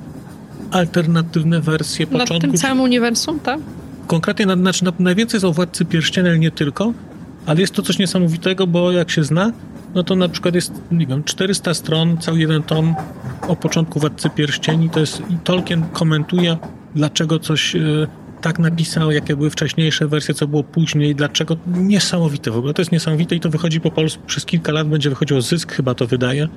alternatywne 0.71 1.61
wersje 1.61 2.07
początku. 2.07 2.33
Nad 2.33 2.41
tym 2.41 2.53
całym 2.53 2.79
uniwersum, 2.79 3.39
tak? 3.39 3.59
Konkretnie, 4.07 4.45
na, 4.45 4.55
znaczy 4.55 4.85
na, 4.85 4.91
najwięcej 4.99 5.37
jest 5.37 5.45
o 5.45 5.53
Władcy 5.53 5.85
Pierścieni, 5.85 6.27
ale 6.27 6.39
nie 6.39 6.51
tylko. 6.51 6.93
Ale 7.45 7.61
jest 7.61 7.73
to 7.73 7.81
coś 7.81 7.99
niesamowitego, 7.99 8.67
bo 8.67 8.91
jak 8.91 9.11
się 9.11 9.23
zna, 9.23 9.51
no 9.95 10.03
to 10.03 10.15
na 10.15 10.29
przykład 10.29 10.55
jest, 10.55 10.73
nie 10.91 11.07
wiem, 11.07 11.23
400 11.23 11.73
stron, 11.73 12.17
cały 12.17 12.39
jeden 12.39 12.63
tom 12.63 12.95
o 13.47 13.55
początku 13.55 13.99
Władcy 13.99 14.29
Pierścieni, 14.29 14.89
to 14.89 14.99
jest, 14.99 15.19
i 15.29 15.37
Tolkien 15.43 15.83
komentuje 15.93 16.57
dlaczego 16.95 17.39
coś 17.39 17.75
e, 17.75 17.79
tak 18.41 18.59
napisał, 18.59 19.11
jakie 19.11 19.35
były 19.35 19.49
wcześniejsze 19.49 20.07
wersje, 20.07 20.33
co 20.33 20.47
było 20.47 20.63
później, 20.63 21.15
dlaczego. 21.15 21.57
Niesamowite 21.67 22.51
w 22.51 22.57
ogóle, 22.57 22.73
to 22.73 22.81
jest 22.81 22.91
niesamowite 22.91 23.35
i 23.35 23.39
to 23.39 23.49
wychodzi 23.49 23.81
po 23.81 23.91
polsku 23.91 24.23
przez 24.27 24.45
kilka 24.45 24.71
lat, 24.71 24.87
będzie 24.87 25.09
wychodziło 25.09 25.41
zysk, 25.41 25.71
chyba 25.71 25.95
to 25.95 26.07
wydaje. 26.07 26.47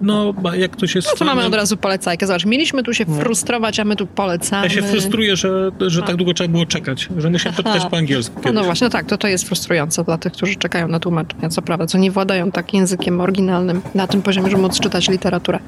No, 0.00 0.34
jak 0.56 0.76
to 0.76 0.86
się 0.86 1.00
No 1.04 1.16
to 1.18 1.24
mamy 1.24 1.44
od 1.44 1.54
razu 1.54 1.76
polecajkę. 1.76 2.26
Zobacz, 2.26 2.44
mieliśmy 2.44 2.82
tu 2.82 2.94
się 2.94 3.04
no. 3.08 3.16
frustrować, 3.16 3.80
a 3.80 3.84
my 3.84 3.96
tu 3.96 4.06
polecamy. 4.06 4.66
Ja 4.66 4.70
się 4.70 4.82
frustruję, 4.82 5.36
że, 5.36 5.70
że 5.86 6.02
tak 6.02 6.16
długo 6.16 6.34
trzeba 6.34 6.48
było 6.48 6.66
czekać, 6.66 7.08
że 7.16 7.30
musiałem 7.30 7.56
to 7.56 7.62
czytać 7.62 7.90
po 7.90 7.96
angielsku. 7.96 8.40
No, 8.44 8.52
no, 8.52 8.64
właśnie, 8.64 8.84
no 8.86 8.90
tak, 8.90 9.06
to 9.06 9.18
to 9.18 9.28
jest 9.28 9.46
frustrujące 9.46 10.04
dla 10.04 10.18
tych, 10.18 10.32
którzy 10.32 10.56
czekają 10.56 10.88
na 10.88 11.00
tłumaczenia, 11.00 11.48
co 11.48 11.62
prawda, 11.62 11.86
co 11.86 11.98
nie 11.98 12.10
władają 12.10 12.50
tak 12.52 12.74
językiem 12.74 13.20
oryginalnym 13.20 13.82
na 13.94 14.06
tym 14.06 14.22
poziomie, 14.22 14.50
żeby 14.50 14.62
móc 14.62 14.80
czytać 14.80 15.08
literaturę. 15.08 15.58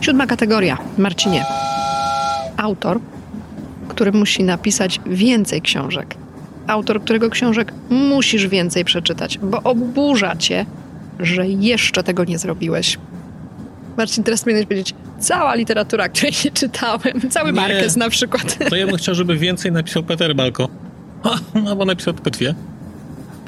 Siódma 0.00 0.26
kategoria, 0.26 0.78
Marcinie 0.98 1.44
autor, 2.60 3.00
który 3.88 4.12
musi 4.12 4.44
napisać 4.44 5.00
więcej 5.06 5.62
książek. 5.62 6.14
Autor, 6.66 7.02
którego 7.02 7.30
książek 7.30 7.72
musisz 7.90 8.46
więcej 8.46 8.84
przeczytać, 8.84 9.38
bo 9.38 9.62
oburza 9.62 10.36
cię, 10.36 10.66
że 11.20 11.48
jeszcze 11.48 12.02
tego 12.02 12.24
nie 12.24 12.38
zrobiłeś. 12.38 12.98
Marcin, 13.96 14.24
teraz 14.24 14.40
powinieneś 14.40 14.66
powiedzieć, 14.66 14.94
cała 15.18 15.54
literatura, 15.54 16.08
której 16.08 16.32
nie 16.44 16.50
czytałem, 16.50 17.30
cały 17.30 17.52
Marquez 17.52 17.96
na 17.96 18.10
przykład. 18.10 18.58
To 18.70 18.76
ja 18.76 18.86
bym 18.86 18.96
chciał, 18.96 19.14
żeby 19.14 19.36
więcej 19.36 19.72
napisał 19.72 20.02
Peter 20.02 20.36
Balko. 20.36 20.68
No, 21.64 21.76
bo 21.76 21.84
napisał 21.84 22.14
tylko 22.14 22.30
dwie. 22.30 22.54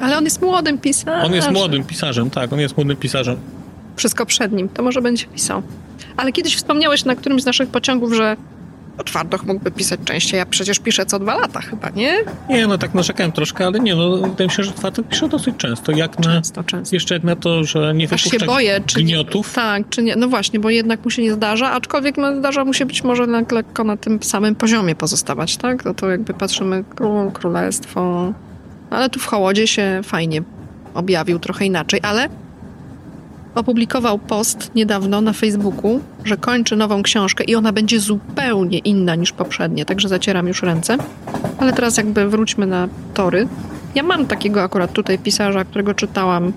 Ale 0.01 0.19
on 0.19 0.25
jest 0.25 0.43
młodym 0.43 0.79
pisarzem. 0.79 1.27
On 1.27 1.35
jest 1.35 1.51
młodym 1.51 1.85
pisarzem, 1.85 2.31
tak, 2.31 2.53
on 2.53 2.61
jest 2.61 2.77
młodym 2.77 2.97
pisarzem. 2.97 3.37
Wszystko 3.97 4.27
przed 4.27 4.53
nim, 4.53 4.69
to 4.69 4.83
może 4.83 5.03
będzie 5.03 5.27
pisał. 5.27 5.63
Ale 6.17 6.33
kiedyś 6.33 6.57
wspomniałeś 6.57 7.05
na 7.05 7.17
którymś 7.17 7.43
z 7.43 7.47
naszych 7.47 7.69
pociągów, 7.69 8.13
że 8.13 8.37
o 8.99 9.05
Twardoch 9.05 9.45
mógłby 9.47 9.71
pisać 9.71 10.01
częściej. 10.05 10.39
Ja 10.39 10.47
przecież 10.47 10.79
piszę 10.79 11.07
co 11.07 11.19
dwa 11.19 11.37
lata 11.39 11.61
chyba, 11.61 11.91
nie? 11.91 12.19
Nie, 12.49 12.67
no 12.67 12.79
tak 12.79 12.95
narzekałem 12.95 13.33
troszkę, 13.33 13.67
ale 13.67 13.81
nie, 13.81 13.95
no 13.95 14.17
wydaje 14.17 14.49
mi 14.49 14.55
się, 14.55 14.63
że 14.63 14.73
Twardoch 14.73 15.07
pisze 15.07 15.29
dosyć 15.29 15.57
często. 15.57 15.93
Jak 15.93 16.19
na, 16.19 16.25
Często, 16.25 16.65
często. 16.65 16.97
jeszcze 16.97 17.15
jak 17.15 17.25
na 17.25 17.37
to, 17.37 17.65
że 17.65 17.95
nie 17.95 18.09
Aż 18.13 18.23
się 18.25 18.39
boję, 18.47 18.81
czy 18.87 18.99
nie, 18.99 19.05
gniotów. 19.05 19.53
tak, 19.55 19.83
czy 19.91 20.03
nie. 20.03 20.17
No 20.17 20.29
właśnie, 20.29 20.61
bo 20.61 20.71
jednak 20.71 21.05
mu 21.05 21.11
się 21.11 21.23
nie 21.23 21.33
zdarza, 21.33 21.71
aczkolwiek 21.73 22.17
no, 22.17 22.37
zdarza 22.39 22.65
mu 22.65 22.75
się 22.75 22.87
być 22.87 23.05
może 23.05 23.27
tak 23.27 23.53
lekko 23.53 23.85
na 23.85 23.97
tym 23.97 24.23
samym 24.23 24.55
poziomie 24.55 24.95
pozostawać, 24.95 25.57
tak? 25.57 25.85
No 25.85 25.95
to 25.95 26.11
jakby 26.11 26.35
patrzymy 26.35 26.85
król, 26.97 27.31
królestwo. 27.33 28.33
Ale 28.91 29.11
tu 29.11 29.21
w 29.21 29.27
Hołodzie 29.27 29.67
się 29.67 30.01
fajnie 30.05 30.43
objawił 30.95 31.39
trochę 31.39 31.65
inaczej, 31.67 32.01
ale 32.03 32.29
opublikował 33.55 34.19
post 34.19 34.71
niedawno 34.75 35.21
na 35.21 35.33
Facebooku, 35.33 36.01
że 36.25 36.37
kończy 36.37 36.77
nową 36.77 37.03
książkę 37.03 37.45
i 37.45 37.55
ona 37.55 37.73
będzie 37.73 38.01
zupełnie 38.01 38.79
inna 38.79 39.15
niż 39.15 39.33
poprzednie, 39.33 39.85
także 39.85 40.09
zacieram 40.09 40.49
już 40.49 40.63
ręce. 40.63 40.97
Ale 41.59 41.73
teraz 41.73 41.97
jakby 41.97 42.29
wróćmy 42.29 42.67
na 42.67 42.89
tory. 43.15 43.49
Ja 43.95 44.03
mam 44.03 44.27
takiego 44.27 44.63
akurat 44.63 44.93
tutaj 44.93 45.19
pisarza, 45.19 45.65
którego 45.65 45.95
czytałam 45.95 46.53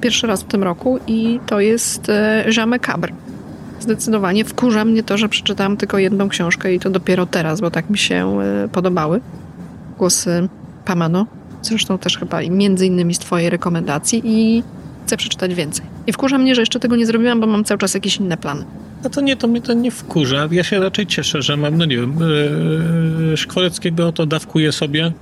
pierwszy 0.00 0.26
raz 0.26 0.42
w 0.42 0.46
tym 0.46 0.62
roku 0.62 0.98
i 1.06 1.40
to 1.46 1.60
jest 1.60 2.08
e, 2.08 2.44
Jean 2.56 2.68
Macabre. 2.68 3.12
Zdecydowanie 3.80 4.44
wkurza 4.44 4.84
mnie 4.84 5.02
to, 5.02 5.18
że 5.18 5.28
przeczytałam 5.28 5.76
tylko 5.76 5.98
jedną 5.98 6.28
książkę 6.28 6.74
i 6.74 6.80
to 6.80 6.90
dopiero 6.90 7.26
teraz, 7.26 7.60
bo 7.60 7.70
tak 7.70 7.90
mi 7.90 7.98
się 7.98 8.40
e, 8.40 8.68
podobały. 8.68 9.20
Głosy 9.98 10.48
Pamano, 10.84 11.26
zresztą 11.62 11.98
też 11.98 12.18
chyba 12.18 12.40
między 12.40 12.86
innymi 12.86 13.14
z 13.14 13.18
twojej 13.18 13.50
rekomendacji 13.50 14.22
i 14.24 14.62
chcę 15.06 15.16
przeczytać 15.16 15.54
więcej. 15.54 15.86
I 16.06 16.12
wkurza 16.12 16.38
mnie, 16.38 16.54
że 16.54 16.62
jeszcze 16.62 16.80
tego 16.80 16.96
nie 16.96 17.06
zrobiłam, 17.06 17.40
bo 17.40 17.46
mam 17.46 17.64
cały 17.64 17.78
czas 17.78 17.94
jakieś 17.94 18.16
inne 18.16 18.36
plany. 18.36 18.64
No 19.04 19.10
to 19.10 19.20
nie, 19.20 19.36
to 19.36 19.48
mnie 19.48 19.60
to 19.60 19.72
nie 19.72 19.90
wkurza. 19.90 20.48
Ja 20.50 20.64
się 20.64 20.80
raczej 20.80 21.06
cieszę, 21.06 21.42
że 21.42 21.56
mam, 21.56 21.78
no 21.78 21.84
nie 21.84 21.96
wiem, 21.96 22.16
yy, 23.30 23.36
Szkwoleckiego 23.36 24.12
to 24.12 24.26
dawkuję 24.26 24.72
sobie 24.72 25.12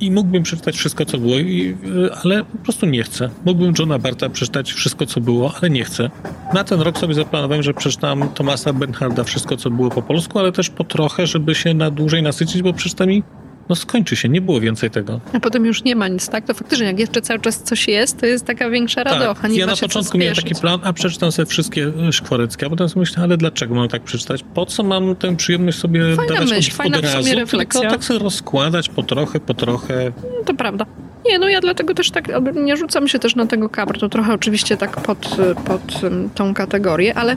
i 0.00 0.10
mógłbym 0.10 0.42
przeczytać 0.42 0.76
wszystko, 0.76 1.04
co 1.04 1.18
było, 1.18 1.36
i, 1.36 1.76
yy, 1.84 2.10
ale 2.24 2.44
po 2.44 2.58
prostu 2.58 2.86
nie 2.86 3.02
chcę. 3.02 3.30
Mógłbym 3.44 3.74
Johna 3.78 3.98
Barta 3.98 4.28
przeczytać 4.28 4.72
wszystko, 4.72 5.06
co 5.06 5.20
było, 5.20 5.52
ale 5.60 5.70
nie 5.70 5.84
chcę. 5.84 6.10
Na 6.54 6.64
ten 6.64 6.80
rok 6.80 6.98
sobie 6.98 7.14
zaplanowałem, 7.14 7.62
że 7.62 7.74
przeczytam 7.74 8.28
Tomasa 8.28 8.72
Bernharda 8.72 9.24
wszystko, 9.24 9.56
co 9.56 9.70
było 9.70 9.90
po 9.90 10.02
polsku, 10.02 10.38
ale 10.38 10.52
też 10.52 10.70
po 10.70 10.84
trochę, 10.84 11.26
żeby 11.26 11.54
się 11.54 11.74
na 11.74 11.90
dłużej 11.90 12.22
nasycić, 12.22 12.62
bo 12.62 12.72
przeczytam 12.72 13.12
i 13.12 13.22
no 13.68 13.74
skończy 13.76 14.16
się, 14.16 14.28
nie 14.28 14.40
było 14.40 14.60
więcej 14.60 14.90
tego. 14.90 15.20
A 15.32 15.40
potem 15.40 15.66
już 15.66 15.84
nie 15.84 15.96
ma 15.96 16.08
nic, 16.08 16.28
tak? 16.28 16.44
To 16.44 16.54
faktycznie, 16.54 16.86
jak 16.86 16.98
jeszcze 16.98 17.22
cały 17.22 17.40
czas 17.40 17.62
coś 17.62 17.88
jest, 17.88 18.20
to 18.20 18.26
jest 18.26 18.44
taka 18.44 18.70
większa 18.70 19.04
radocha. 19.04 19.42
Tak, 19.42 19.52
ja 19.52 19.66
na 19.66 19.76
początku 19.76 20.18
miałem 20.18 20.34
taki 20.34 20.54
plan, 20.54 20.80
a 20.84 20.92
przeczytam 20.92 21.32
sobie 21.32 21.46
wszystkie 21.46 21.92
e, 22.08 22.12
Szkworeckie, 22.12 22.66
a 22.66 22.70
potem 22.70 22.88
sobie 22.88 23.00
myślę, 23.00 23.22
ale 23.22 23.36
dlaczego 23.36 23.74
mam 23.74 23.88
tak 23.88 24.02
przeczytać? 24.02 24.44
Po 24.54 24.66
co 24.66 24.82
mam 24.82 25.16
tę 25.16 25.36
przyjemność 25.36 25.78
sobie 25.78 26.16
Fajna 26.16 26.34
dawać 26.34 26.50
myśl, 26.50 26.70
od, 26.70 26.76
fajna 26.76 26.98
od 26.98 27.04
razu? 27.04 27.34
refleksja. 27.34 27.80
Tylko 27.80 27.94
tak 27.96 28.04
sobie 28.04 28.18
rozkładać 28.18 28.88
po 28.88 29.02
trochę, 29.02 29.40
po 29.40 29.54
trochę. 29.54 30.12
No, 30.22 30.44
to 30.44 30.54
prawda. 30.54 30.86
Nie, 31.26 31.38
no 31.38 31.48
ja 31.48 31.60
dlatego 31.60 31.94
też 31.94 32.10
tak, 32.10 32.28
nie 32.54 32.76
rzucam 32.76 33.08
się 33.08 33.18
też 33.18 33.36
na 33.36 33.46
tego 33.46 33.68
kabr, 33.68 33.98
to 33.98 34.08
trochę 34.08 34.32
oczywiście 34.34 34.76
tak 34.76 35.00
pod, 35.00 35.36
pod 35.64 36.04
em, 36.04 36.30
tą 36.34 36.54
kategorię, 36.54 37.14
ale 37.14 37.36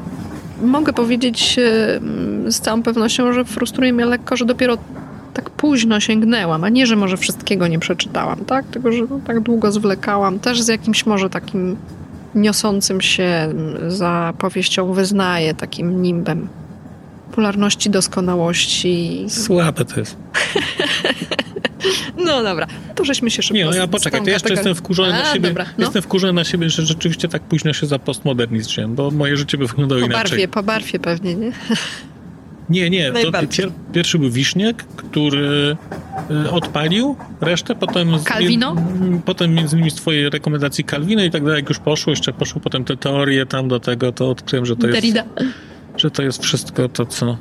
mogę 0.62 0.94
powiedzieć 0.94 1.60
em, 1.60 2.52
z 2.52 2.60
całą 2.60 2.84
pewnością, 2.84 3.34
że 3.34 3.46
frustruje 3.46 3.94
mnie 3.94 4.06
lekko, 4.06 4.38
że 4.38 4.46
dopiero 4.46 4.78
tak 5.42 5.50
późno 5.50 6.00
sięgnęłam, 6.00 6.64
a 6.64 6.70
nie, 6.70 6.88
że 6.88 6.96
może 6.96 7.18
wszystkiego 7.18 7.68
nie 7.68 7.80
przeczytałam, 7.80 8.46
tak? 8.46 8.66
Tylko, 8.66 8.92
że 8.92 9.02
no, 9.10 9.20
tak 9.28 9.40
długo 9.40 9.72
zwlekałam, 9.72 10.40
też 10.40 10.62
z 10.62 10.68
jakimś 10.68 11.06
może 11.06 11.30
takim 11.30 11.78
niosącym 12.36 13.02
się 13.02 13.54
za 13.88 14.34
powieścią 14.38 14.94
wyznaję, 14.94 15.54
takim 15.54 16.02
nimbem 16.02 16.48
popularności, 17.30 17.90
doskonałości. 17.90 19.26
Słabe 19.30 19.86
to 19.86 20.00
jest. 20.00 20.18
No 22.26 22.44
dobra, 22.44 22.68
to 22.96 23.06
żeśmy 23.06 23.32
się 23.32 23.42
szybko 23.42 23.56
Nie, 23.58 23.66
no 23.66 23.74
ja 23.74 23.88
poczekaj, 23.88 24.24
to 24.24 24.30
jeszcze 24.30 24.50
kategorią- 24.50 24.58
jestem 24.58 24.76
wkurzony 24.76 25.10
na 25.10 25.22
A, 25.30 25.34
siebie. 25.34 25.48
dobra, 25.48 25.66
no. 25.78 25.84
Jestem 25.86 26.02
wkurzony 26.02 26.34
na 26.34 26.44
siebie, 26.44 26.70
że 26.70 26.86
rzeczywiście 26.86 27.28
tak 27.28 27.42
późno 27.42 27.74
się 27.74 27.86
za 27.88 28.00
postmodernizm 28.00 28.96
bo 28.96 29.12
moje 29.12 29.38
życie 29.38 29.58
by 29.58 29.68
wyglądało 29.68 30.02
Po 30.02 30.08
inaczej. 30.08 30.30
barwie, 30.32 30.48
po 30.48 30.64
barwie 30.64 31.00
pewnie, 31.00 31.36
nie? 31.36 31.52
Nie, 32.70 32.90
nie. 32.90 33.12
Pier, 33.50 33.72
pierwszy 33.94 34.20
był 34.20 34.30
Wiśniek, 34.30 34.84
który 34.84 35.78
y, 36.46 36.52
odpalił 36.52 37.16
resztę, 37.42 37.76
potem... 37.76 38.20
z- 38.20 38.24
Calvino? 38.24 38.76
Potem 39.26 39.54
między 39.54 39.76
innymi 39.76 39.92
z 39.92 39.96
twojej 39.96 40.30
rekomendacji 40.30 40.84
Calvino 40.84 41.24
i 41.24 41.32
tak 41.32 41.44
dalej, 41.44 41.60
jak 41.60 41.70
już 41.70 41.80
poszło, 41.80 42.12
jeszcze 42.12 42.34
poszło 42.34 42.62
potem 42.62 42.86
te 42.86 42.98
teorie 42.98 43.46
tam 43.46 43.68
do 43.68 43.80
tego, 43.80 44.12
to 44.12 44.30
odkryłem, 44.30 44.66
że 44.66 44.76
to 44.76 44.88
jest, 44.88 44.98
Derrida. 44.98 45.24
że 45.98 46.12
to 46.12 46.24
jest 46.24 46.44
wszystko 46.44 46.90
to, 46.90 47.06
co 47.06 47.38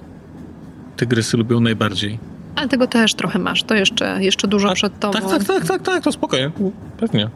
tygrysy 0.97 1.37
lubią 1.37 1.61
najbardziej. 1.61 2.19
Ale 2.57 2.69
tego 2.69 2.87
też 2.87 3.15
trochę 3.15 3.39
masz, 3.39 3.63
to 3.63 3.75
jeszcze, 3.75 4.17
jeszcze 4.21 4.49
dużo 4.49 4.71
A, 4.71 4.75
przed 4.75 4.99
tobą. 5.01 5.13
Tak, 5.13 5.31
tak, 5.31 5.45
tak, 5.45 5.67
tak, 5.67 5.83
tak, 5.83 6.05
to 6.05 6.13
spokojnie. 6.13 6.51
Pewnie. 7.01 7.29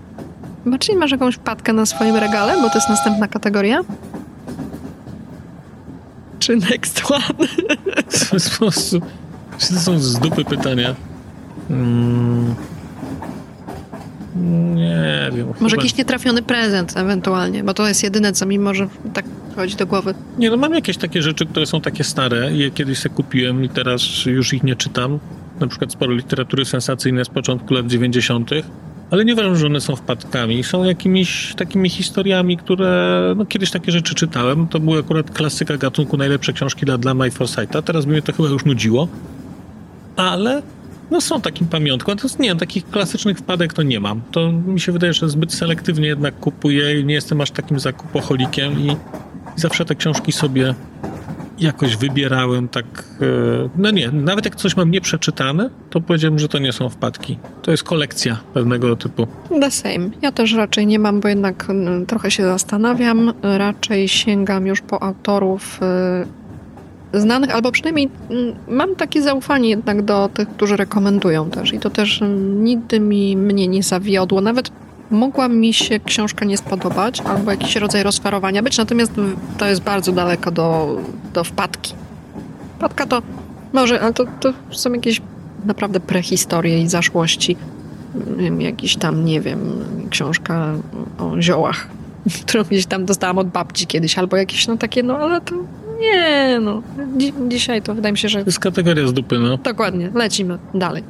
Marcin, 0.64 0.99
masz 0.99 1.11
jakąś 1.11 1.34
wpadkę 1.34 1.72
na 1.72 1.86
swoim 1.86 2.16
regale, 2.16 2.55
bo 2.62 2.68
to 2.70 2.74
jest 2.78 2.88
następna 2.88 3.28
kategoria? 3.28 3.80
Czy 6.43 6.57
next 6.57 7.03
one? 7.11 7.49
Po 8.30 8.59
prostu... 8.59 9.01
To 9.59 9.80
są 9.80 9.99
z 9.99 10.18
dupy 10.18 10.45
pytania. 10.45 10.95
Mm. 11.70 12.55
Nie 14.74 15.30
wiem. 15.36 15.47
Może 15.47 15.59
chyba- 15.59 15.82
jakiś 15.82 15.97
nietrafiony 15.97 16.43
prezent 16.43 16.97
ewentualnie, 16.97 17.64
bo 17.64 17.74
to 17.74 17.88
jest 17.88 18.03
jedyne, 18.03 18.32
co 18.32 18.47
mi 18.47 18.59
może 18.59 18.88
tak 19.12 19.24
chodzi 19.57 19.76
do 19.76 19.86
głowy. 19.86 20.14
Nie, 20.38 20.51
no 20.51 20.57
mam 20.57 20.74
jakieś 20.74 20.97
takie 20.97 21.22
rzeczy, 21.22 21.47
które 21.47 21.66
są 21.66 21.80
takie 21.80 22.05
stare 22.05 22.53
i 22.53 22.59
je 22.59 22.70
kiedyś 22.70 22.99
sobie 22.99 23.14
kupiłem 23.14 23.64
i 23.64 23.68
teraz 23.68 24.03
już 24.26 24.53
ich 24.53 24.62
nie 24.62 24.76
czytam. 24.76 25.18
Na 25.61 25.66
przykład 25.66 25.93
sporo 25.93 26.12
literatury 26.12 26.64
sensacyjnej 26.64 27.24
z 27.24 27.28
początku 27.28 27.74
lat 27.74 27.86
90., 27.86 28.51
ale 29.13 29.25
nie 29.25 29.33
uważam, 29.33 29.57
że 29.57 29.67
one 29.67 29.81
są 29.81 29.97
wpadkami. 29.97 30.65
Są 30.65 30.85
jakimiś 30.85 31.55
takimi 31.55 31.91
historiami, 31.91 32.57
które 32.57 33.35
no 33.37 33.47
kiedyś 33.47 33.71
takie 33.71 33.93
rzeczy 33.93 34.15
czytałem. 34.15 34.69
To 34.69 34.81
były 34.81 34.99
akurat 34.99 35.31
klasyka 35.31 35.77
gatunku 35.77 36.17
najlepsze 36.17 36.53
książki 36.53 36.87
dla 36.87 36.99
Dlama 36.99 37.27
i 37.27 37.31
Forsytha. 37.31 37.83
Teraz 37.83 38.07
mnie 38.07 38.23
to 38.23 38.33
chyba 38.33 38.49
już 38.49 38.65
nudziło. 38.65 39.09
Ale 40.17 40.63
no 41.11 41.21
są 41.21 41.41
takim 41.41 41.67
pamiątką. 41.67 42.17
To 42.17 42.23
jest, 42.23 42.39
nie, 42.39 42.57
takich 42.57 42.91
klasycznych 42.91 43.39
wpadek 43.39 43.73
to 43.73 43.83
nie 43.83 44.01
mam. 44.01 44.21
To 44.31 44.53
mi 44.53 44.81
się 44.81 44.93
wydaje, 44.93 45.13
że 45.13 45.29
zbyt 45.29 45.55
selektywnie 45.55 46.09
jednak 46.09 46.39
kupuję 46.39 47.01
i 47.01 47.05
nie 47.05 47.15
jestem 47.15 47.41
aż 47.41 47.51
takim 47.51 47.81
zakupoholikiem 47.81 48.81
i 48.81 48.97
i 49.57 49.61
zawsze 49.61 49.85
te 49.85 49.95
książki 49.95 50.33
sobie 50.33 50.75
jakoś 51.59 51.97
wybierałem 51.97 52.69
tak. 52.69 52.85
e, 53.21 53.25
No 53.77 53.91
nie, 53.91 54.11
nawet 54.11 54.45
jak 54.45 54.57
coś 54.57 54.77
mam 54.77 54.91
nieprzeczytane, 54.91 55.71
to 55.91 56.01
powiedziałem, 56.01 56.39
że 56.39 56.49
to 56.49 56.59
nie 56.59 56.73
są 56.73 56.89
wpadki. 56.89 57.39
To 57.63 57.71
jest 57.71 57.83
kolekcja 57.83 58.39
pewnego 58.55 58.97
typu. 58.97 59.27
The 59.61 59.71
same. 59.71 60.11
Ja 60.23 60.33
też 60.33 60.55
raczej 60.55 60.87
nie 60.87 60.99
mam, 60.99 61.21
bo 61.21 61.29
jednak 61.29 61.71
mm, 61.71 62.07
trochę 62.07 62.31
się 62.31 62.45
zastanawiam. 62.45 63.33
Raczej 63.43 64.09
sięgam 64.09 64.67
już 64.67 64.81
po 64.81 65.03
autorów 65.03 65.81
y, 67.15 67.21
znanych, 67.21 67.55
albo 67.55 67.73
przynajmniej 67.73 68.09
mm, 68.31 68.55
mam 68.69 68.97
takie 68.97 69.23
zaufanie 69.23 69.69
jednak 69.69 70.03
do 70.03 70.31
tych, 70.35 70.49
którzy 70.49 70.77
rekomendują 70.77 71.51
też. 71.51 71.73
I 71.73 71.79
to 71.79 71.91
też 71.91 72.23
mm, 72.23 72.65
nigdy 72.65 73.01
mi 73.01 73.37
mnie 73.37 73.69
nie 73.69 73.83
zawiodło. 73.83 74.41
Nawet 74.41 74.71
mogła 75.13 75.49
mi 75.49 75.75
się 75.75 76.01
książka 76.01 76.45
nie 76.45 76.57
spodobać, 76.57 77.21
albo 77.21 77.51
jakiś 77.51 77.77
rodzaj 77.77 78.03
rozfarowania 78.03 78.63
być, 78.63 78.79
natomiast 78.79 79.13
to 79.59 79.67
jest 79.67 79.83
bardzo 79.83 80.13
daleko 80.13 80.51
do, 80.51 80.99
do 81.35 81.45
wpadki. 81.45 81.95
Wpadka 82.77 83.07
to 83.07 83.23
może, 83.73 84.01
ale 84.01 84.13
to, 84.13 84.25
to 84.41 84.53
są 84.71 84.93
jakieś 84.93 85.23
naprawdę 85.65 86.01
prehistorie 86.01 86.83
i 86.83 86.89
zaszłości 86.89 87.57
nie 88.37 88.43
wiem, 88.45 88.61
jakiś 88.61 88.97
tam, 88.97 89.25
nie 89.25 89.41
wiem, 89.41 89.61
książka 90.11 90.75
o 91.19 91.41
ziołach, 91.41 91.87
którą 92.47 92.65
gdzieś 92.65 92.87
tam 92.87 93.05
dostałam 93.05 93.39
od 93.39 93.49
babci 93.49 93.87
kiedyś, 93.87 94.19
albo 94.19 94.37
jakieś 94.37 94.67
no 94.67 94.77
takie, 94.77 95.03
no 95.03 95.17
ale 95.17 95.41
to 95.41 95.55
nie, 96.01 96.59
no. 96.61 96.83
Dzi- 97.17 97.33
dzisiaj 97.49 97.83
to 97.83 97.95
wydaje 97.95 98.13
mi 98.13 98.19
się, 98.19 98.29
że 98.29 98.41
To 98.41 98.47
jest 98.47 98.59
kategoria 98.59 99.07
z 99.07 99.13
dupy, 99.13 99.39
no. 99.39 99.57
dokładnie, 99.57 100.11
lecimy 100.15 100.59
dalej. 100.75 101.03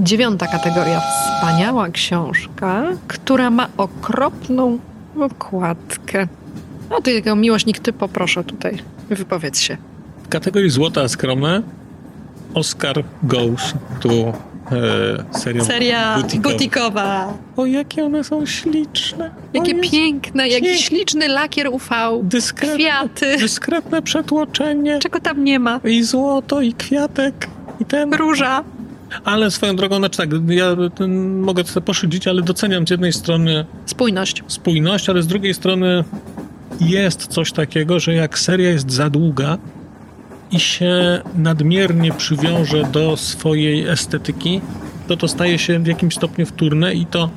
Dziewiąta 0.00 0.46
kategoria. 0.46 1.00
Wspaniała 1.00 1.88
książka, 1.88 2.82
która 3.08 3.50
ma 3.50 3.68
okropną 3.76 4.78
okładkę. 5.20 6.28
No 6.90 7.00
ty, 7.00 7.12
jako 7.12 7.36
miłośnik, 7.36 7.78
ty 7.78 7.92
poproszę 7.92 8.44
tutaj, 8.44 8.78
wypowiedz 9.10 9.58
się. 9.58 9.76
W 10.24 10.28
kategorii 10.28 10.70
złota 10.70 11.08
skromne 11.08 11.62
Oscar 12.54 13.04
Goes 13.22 13.74
to 14.00 14.08
e, 14.10 15.38
seria, 15.38 15.64
Seria 15.64 16.16
butikowa. 16.22 16.52
butikowa. 16.54 17.34
O, 17.56 17.66
jakie 17.66 18.04
one 18.04 18.24
są 18.24 18.46
śliczne. 18.46 19.30
Jakie 19.54 19.76
o, 19.78 19.80
piękne, 19.90 20.48
jaki 20.48 20.78
śliczny 20.78 21.28
lakier 21.28 21.68
UV, 21.68 21.88
dyskretne, 22.22 22.74
kwiaty. 22.76 23.36
dyskretne 23.38 24.02
przetłoczenie 24.02 24.98
Czego 24.98 25.20
tam 25.20 25.44
nie 25.44 25.58
ma? 25.58 25.80
i 25.84 26.02
złoto 26.02 26.60
i 26.60 26.72
kwiatek 26.72 27.48
i 27.80 27.84
ten 27.84 28.14
Róża. 28.14 28.64
Ale 29.24 29.50
swoją 29.50 29.76
drogą, 29.76 29.96
znaczy 29.96 30.18
tak, 30.18 30.30
ja 30.48 30.76
ten, 30.94 31.40
mogę 31.40 31.64
to 31.64 31.80
poszydzić, 31.80 32.28
ale 32.28 32.42
doceniam 32.42 32.86
z 32.86 32.90
jednej 32.90 33.12
strony 33.12 33.64
Spójność. 33.86 34.42
spójność, 34.46 35.08
ale 35.08 35.22
z 35.22 35.26
drugiej 35.26 35.54
strony 35.54 36.04
jest 36.80 37.26
coś 37.26 37.52
takiego, 37.52 38.00
że 38.00 38.14
jak 38.14 38.38
seria 38.38 38.70
jest 38.70 38.90
za 38.90 39.10
długa 39.10 39.58
i 40.50 40.60
się 40.60 41.22
nadmiernie 41.34 42.12
przywiąże 42.12 42.82
do 42.82 43.16
swojej 43.16 43.88
estetyki, 43.88 44.60
to 45.08 45.16
to 45.16 45.28
staje 45.28 45.58
się 45.58 45.78
w 45.78 45.86
jakimś 45.86 46.14
stopniu 46.14 46.46
wtórne 46.46 46.94
i 46.94 47.06
to 47.06 47.30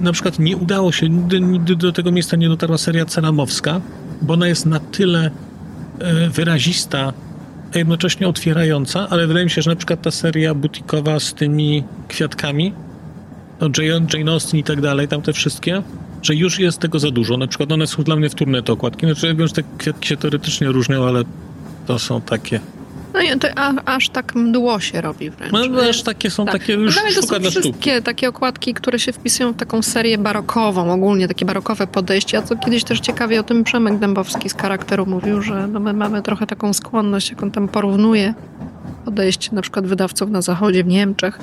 na 0.00 0.12
przykład 0.12 0.38
nie 0.38 0.56
udało 0.56 0.92
się, 0.92 1.08
nigdy, 1.08 1.40
nigdy 1.40 1.76
do 1.76 1.92
tego 1.92 2.12
miejsca 2.12 2.36
nie 2.36 2.48
dotarła 2.48 2.78
seria 2.78 3.04
Ceramowska, 3.04 3.80
bo 4.22 4.34
ona 4.34 4.48
jest 4.48 4.66
na 4.66 4.80
tyle 4.80 5.30
e, 5.98 6.30
wyrazista, 6.30 7.12
a 7.74 7.78
jednocześnie 7.78 8.28
otwierająca, 8.28 9.08
ale 9.10 9.26
wydaje 9.26 9.44
mi 9.44 9.50
się, 9.50 9.62
że 9.62 9.70
na 9.70 9.76
przykład 9.76 10.02
ta 10.02 10.10
seria 10.10 10.54
butikowa 10.54 11.20
z 11.20 11.34
tymi 11.34 11.84
kwiatkami, 12.08 12.72
no 13.60 13.68
Jane, 13.78 14.06
Jane 14.14 14.32
Austen 14.32 14.60
i 14.60 14.64
tak 14.64 14.80
dalej, 14.80 15.08
tam 15.08 15.22
te 15.22 15.32
wszystkie, 15.32 15.82
że 16.22 16.34
już 16.34 16.58
jest 16.58 16.78
tego 16.78 16.98
za 16.98 17.10
dużo. 17.10 17.36
Na 17.36 17.46
przykład 17.46 17.72
one 17.72 17.86
są 17.86 18.02
dla 18.02 18.16
mnie 18.16 18.30
wtórne 18.30 18.62
te 18.62 18.72
okładki. 18.72 19.06
Znaczy, 19.06 19.26
ja 19.26 19.34
wiem, 19.34 19.48
że 19.48 19.54
te 19.54 19.62
kwiatki 19.78 20.08
się 20.08 20.16
teoretycznie 20.16 20.66
różnią, 20.68 21.04
ale 21.04 21.22
to 21.86 21.98
są 21.98 22.20
takie. 22.20 22.60
No 23.14 23.20
i 23.22 23.38
to 23.38 23.48
a, 23.56 23.72
aż 23.84 24.08
tak 24.08 24.34
mdło 24.34 24.80
się 24.80 25.00
robi 25.00 25.30
wręcz. 25.30 25.52
No, 25.52 25.80
aż 25.90 26.02
takie 26.02 26.30
są 26.30 26.44
Tak. 26.44 26.52
takie 26.52 26.72
już 26.72 26.96
no, 26.96 27.02
to 27.02 27.10
sztuka 27.10 27.26
są 27.26 27.40
dla 27.40 27.50
sztuki. 27.50 27.68
wszystkie 27.72 28.02
takie 28.02 28.28
okładki, 28.28 28.74
które 28.74 28.98
się 28.98 29.12
wpisują 29.12 29.52
w 29.52 29.56
taką 29.56 29.82
serię 29.82 30.18
barokową, 30.18 30.92
ogólnie 30.92 31.28
takie 31.28 31.44
barokowe 31.44 31.86
podejście. 31.86 32.38
A 32.38 32.42
co 32.42 32.56
kiedyś 32.56 32.84
też 32.84 33.00
ciekawie 33.00 33.40
o 33.40 33.42
tym 33.42 33.64
Przemek 33.64 33.98
Dębowski 33.98 34.50
z 34.50 34.54
charakteru 34.54 35.06
mówił, 35.06 35.42
że 35.42 35.66
no 35.66 35.80
my 35.80 35.92
mamy 35.92 36.22
trochę 36.22 36.46
taką 36.46 36.72
skłonność, 36.72 37.30
jak 37.30 37.42
on 37.42 37.50
tam 37.50 37.68
porównuje 37.68 38.34
podejście 39.04 39.48
na 39.52 39.62
przykład 39.62 39.86
wydawców 39.86 40.30
na 40.30 40.42
zachodzie, 40.42 40.84
w 40.84 40.86
Niemczech, 40.86 41.38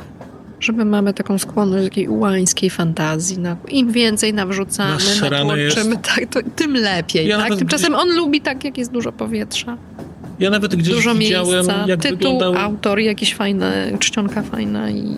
że 0.59 0.73
my 0.73 0.85
mamy 0.85 1.13
taką 1.13 1.37
skłonność 1.37 1.83
takiej 1.83 2.07
ułańskiej 2.07 2.69
fantazji. 2.69 3.39
No, 3.39 3.55
Im 3.69 3.91
więcej 3.91 4.33
nawrzucamy, 4.33 4.97
tak, 6.01 6.25
to 6.29 6.39
tym 6.55 6.73
lepiej. 6.73 7.27
Ja 7.27 7.37
tak? 7.37 7.55
Tymczasem 7.55 7.95
on 7.95 8.15
lubi 8.15 8.41
tak, 8.41 8.63
jak 8.63 8.77
jest 8.77 8.91
dużo 8.91 9.11
powietrza, 9.11 9.77
Ja 10.41 10.49
nawet 10.49 10.75
gdzieś 10.75 10.95
dużo 10.95 11.15
widziałem, 11.15 11.49
miejsca, 11.49 11.85
jak 11.87 11.99
tytuł, 12.01 12.17
wyglądał... 12.17 12.55
autor, 12.55 12.99
jakieś 12.99 13.35
fajne, 13.35 13.91
czcionka 13.99 14.41
fajna 14.41 14.91
i 14.91 15.17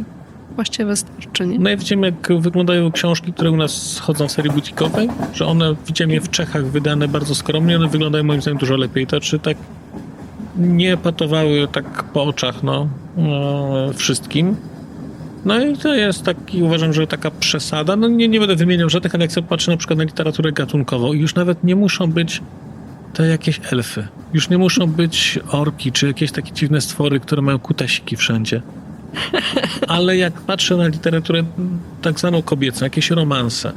właściwie 0.56 0.86
wystarczy, 0.86 1.48
nie? 1.48 1.60
No 1.60 1.70
ja 1.70 1.78
widziałem, 1.78 2.04
jak 2.04 2.42
wyglądają 2.42 2.92
książki, 2.92 3.34
które 3.34 3.52
u 3.52 3.58
nas 3.58 4.00
chodzą 4.00 4.28
w 4.28 4.32
serii 4.32 4.52
butikowej, 4.52 5.10
że 5.34 5.46
one, 5.46 5.76
widziałem 5.88 6.12
je 6.12 6.22
w 6.22 6.30
Czechach 6.30 6.66
wydane 6.66 7.08
bardzo 7.08 7.36
skromnie, 7.36 7.76
one 7.76 7.88
wyglądają 7.88 8.24
moim 8.24 8.42
zdaniem 8.42 8.58
dużo 8.58 8.78
lepiej. 8.78 9.08
To 9.08 9.20
czy 9.20 9.40
tak 9.40 9.58
nie 10.58 10.98
patowały 10.98 11.68
tak 11.72 12.04
po 12.04 12.24
oczach, 12.24 12.64
no, 12.64 12.88
e, 13.18 13.94
wszystkim. 13.94 14.56
No 15.46 15.66
i 15.66 15.78
to 15.78 15.94
jest 15.94 16.24
taki, 16.24 16.64
uważam, 16.64 16.94
że 16.94 17.08
taka 17.08 17.32
przesada. 17.32 17.96
No 17.96 18.08
nie, 18.08 18.28
nie 18.28 18.40
będę 18.40 18.56
wymieniał 18.56 18.90
żadnych, 18.90 19.16
ale 19.16 19.24
jak 19.24 19.32
sobie 19.32 19.48
patrzę 19.48 19.72
na 19.72 19.78
przykład 19.78 20.00
na 20.00 20.06
literaturę 20.06 20.52
gatunkową 20.52 21.14
i 21.14 21.20
już 21.20 21.36
nawet 21.36 21.64
nie 21.64 21.76
muszą 21.76 22.12
być 22.12 22.42
te 23.14 23.28
jakieś 23.28 23.60
elfy. 23.72 24.08
Już 24.34 24.50
nie 24.50 24.58
muszą 24.58 24.88
być 24.88 25.40
orki, 25.50 25.92
czy 25.92 26.08
jakieś 26.08 26.32
takie 26.32 26.52
dziwne 26.52 26.82
stwory, 26.82 27.20
które 27.20 27.42
mają 27.42 27.60
kutasiki 27.60 28.16
wszędzie. 28.16 28.62
Ale 29.88 30.18
jak 30.18 30.34
patrzę 30.42 30.78
na 30.78 30.88
literaturę 30.88 31.44
tak 32.02 32.20
zwaną 32.20 32.42
kobiecą, 32.42 32.86
jakieś 32.86 33.10
romanse, 33.12 33.72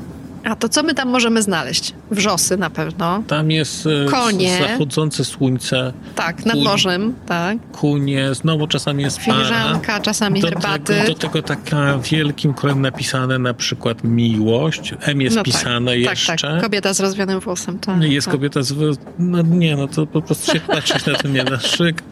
A 0.47 0.57
to 0.57 0.69
co 0.69 0.83
my 0.83 0.95
tam 0.95 1.09
możemy 1.09 1.43
znaleźć? 1.43 1.95
Wrzosy 2.11 2.57
na 2.57 2.71
pewno. 2.71 3.23
tam 3.27 3.51
jest 3.51 3.87
e, 3.87 4.11
Konie. 4.11 4.59
zachodzące 4.69 5.25
słońce, 5.25 5.93
Tak, 6.15 6.45
nad 6.47 6.55
Kuń. 6.55 6.65
morzem, 6.65 7.15
tak. 7.27 7.59
kunie, 7.73 8.35
znowu 8.35 8.67
czasami 8.67 9.03
jest 9.03 9.19
para. 9.21 9.33
Filiżanka, 9.35 10.01
czasami 10.01 10.41
Do 10.41 10.49
herbaty. 10.49 10.85
tego, 10.85 11.07
do 11.09 11.15
tego 11.15 11.43
taka 11.43 11.99
wielkim 11.99 12.55
królem 12.55 12.83
napisane 12.83 13.39
na 13.39 13.55
przykład 13.55 14.05
miłość. 14.05 14.95
M 15.01 15.21
jest 15.21 15.37
No 15.37 15.43
tak, 15.43 15.45
pisane 15.53 15.91
tak, 15.91 16.01
jeszcze. 16.01 16.37
tak. 16.37 16.63
Kobieta 16.63 16.95
z 16.95 17.01
rozwianym 17.01 17.41
włosem, 17.41 17.79
tak. 17.79 18.03
Jest 18.03 18.27
tak. 18.27 18.35
kobieta 18.35 18.63
z... 18.63 18.99
No 19.19 19.43
nie, 19.43 19.77
no 19.77 19.89
to 19.89 20.07
po 20.07 20.23
prostu 20.23 20.53
się 20.53 20.61
patrzeć 20.75 21.07
na 21.07 21.15
to 21.15 21.29
nie 21.29 21.45
da. 21.45 21.59
Szyk, 21.61 22.03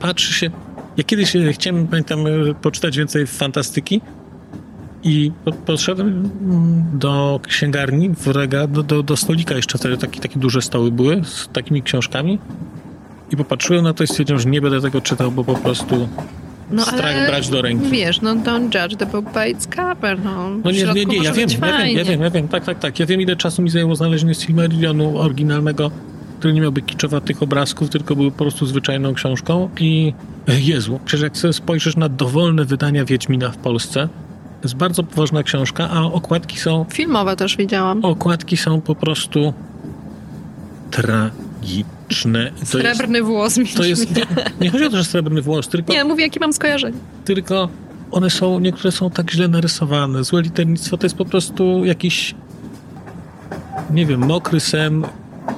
patrzy 0.00 0.32
się... 0.34 0.50
Ja 0.96 1.04
kiedyś 1.04 1.36
e, 1.36 1.52
chciałem, 1.52 1.86
pamiętam, 1.88 2.26
e, 2.26 2.30
poczytać 2.62 2.96
więcej 2.98 3.26
fantastyki 3.26 4.00
i 5.02 5.32
po- 5.44 5.52
podszedłem 5.52 6.08
mm, 6.42 6.84
do 6.98 7.40
księgarni, 7.48 8.10
w 8.10 8.26
rega, 8.26 8.66
do, 8.66 8.82
do, 8.82 9.02
do 9.02 9.16
stolika 9.16 9.54
jeszcze 9.54 9.78
wtedy 9.78 9.96
takie, 9.98 10.20
takie 10.20 10.38
duże 10.40 10.62
stoły 10.62 10.90
były 10.92 11.20
z 11.24 11.48
takimi 11.52 11.82
książkami 11.82 12.38
i 13.32 13.36
popatrzyłem 13.36 13.84
na 13.84 13.94
to 13.94 14.04
i 14.04 14.06
stwierdziłem, 14.06 14.40
że 14.40 14.50
nie 14.50 14.60
będę 14.60 14.80
tego 14.80 15.00
czytał, 15.00 15.32
bo 15.32 15.44
po 15.44 15.54
prostu 15.54 16.08
No, 16.70 16.82
strach 16.84 17.26
brać 17.26 17.48
do 17.48 17.62
ręki. 17.62 17.90
Wiesz, 17.90 18.20
no 18.20 18.34
don't 18.36 18.82
judge 18.82 18.96
the 18.96 19.06
book 19.06 19.32
by 19.32 19.48
its 19.50 19.66
cover, 19.66 20.24
no. 20.24 20.50
No 20.64 20.70
nie, 20.70 20.84
nie, 20.84 21.04
nie, 21.04 21.16
ja 21.16 21.32
wiem, 21.32 21.48
ja 21.50 21.78
wiem, 21.78 21.96
ja 21.96 22.04
wiem, 22.04 22.20
ja 22.20 22.30
wiem, 22.30 22.48
tak, 22.48 22.64
tak, 22.64 22.78
tak. 22.78 22.98
Ja 23.00 23.06
wiem, 23.06 23.20
ile 23.20 23.36
czasu 23.36 23.62
mi 23.62 23.70
zajęło 23.70 23.96
znalezienie 23.96 24.34
Silmarillionu 24.34 25.18
oryginalnego, 25.18 25.90
który 26.38 26.54
nie 26.54 26.60
miałby 26.60 26.82
kiczowatych 26.82 27.42
obrazków, 27.42 27.90
tylko 27.90 28.16
był 28.16 28.30
po 28.30 28.38
prostu 28.38 28.66
zwyczajną 28.66 29.14
książką 29.14 29.68
i 29.80 30.12
e, 30.48 30.60
Jezu, 30.60 31.00
przecież 31.04 31.22
jak 31.24 31.36
sobie 31.36 31.52
spojrzysz 31.52 31.96
na 31.96 32.08
dowolne 32.08 32.64
wydania 32.64 33.04
Wiedźmina 33.04 33.50
w 33.50 33.56
Polsce, 33.56 34.08
jest 34.62 34.74
bardzo 34.76 35.02
poważna 35.02 35.42
książka, 35.42 35.90
a 35.90 36.02
okładki 36.02 36.58
są, 36.58 36.86
Filmowe 36.92 37.36
też 37.36 37.56
widziałam. 37.56 38.04
okładki 38.04 38.56
są 38.56 38.80
po 38.80 38.94
prostu 38.94 39.52
tragiczne. 40.90 42.50
To 42.50 42.58
jest, 42.60 42.70
Srebrny 42.70 43.22
włos 43.22 43.58
mi 43.58 43.66
to 43.66 43.84
jest, 43.84 44.16
nie, 44.16 44.22
nie 44.60 44.70
chodzi 44.70 44.84
o 44.84 44.90
to, 44.90 44.96
że 44.96 45.04
srebrny 45.04 45.42
włos, 45.42 45.68
tylko 45.68 45.92
Nie, 45.92 46.04
mówię, 46.04 46.24
jakie 46.24 46.40
mam 46.40 46.52
skojarzenie. 46.52 46.98
tylko 47.24 47.68
one 48.10 48.30
są, 48.30 48.58
niektóre 48.60 48.92
są 48.92 49.10
tak 49.10 49.30
źle 49.30 49.48
narysowane. 49.48 50.24
Złe 50.24 50.42
liternictwo 50.42 50.96
to 50.96 51.06
jest 51.06 51.16
po 51.16 51.24
prostu 51.24 51.84
jakiś, 51.84 52.34
nie 53.90 54.06
wiem, 54.06 54.26
mokry 54.26 54.60
sen 54.60 55.04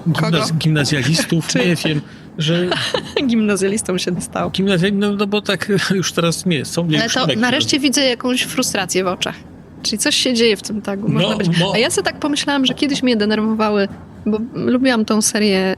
gimnaz, 0.09 0.53
gimnazjalistów, 0.53 1.47
Czy- 1.51 1.59
nie 1.59 1.77
wiem, 1.77 2.01
że 2.39 2.67
Gimnazjalistą 3.27 3.99
się 3.99 4.21
stał. 4.21 4.51
gimnazjali, 4.51 4.95
no, 4.97 5.13
no 5.13 5.27
bo 5.27 5.43
tak 5.43 5.69
już 5.95 6.13
teraz 6.13 6.47
nie, 6.47 6.65
są 6.65 6.89
Ale 7.01 7.09
to 7.09 7.41
nareszcie 7.41 7.79
widzę 7.79 8.01
jakąś 8.05 8.43
frustrację 8.43 9.05
w 9.05 9.07
oczach. 9.07 9.35
Czyli 9.83 9.99
coś 9.99 10.17
się 10.17 10.35
dzieje 10.35 10.57
w 10.57 10.63
tym 10.63 10.83
tagu. 10.83 11.09
Można 11.09 11.31
No, 11.31 11.37
być. 11.37 11.49
A 11.75 11.79
ja 11.79 11.91
sobie 11.91 12.05
tak 12.05 12.19
pomyślałam, 12.19 12.67
że 12.67 12.75
kiedyś 12.75 13.03
mnie 13.03 13.17
denerwowały, 13.17 13.89
bo 14.27 14.39
lubiłam 14.55 15.05
tą 15.05 15.23
serię. 15.23 15.77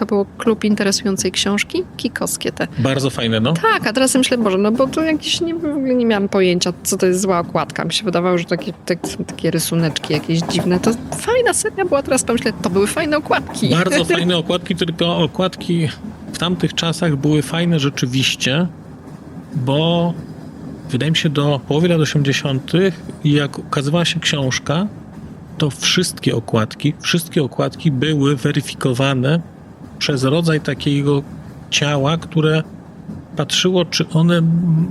To 0.00 0.06
był 0.06 0.26
klub 0.38 0.64
interesującej 0.64 1.32
książki, 1.32 1.84
kikowskie 1.96 2.52
te. 2.52 2.68
Bardzo 2.78 3.10
fajne, 3.10 3.40
no. 3.40 3.52
Tak, 3.52 3.86
a 3.86 3.92
teraz 3.92 4.14
myślę, 4.14 4.38
Boże, 4.38 4.58
no 4.58 4.72
bo 4.72 4.86
to 4.86 5.02
jakieś, 5.02 5.40
nie, 5.40 5.54
w 5.54 5.64
ogóle 5.64 5.94
nie 5.94 6.06
miałam 6.06 6.28
pojęcia, 6.28 6.72
co 6.82 6.96
to 6.96 7.06
jest 7.06 7.20
zła 7.20 7.38
okładka. 7.38 7.84
Mi 7.84 7.92
się 7.92 8.04
wydawało, 8.04 8.38
że 8.38 8.44
takie, 8.44 8.72
tak, 8.86 8.98
są 9.08 9.24
takie 9.24 9.50
rysuneczki 9.50 10.12
jakieś 10.12 10.40
dziwne. 10.40 10.80
To 10.80 10.90
fajna 11.16 11.54
seria 11.54 11.84
była, 11.84 12.02
teraz 12.02 12.24
pomyślę, 12.24 12.52
to 12.62 12.70
były 12.70 12.86
fajne 12.86 13.16
okładki. 13.16 13.70
Bardzo 13.70 14.04
fajne 14.14 14.36
okładki, 14.36 14.76
tylko 14.76 15.16
okładki 15.16 15.88
w 16.32 16.38
tamtych 16.38 16.74
czasach 16.74 17.16
były 17.16 17.42
fajne 17.42 17.80
rzeczywiście, 17.80 18.66
bo 19.54 20.14
wydaje 20.90 21.10
mi 21.10 21.16
się 21.16 21.28
do 21.28 21.60
połowy 21.68 21.88
lat 21.88 22.00
80., 22.00 22.72
jak 23.24 23.58
ukazywała 23.58 24.04
się 24.04 24.20
książka, 24.20 24.86
to 25.58 25.70
wszystkie 25.70 26.36
okładki, 26.36 26.94
wszystkie 27.00 27.42
okładki 27.42 27.90
były 27.90 28.36
weryfikowane 28.36 29.40
przez 30.00 30.24
rodzaj 30.24 30.60
takiego 30.60 31.22
ciała, 31.70 32.16
które 32.16 32.62
patrzyło, 33.36 33.84
czy 33.84 34.08
one 34.08 34.42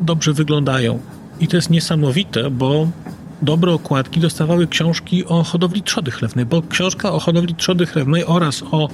dobrze 0.02 0.34
wyglądają. 0.34 1.00
I 1.40 1.48
to 1.48 1.56
jest 1.56 1.70
niesamowite, 1.70 2.50
bo 2.50 2.88
dobre 3.42 3.74
okładki 3.74 4.20
dostawały 4.20 4.68
książki 4.68 5.26
o 5.26 5.44
hodowli 5.44 5.84
trzody 5.84 6.12
chlewnej, 6.12 6.46
bo 6.46 6.62
książka 6.62 7.12
o 7.12 7.20
hodowli 7.20 7.56
trzody 7.56 7.86
chlewnej 7.86 8.26
oraz 8.26 8.64
o, 8.72 8.90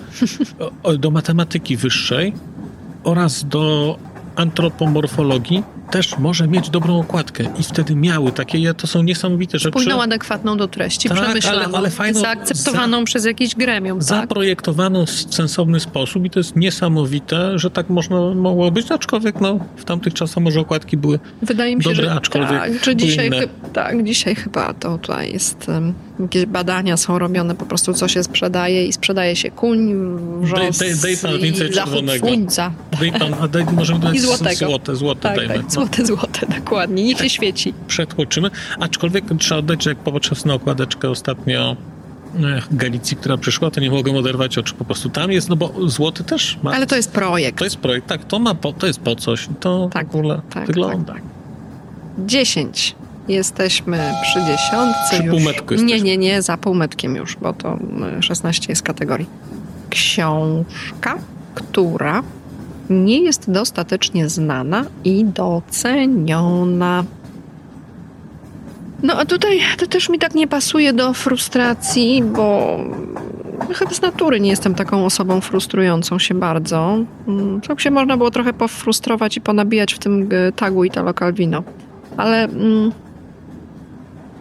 o, 0.83 0.97
do 0.97 1.11
matematyki 1.11 1.77
wyższej 1.77 2.33
oraz 3.03 3.47
do 3.47 3.97
antropomorfologii 4.35 5.63
też 5.91 6.17
może 6.17 6.47
mieć 6.47 6.69
dobrą 6.69 6.99
okładkę. 6.99 7.43
I 7.59 7.63
wtedy 7.63 7.95
miały 7.95 8.31
takie, 8.31 8.73
to 8.73 8.87
są 8.87 9.03
niesamowite 9.03 9.59
rzeczy. 9.59 9.69
Spójną, 9.79 10.01
adekwatną 10.01 10.57
do 10.57 10.67
treści, 10.67 11.09
Tak, 11.09 11.21
przemyślaną, 11.21 11.57
ale- 11.65 11.77
ale 11.77 11.89
fajną- 11.89 12.19
zaakceptowaną 12.19 13.03
przez 13.05 13.25
jakiś 13.25 13.55
gremium, 13.55 13.99
tak? 13.99 14.07
zaprojektowano 14.07 15.05
w 15.05 15.09
sensowny 15.09 15.79
sposób 15.79 16.25
i 16.25 16.29
to 16.29 16.39
jest 16.39 16.55
niesamowite, 16.55 17.59
że 17.59 17.69
tak 17.71 17.89
można 17.89 18.19
mogło 18.35 18.71
być, 18.71 18.91
aczkolwiek 18.91 19.41
no, 19.41 19.59
w 19.75 19.85
tamtych 19.85 20.13
czasach 20.13 20.43
może 20.43 20.59
okładki 20.59 20.97
były 20.97 21.19
Wydaje 21.41 21.75
mi 21.75 21.83
się, 21.83 21.89
Dobre, 21.89 22.05
że 22.05 22.11
aczkolwiek 22.13 22.49
tak, 22.59 22.83
że 22.85 22.95
dzisiaj, 22.95 23.29
chy- 23.31 23.49
tak, 23.73 24.03
dzisiaj 24.03 24.35
chyba 24.35 24.73
to 24.73 24.97
tutaj 24.97 25.33
jest, 25.33 25.67
um, 25.69 25.93
jakieś 26.19 26.45
badania 26.45 26.97
są 26.97 27.19
robione 27.19 27.55
po 27.55 27.65
prostu, 27.65 27.93
co 27.93 28.07
się 28.07 28.23
sprzedaje 28.23 28.87
i 28.87 28.93
sprzedaje 28.93 29.35
się 29.35 29.51
kuń, 29.51 29.93
wrzos 30.41 30.77
daj 31.01 31.17
pan 31.17 31.35
i 31.35 31.39
więcej 31.43 31.73
zachód 31.73 31.91
czerwonego. 31.93 32.27
słońca. 32.27 32.71
Pan, 33.19 33.33
a 33.33 33.71
możemy 33.71 33.99
dać 33.99 34.15
I 34.15 34.19
złotego. 34.19 34.55
złote, 34.67 34.95
złote 34.95 35.21
Tak, 35.21 35.35
dajmy. 35.37 35.53
tak, 35.53 35.71
złote, 35.75 36.05
złote, 36.15 36.45
dokładnie, 36.59 37.03
niech 37.03 37.17
się 37.17 37.29
świeci. 37.29 37.73
przetłoczymy, 37.87 38.49
aczkolwiek 38.79 39.25
trzeba 39.39 39.59
oddać, 39.59 39.83
że 39.83 39.89
jak 39.89 39.99
popatrzę 39.99 40.35
na 40.45 40.53
okładeczkę 40.53 41.09
ostatnio 41.09 41.75
e, 42.43 42.61
Galicji, 42.71 43.17
która 43.17 43.37
przyszła, 43.37 43.71
to 43.71 43.79
nie 43.81 43.91
mogę 43.91 44.11
oderwać 44.17 44.57
oczu 44.57 44.75
po 44.75 44.85
prostu. 44.85 45.09
Tam 45.09 45.31
jest, 45.31 45.49
no 45.49 45.55
bo 45.55 45.73
złoty 45.85 46.23
też 46.23 46.57
ma. 46.63 46.71
Ale 46.71 46.87
to 46.87 46.95
jest 46.95 47.11
projekt. 47.11 47.57
To 47.57 47.63
jest 47.63 47.77
projekt, 47.77 48.07
tak, 48.07 48.25
to 48.25 48.39
ma 48.39 48.55
po, 48.55 48.73
to 48.73 48.87
jest 48.87 48.99
po 48.99 49.15
coś, 49.15 49.47
to 49.59 49.89
Tak, 49.93 50.07
w 50.11 50.15
ogóle 50.15 50.41
tak, 50.49 50.67
wygląda. 50.67 51.13
tak, 51.13 51.21
10. 52.19 52.95
Jesteśmy 53.27 54.11
przy 54.21 54.39
dziesiątce 54.39 55.09
Przy 55.11 55.23
już. 55.23 55.35
półmetku 55.35 55.73
Nie, 55.73 55.81
jesteśmy. 55.81 56.07
nie, 56.07 56.17
nie, 56.17 56.41
za 56.41 56.57
półmetkiem 56.57 57.15
już, 57.15 57.35
bo 57.41 57.53
to 57.53 57.79
y, 58.19 58.23
16 58.23 58.65
jest 58.69 58.81
kategorii. 58.83 59.25
Książka, 59.89 61.17
która 61.55 62.23
nie 62.89 63.21
jest 63.21 63.51
dostatecznie 63.51 64.29
znana 64.29 64.85
i 65.03 65.25
doceniona. 65.25 67.03
No 69.03 69.13
a 69.13 69.25
tutaj 69.25 69.59
to 69.77 69.87
też 69.87 70.09
mi 70.09 70.19
tak 70.19 70.35
nie 70.35 70.47
pasuje 70.47 70.93
do 70.93 71.13
frustracji, 71.13 72.23
bo 72.23 72.77
chyba 73.73 73.91
z 73.91 74.01
natury 74.01 74.39
nie 74.39 74.49
jestem 74.49 74.75
taką 74.75 75.05
osobą 75.05 75.41
frustrującą 75.41 76.19
się 76.19 76.33
bardzo. 76.33 76.97
To 77.67 77.77
się 77.77 77.91
można 77.91 78.17
było 78.17 78.31
trochę 78.31 78.53
pofrustrować 78.53 79.37
i 79.37 79.41
ponabijać 79.41 79.93
w 79.93 79.99
tym 79.99 80.31
y, 80.31 80.51
tagu 80.55 80.83
Italo 80.83 81.13
Calvino. 81.13 81.63
Ale 82.17 82.43
mm, 82.43 82.91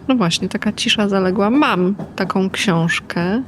no 0.07 0.15
właśnie, 0.15 0.49
taka 0.49 0.71
cisza 0.71 1.09
zaległa. 1.09 1.49
Mam 1.49 1.95
taką 2.15 2.49
książkę. 2.49 3.41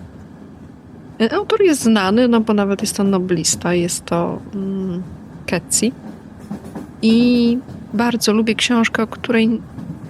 Autor 1.32 1.61
jest 1.61 1.82
znany, 1.82 2.28
no 2.28 2.41
bo 2.41 2.53
nawet 2.53 2.82
jest 2.82 2.97
to 2.97 3.03
noblista, 3.03 3.74
jest 3.74 4.05
to 4.05 4.39
mm. 4.53 5.03
I 7.01 7.57
bardzo 7.93 8.34
lubię 8.34 8.55
książkę, 8.55 9.03
o 9.03 9.07
której, 9.07 9.61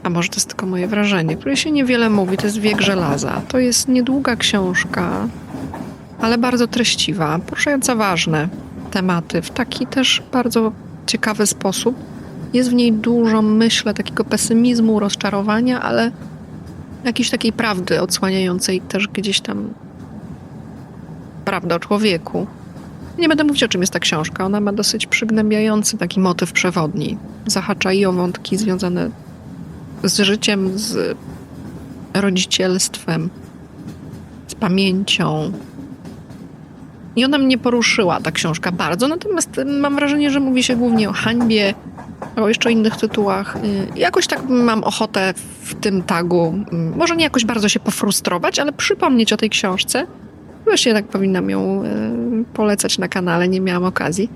a 0.03 0.09
może 0.09 0.29
to 0.29 0.35
jest 0.35 0.47
tylko 0.47 0.65
moje 0.65 0.87
wrażenie, 0.87 1.35
której 1.35 1.57
się 1.57 1.71
niewiele 1.71 2.09
mówi, 2.09 2.37
to 2.37 2.45
jest 2.45 2.59
Wiek 2.59 2.81
Żelaza. 2.81 3.41
To 3.47 3.59
jest 3.59 3.87
niedługa 3.87 4.35
książka, 4.35 5.27
ale 6.21 6.37
bardzo 6.37 6.67
treściwa, 6.67 7.39
poruszająca 7.39 7.95
ważne 7.95 8.49
tematy 8.91 9.41
w 9.41 9.49
taki 9.49 9.87
też 9.87 10.23
bardzo 10.31 10.71
ciekawy 11.07 11.47
sposób. 11.47 11.95
Jest 12.53 12.69
w 12.69 12.73
niej 12.73 12.93
dużo, 12.93 13.41
myślę, 13.41 13.93
takiego 13.93 14.23
pesymizmu, 14.23 14.99
rozczarowania, 14.99 15.81
ale 15.81 16.11
jakiejś 17.03 17.29
takiej 17.29 17.53
prawdy 17.53 18.01
odsłaniającej 18.01 18.81
też 18.81 19.07
gdzieś 19.07 19.41
tam 19.41 19.73
prawdę 21.47 21.75
o 21.75 21.79
człowieku. 21.79 22.47
Nie 23.17 23.27
będę 23.29 23.43
mówić, 23.43 23.63
o 23.63 23.67
czym 23.67 23.81
jest 23.81 23.93
ta 23.93 23.99
książka. 23.99 24.45
Ona 24.45 24.59
ma 24.59 24.73
dosyć 24.73 25.07
przygnębiający 25.07 25.97
taki 25.97 26.19
motyw 26.19 26.51
przewodni. 26.51 27.17
Zahacza 27.45 27.93
i 27.93 28.05
o 28.05 28.13
wątki 28.13 28.57
związane 28.57 29.09
z 30.03 30.19
życiem, 30.19 30.77
z 30.77 31.17
rodzicielstwem, 32.13 33.29
z 34.47 34.55
pamięcią. 34.55 35.51
I 37.15 37.25
ona 37.25 37.37
mnie 37.37 37.57
poruszyła, 37.57 38.19
ta 38.21 38.31
książka, 38.31 38.71
bardzo. 38.71 39.07
Natomiast 39.07 39.49
mam 39.79 39.95
wrażenie, 39.95 40.31
że 40.31 40.39
mówi 40.39 40.63
się 40.63 40.75
głównie 40.75 41.09
o 41.09 41.13
hańbie, 41.13 41.73
o 42.35 42.47
jeszcze 42.47 42.71
innych 42.71 42.97
tytułach. 42.97 43.55
Y, 43.55 43.87
Jakoś 43.99 44.27
tak 44.27 44.49
mam 44.49 44.83
ochotę 44.83 45.33
w 45.63 45.75
tym 45.75 46.03
tagu, 46.03 46.63
mm, 46.71 46.97
może 46.97 47.15
nie 47.15 47.23
jakoś 47.23 47.45
bardzo 47.45 47.69
się 47.69 47.79
pofrustrować, 47.79 48.59
ale 48.59 48.73
przypomnieć 48.73 49.33
o 49.33 49.37
tej 49.37 49.49
książce. 49.49 50.07
Właśnie 50.67 50.93
tak 50.93 51.05
powinnam 51.05 51.49
ją 51.49 51.83
y, 51.83 51.87
polecać 52.53 52.97
na 52.97 53.07
kanale, 53.07 53.47
nie 53.47 53.61
miałam 53.61 53.83
okazji. 53.83 54.29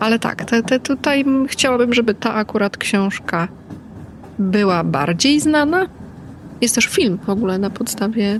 Ale 0.00 0.18
tak, 0.18 0.44
te, 0.44 0.62
te 0.62 0.80
tutaj 0.80 1.24
chciałabym, 1.46 1.94
żeby 1.94 2.14
ta 2.14 2.34
akurat 2.34 2.76
książka 2.76 3.48
była 4.38 4.84
bardziej 4.84 5.40
znana. 5.40 5.86
Jest 6.60 6.74
też 6.74 6.86
film 6.86 7.18
w 7.26 7.28
ogóle 7.28 7.58
na 7.58 7.70
podstawie 7.70 8.38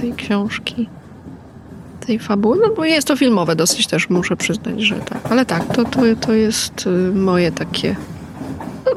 tej 0.00 0.12
książki, 0.12 0.88
tej 2.06 2.18
fabuły. 2.18 2.58
No 2.62 2.74
bo 2.74 2.84
jest 2.84 3.08
to 3.08 3.16
filmowe 3.16 3.56
dosyć 3.56 3.86
też, 3.86 4.10
muszę 4.10 4.36
przyznać, 4.36 4.80
że 4.80 4.94
tak. 4.94 5.20
Ale 5.30 5.46
tak, 5.46 5.64
to, 5.76 5.84
to, 5.84 6.00
to 6.20 6.32
jest 6.32 6.86
y, 6.86 7.14
moje 7.14 7.52
takie... 7.52 7.96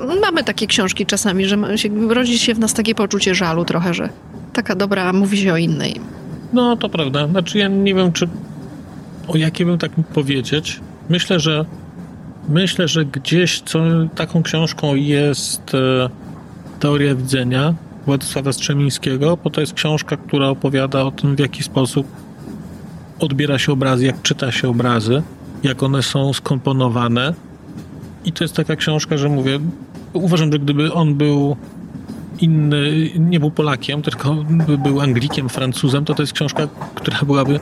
no, 0.08 0.16
Mamy 0.22 0.44
takie 0.44 0.68
książki 0.68 1.06
czasami, 1.06 1.46
że 1.46 1.58
rodzi 2.08 2.40
się 2.40 2.54
w 2.54 2.60
nas 2.60 2.74
takie 2.74 2.96
poczucie 2.96 3.36
żalu 3.36 3.66
trochę, 3.66 3.94
że 3.94 4.10
taka 4.54 4.76
dobra, 4.76 5.14
mówi 5.14 5.38
się 5.38 5.54
o 5.54 5.58
innej. 5.58 6.02
No, 6.54 6.78
to 6.78 6.90
prawda. 6.90 7.28
Znaczy, 7.28 7.58
ja 7.58 7.68
nie 7.68 7.96
wiem, 7.96 8.12
czy 8.12 8.28
o 9.28 9.38
jakiej 9.38 9.66
bym 9.66 9.78
tak 9.78 9.92
powiedzieć. 10.14 10.80
Myślę, 11.10 11.40
że 11.40 11.66
myślę, 12.50 12.88
że 12.88 13.06
gdzieś 13.06 13.62
co, 13.62 13.80
taką 14.16 14.44
książką 14.44 14.96
jest 14.96 15.76
e, 15.76 16.10
Teoria 16.80 17.16
widzenia 17.16 17.74
Władysława 18.06 18.54
Strzemińskiego, 18.54 19.38
bo 19.44 19.50
to 19.50 19.62
jest 19.62 19.74
książka, 19.74 20.18
która 20.18 20.48
opowiada 20.48 21.02
o 21.02 21.12
tym, 21.12 21.36
w 21.36 21.40
jaki 21.40 21.64
sposób 21.64 22.08
odbiera 23.20 23.60
się 23.60 23.72
obrazy, 23.72 24.06
jak 24.06 24.22
czyta 24.22 24.52
się 24.52 24.70
obrazy, 24.70 25.24
jak 25.64 25.84
one 25.84 26.04
są 26.04 26.34
skomponowane. 26.34 27.34
I 28.26 28.32
to 28.32 28.44
jest 28.44 28.56
taka 28.56 28.76
książka, 28.76 29.18
że 29.18 29.30
mówię, 29.30 29.60
uważam, 30.14 30.52
że 30.52 30.60
gdyby 30.60 30.94
on 30.94 31.16
był 31.16 31.58
inny, 32.44 33.10
nie 33.20 33.40
był 33.40 33.52
Polakiem, 33.52 34.02
tylko 34.02 34.34
by 34.50 34.78
był 34.78 35.02
Anglikiem, 35.02 35.50
Francuzem, 35.50 36.06
to 36.06 36.14
to 36.14 36.24
jest 36.24 36.34
książka, 36.34 36.68
która 36.96 37.18
byłaby 37.26 37.60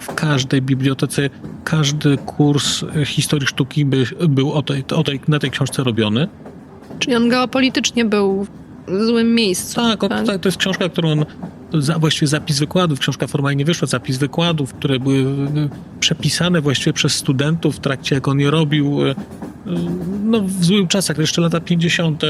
w 0.00 0.14
każdej 0.14 0.62
bibliotece, 0.62 1.30
każdy 1.64 2.16
kurs 2.16 2.84
historii 3.04 3.46
sztuki 3.46 3.84
by 3.84 4.04
był 4.28 4.52
o 4.52 4.62
tej, 4.62 4.84
o 4.94 5.04
tej, 5.04 5.20
na 5.28 5.38
tej 5.38 5.50
książce 5.50 5.84
robiony. 5.84 6.28
Czyli 6.98 7.16
on 7.16 7.28
geopolitycznie 7.28 8.04
był 8.04 8.46
w 8.88 9.04
złym 9.06 9.34
miejscu. 9.34 9.74
Tak, 9.74 10.04
on, 10.04 10.10
tak, 10.26 10.40
to 10.40 10.48
jest 10.48 10.58
książka, 10.58 10.88
którą 10.88 11.12
on, 11.12 11.24
za, 11.74 11.98
właściwie 11.98 12.26
zapis 12.26 12.58
wykładów, 12.58 12.98
książka 12.98 13.26
formalnie 13.26 13.64
wyszła, 13.64 13.88
zapis 13.88 14.18
wykładów, 14.18 14.74
które 14.74 15.00
były 15.00 15.18
y, 15.18 15.24
przepisane 16.00 16.60
właściwie 16.60 16.92
przez 16.92 17.14
studentów 17.14 17.76
w 17.76 17.80
trakcie, 17.80 18.14
jak 18.14 18.28
on 18.28 18.40
je 18.40 18.50
robił, 18.50 19.06
y, 19.06 19.10
y, 19.10 19.14
no 20.24 20.40
w 20.40 20.64
złych 20.64 20.88
czasach, 20.88 21.18
jeszcze 21.18 21.40
lata 21.40 21.60
50. 21.60 22.22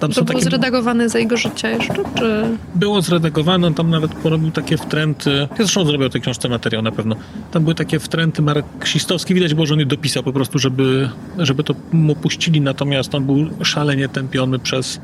Tam 0.00 0.12
To 0.12 0.24
było 0.24 0.38
takie, 0.38 0.50
zredagowane 0.50 1.08
za 1.08 1.18
jego 1.18 1.36
życia 1.36 1.70
jeszcze, 1.70 1.94
czy... 2.14 2.44
było 2.74 3.02
zredagowane, 3.02 3.66
on 3.66 3.74
tam 3.74 3.90
nawet 3.90 4.14
porobił 4.14 4.50
takie 4.50 4.76
wtręty, 4.76 5.48
ja 5.50 5.56
zresztą 5.56 5.84
zrobił 5.84 6.08
tej 6.08 6.20
książce 6.20 6.48
materiał 6.48 6.82
na 6.82 6.92
pewno, 6.92 7.16
tam 7.50 7.62
były 7.62 7.74
takie 7.74 7.98
wtręty 7.98 8.42
marksistowskie, 8.42 9.34
widać 9.34 9.54
było, 9.54 9.66
że 9.66 9.74
on 9.74 9.80
je 9.80 9.86
dopisał 9.86 10.22
po 10.22 10.32
prostu, 10.32 10.58
żeby, 10.58 11.10
żeby 11.38 11.64
to 11.64 11.74
mu 11.92 12.14
puścili, 12.14 12.60
natomiast 12.60 13.14
on 13.14 13.24
był 13.24 13.64
szalenie 13.64 14.08
tępiony 14.08 14.58
przez 14.58 15.00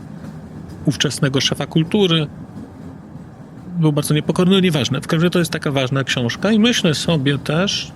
ówczesnego 0.87 1.41
szefa 1.41 1.67
kultury, 1.67 2.27
był 3.81 3.93
bardzo 3.93 4.15
niepokorny, 4.15 4.55
no 4.55 4.61
nieważne, 4.61 5.01
w 5.01 5.07
każdym 5.07 5.21
razie 5.21 5.31
to 5.31 5.39
jest 5.39 5.51
taka 5.51 5.71
ważna 5.71 6.05
książka. 6.05 6.53
I 6.53 6.59
myślę 6.59 6.95
sobie 6.95 7.39
też, 7.39 7.93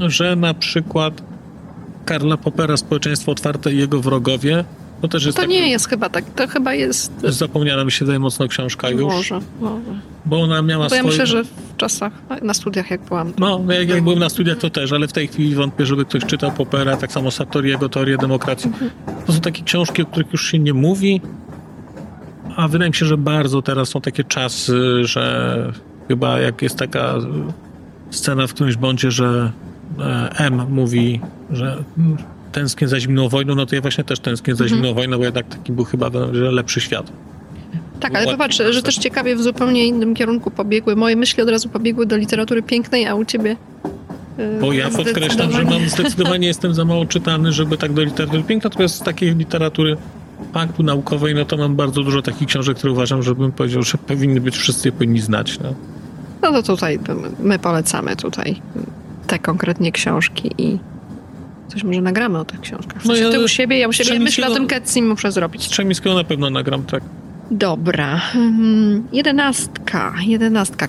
że 0.00 0.36
na 0.36 0.54
przykład 0.54 1.22
Karla 2.04 2.36
Popera 2.36 2.76
Społeczeństwo 2.76 3.32
Otwarte 3.32 3.72
i 3.72 3.78
jego 3.78 4.00
wrogowie, 4.00 4.64
to 5.02 5.08
też 5.08 5.24
jest 5.24 5.38
To 5.38 5.44
nie 5.44 5.70
jest 5.70 5.88
chyba 5.88 6.08
tak, 6.08 6.24
to 6.36 6.48
chyba 6.48 6.74
jest... 6.74 7.12
zapomniana 7.24 7.84
mi 7.84 7.92
się 7.92 8.04
daje 8.04 8.18
mocno 8.18 8.48
książka 8.48 8.90
już, 8.90 9.02
Może, 9.02 9.40
może. 9.60 9.82
bo 10.26 10.40
ona 10.42 10.62
miała 10.62 10.88
Bo 10.88 10.94
ja 10.94 11.00
swoje... 11.00 11.12
myślę, 11.12 11.26
że 11.26 11.44
w 11.44 11.76
czasach, 11.76 12.12
na 12.42 12.54
studiach 12.54 12.90
jak 12.90 13.00
byłam, 13.04 13.32
No, 13.38 13.60
jak, 13.68 13.88
jak 13.88 14.02
byłem 14.02 14.18
na 14.18 14.28
studiach 14.28 14.58
to 14.58 14.70
też, 14.70 14.92
ale 14.92 15.08
w 15.08 15.12
tej 15.12 15.28
chwili 15.28 15.54
wątpię, 15.54 15.86
żeby 15.86 16.04
ktoś 16.04 16.24
czytał 16.24 16.52
Popera, 16.52 16.96
tak 16.96 17.12
samo 17.12 17.30
Sartoriego, 17.30 17.88
Teorię 17.88 18.16
Demokracji. 18.16 18.72
To 19.26 19.32
są 19.32 19.40
takie 19.40 19.62
książki, 19.62 20.02
o 20.02 20.06
których 20.06 20.32
już 20.32 20.50
się 20.50 20.58
nie 20.58 20.74
mówi, 20.74 21.20
a 22.56 22.68
wydaje 22.68 22.90
mi 22.90 22.94
się, 22.96 23.06
że 23.06 23.16
bardzo 23.16 23.62
teraz 23.62 23.88
są 23.88 24.00
takie 24.00 24.24
czasy, 24.24 25.04
że 25.04 25.72
chyba 26.08 26.38
jak 26.40 26.62
jest 26.62 26.76
taka 26.76 27.14
scena 28.10 28.46
w 28.46 28.54
którymś 28.54 28.76
bądzie, 28.76 29.10
że 29.10 29.52
e, 30.00 30.30
M 30.38 30.66
mówi, 30.70 31.20
że 31.50 31.84
tęsknię 32.52 32.88
za 32.88 33.00
zimną 33.00 33.28
wojną, 33.28 33.54
no 33.54 33.66
to 33.66 33.74
ja 33.74 33.80
właśnie 33.80 34.04
też 34.04 34.20
tęsknię 34.20 34.54
za 34.54 34.68
zimną 34.68 34.94
wojną, 34.94 35.18
bo 35.18 35.24
jednak 35.24 35.48
taki 35.48 35.72
był 35.72 35.84
chyba 35.84 36.10
lepszy 36.32 36.80
świat. 36.80 37.12
Tak, 38.00 38.16
ale 38.16 38.26
popatrz, 38.32 38.62
że 38.70 38.82
też 38.82 38.98
ciekawie 38.98 39.36
w 39.36 39.42
zupełnie 39.42 39.86
innym 39.86 40.14
kierunku 40.14 40.50
pobiegły. 40.50 40.96
Moje 40.96 41.16
myśli 41.16 41.42
od 41.42 41.48
razu 41.48 41.68
pobiegły 41.68 42.06
do 42.06 42.16
literatury 42.16 42.62
pięknej, 42.62 43.06
a 43.06 43.14
u 43.14 43.24
ciebie. 43.24 43.56
yy, 44.38 44.58
Bo 44.60 44.72
ja 44.72 44.90
podkreślam, 44.90 45.52
że 45.52 45.64
mam 45.64 45.88
zdecydowanie 45.88 46.46
jestem 46.52 46.74
za 46.74 46.84
mało 46.84 47.06
czytany, 47.06 47.52
żeby 47.52 47.78
tak 47.78 47.92
do 47.92 48.02
literatury 48.02 48.42
piękna, 48.42 48.70
natomiast 48.70 48.94
z 48.94 49.00
takiej 49.00 49.34
literatury 49.34 49.96
faktu 50.52 50.82
naukowej, 50.82 51.34
no 51.34 51.44
to 51.44 51.56
mam 51.56 51.76
bardzo 51.76 52.02
dużo 52.02 52.22
takich 52.22 52.48
książek, 52.48 52.76
które 52.78 52.92
uważam, 52.92 53.22
żebym 53.22 53.52
powiedział, 53.52 53.82
że 53.82 53.98
powinny 53.98 54.40
być, 54.40 54.56
wszyscy 54.56 54.88
je 54.88 54.92
powinni 54.92 55.20
znać. 55.20 55.58
No. 55.58 55.74
No 56.42 56.52
to 56.52 56.62
tutaj 56.62 56.98
my 57.40 57.58
polecamy 57.58 58.16
tutaj 58.16 58.60
te 59.26 59.38
konkretnie 59.38 59.92
książki 59.92 60.50
i 60.58 60.78
coś 61.72 61.84
może 61.84 62.00
nagramy 62.00 62.38
o 62.38 62.44
tych 62.44 62.60
książkach. 62.60 63.04
No 63.04 63.16
ja- 63.16 63.30
ty 63.30 63.40
u 63.40 63.48
siebie, 63.48 63.78
ja 63.78 63.88
u 63.88 63.92
siebie 63.92 64.20
myślę 64.20 64.48
o 64.48 64.54
tym 64.54 64.66
Ketsim 64.66 65.08
muszę 65.08 65.32
zrobić. 65.32 65.64
Strzemińskiego 65.64 66.14
na 66.14 66.24
pewno 66.24 66.50
nagram, 66.50 66.82
tak. 66.82 67.02
Dobra. 67.50 68.16
Hmm, 68.16 69.08
jedenastka. 69.12 70.14
Jedenastka. 70.26 70.88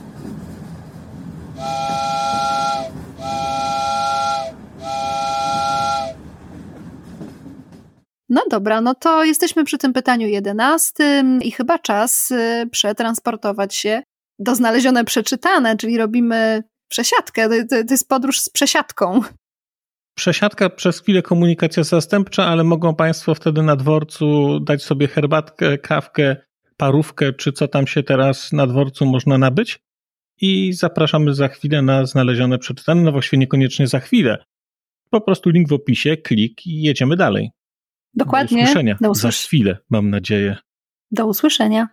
No 8.29 8.41
dobra, 8.49 8.81
no 8.81 8.95
to 8.95 9.23
jesteśmy 9.23 9.63
przy 9.63 9.77
tym 9.77 9.93
pytaniu 9.93 10.27
jedenastym 10.27 11.41
i 11.41 11.51
chyba 11.51 11.79
czas 11.79 12.31
y, 12.31 12.69
przetransportować 12.71 13.75
się 13.75 14.03
do 14.39 14.55
znalezione 14.55 15.05
przeczytane, 15.05 15.77
czyli 15.77 15.97
robimy 15.97 16.63
przesiadkę. 16.87 17.49
To, 17.49 17.55
to, 17.69 17.83
to 17.87 17.93
jest 17.93 18.09
podróż 18.09 18.39
z 18.39 18.49
przesiadką. 18.49 19.21
Przesiadka 20.15 20.69
przez 20.69 21.01
chwilę 21.01 21.21
komunikacja 21.21 21.83
zastępcza, 21.83 22.45
ale 22.45 22.63
mogą 22.63 22.95
Państwo 22.95 23.35
wtedy 23.35 23.61
na 23.63 23.75
dworcu 23.75 24.59
dać 24.59 24.83
sobie 24.83 25.07
herbatkę, 25.07 25.77
kawkę, 25.77 26.35
parówkę, 26.77 27.33
czy 27.33 27.51
co 27.51 27.67
tam 27.67 27.87
się 27.87 28.03
teraz 28.03 28.51
na 28.51 28.67
dworcu 28.67 29.05
można 29.05 29.37
nabyć. 29.37 29.79
I 30.41 30.73
zapraszamy 30.73 31.33
za 31.33 31.47
chwilę 31.47 31.81
na 31.81 32.05
znalezione 32.05 32.57
przeczytane. 32.57 33.01
No 33.01 33.11
właściwie 33.11 33.37
niekoniecznie 33.39 33.87
za 33.87 33.99
chwilę. 33.99 34.43
Po 35.09 35.21
prostu 35.21 35.49
link 35.49 35.69
w 35.69 35.73
opisie, 35.73 36.17
klik 36.17 36.65
i 36.65 36.81
jedziemy 36.81 37.15
dalej. 37.15 37.49
Dokładnie. 38.13 38.57
Do 38.57 38.63
usłyszenia. 38.63 38.97
Do 39.01 39.13
Za 39.13 39.27
usłysz- 39.29 39.45
chwilę, 39.45 39.77
mam 39.89 40.09
nadzieję. 40.09 40.55
Do 41.11 41.27
usłyszenia. 41.27 41.87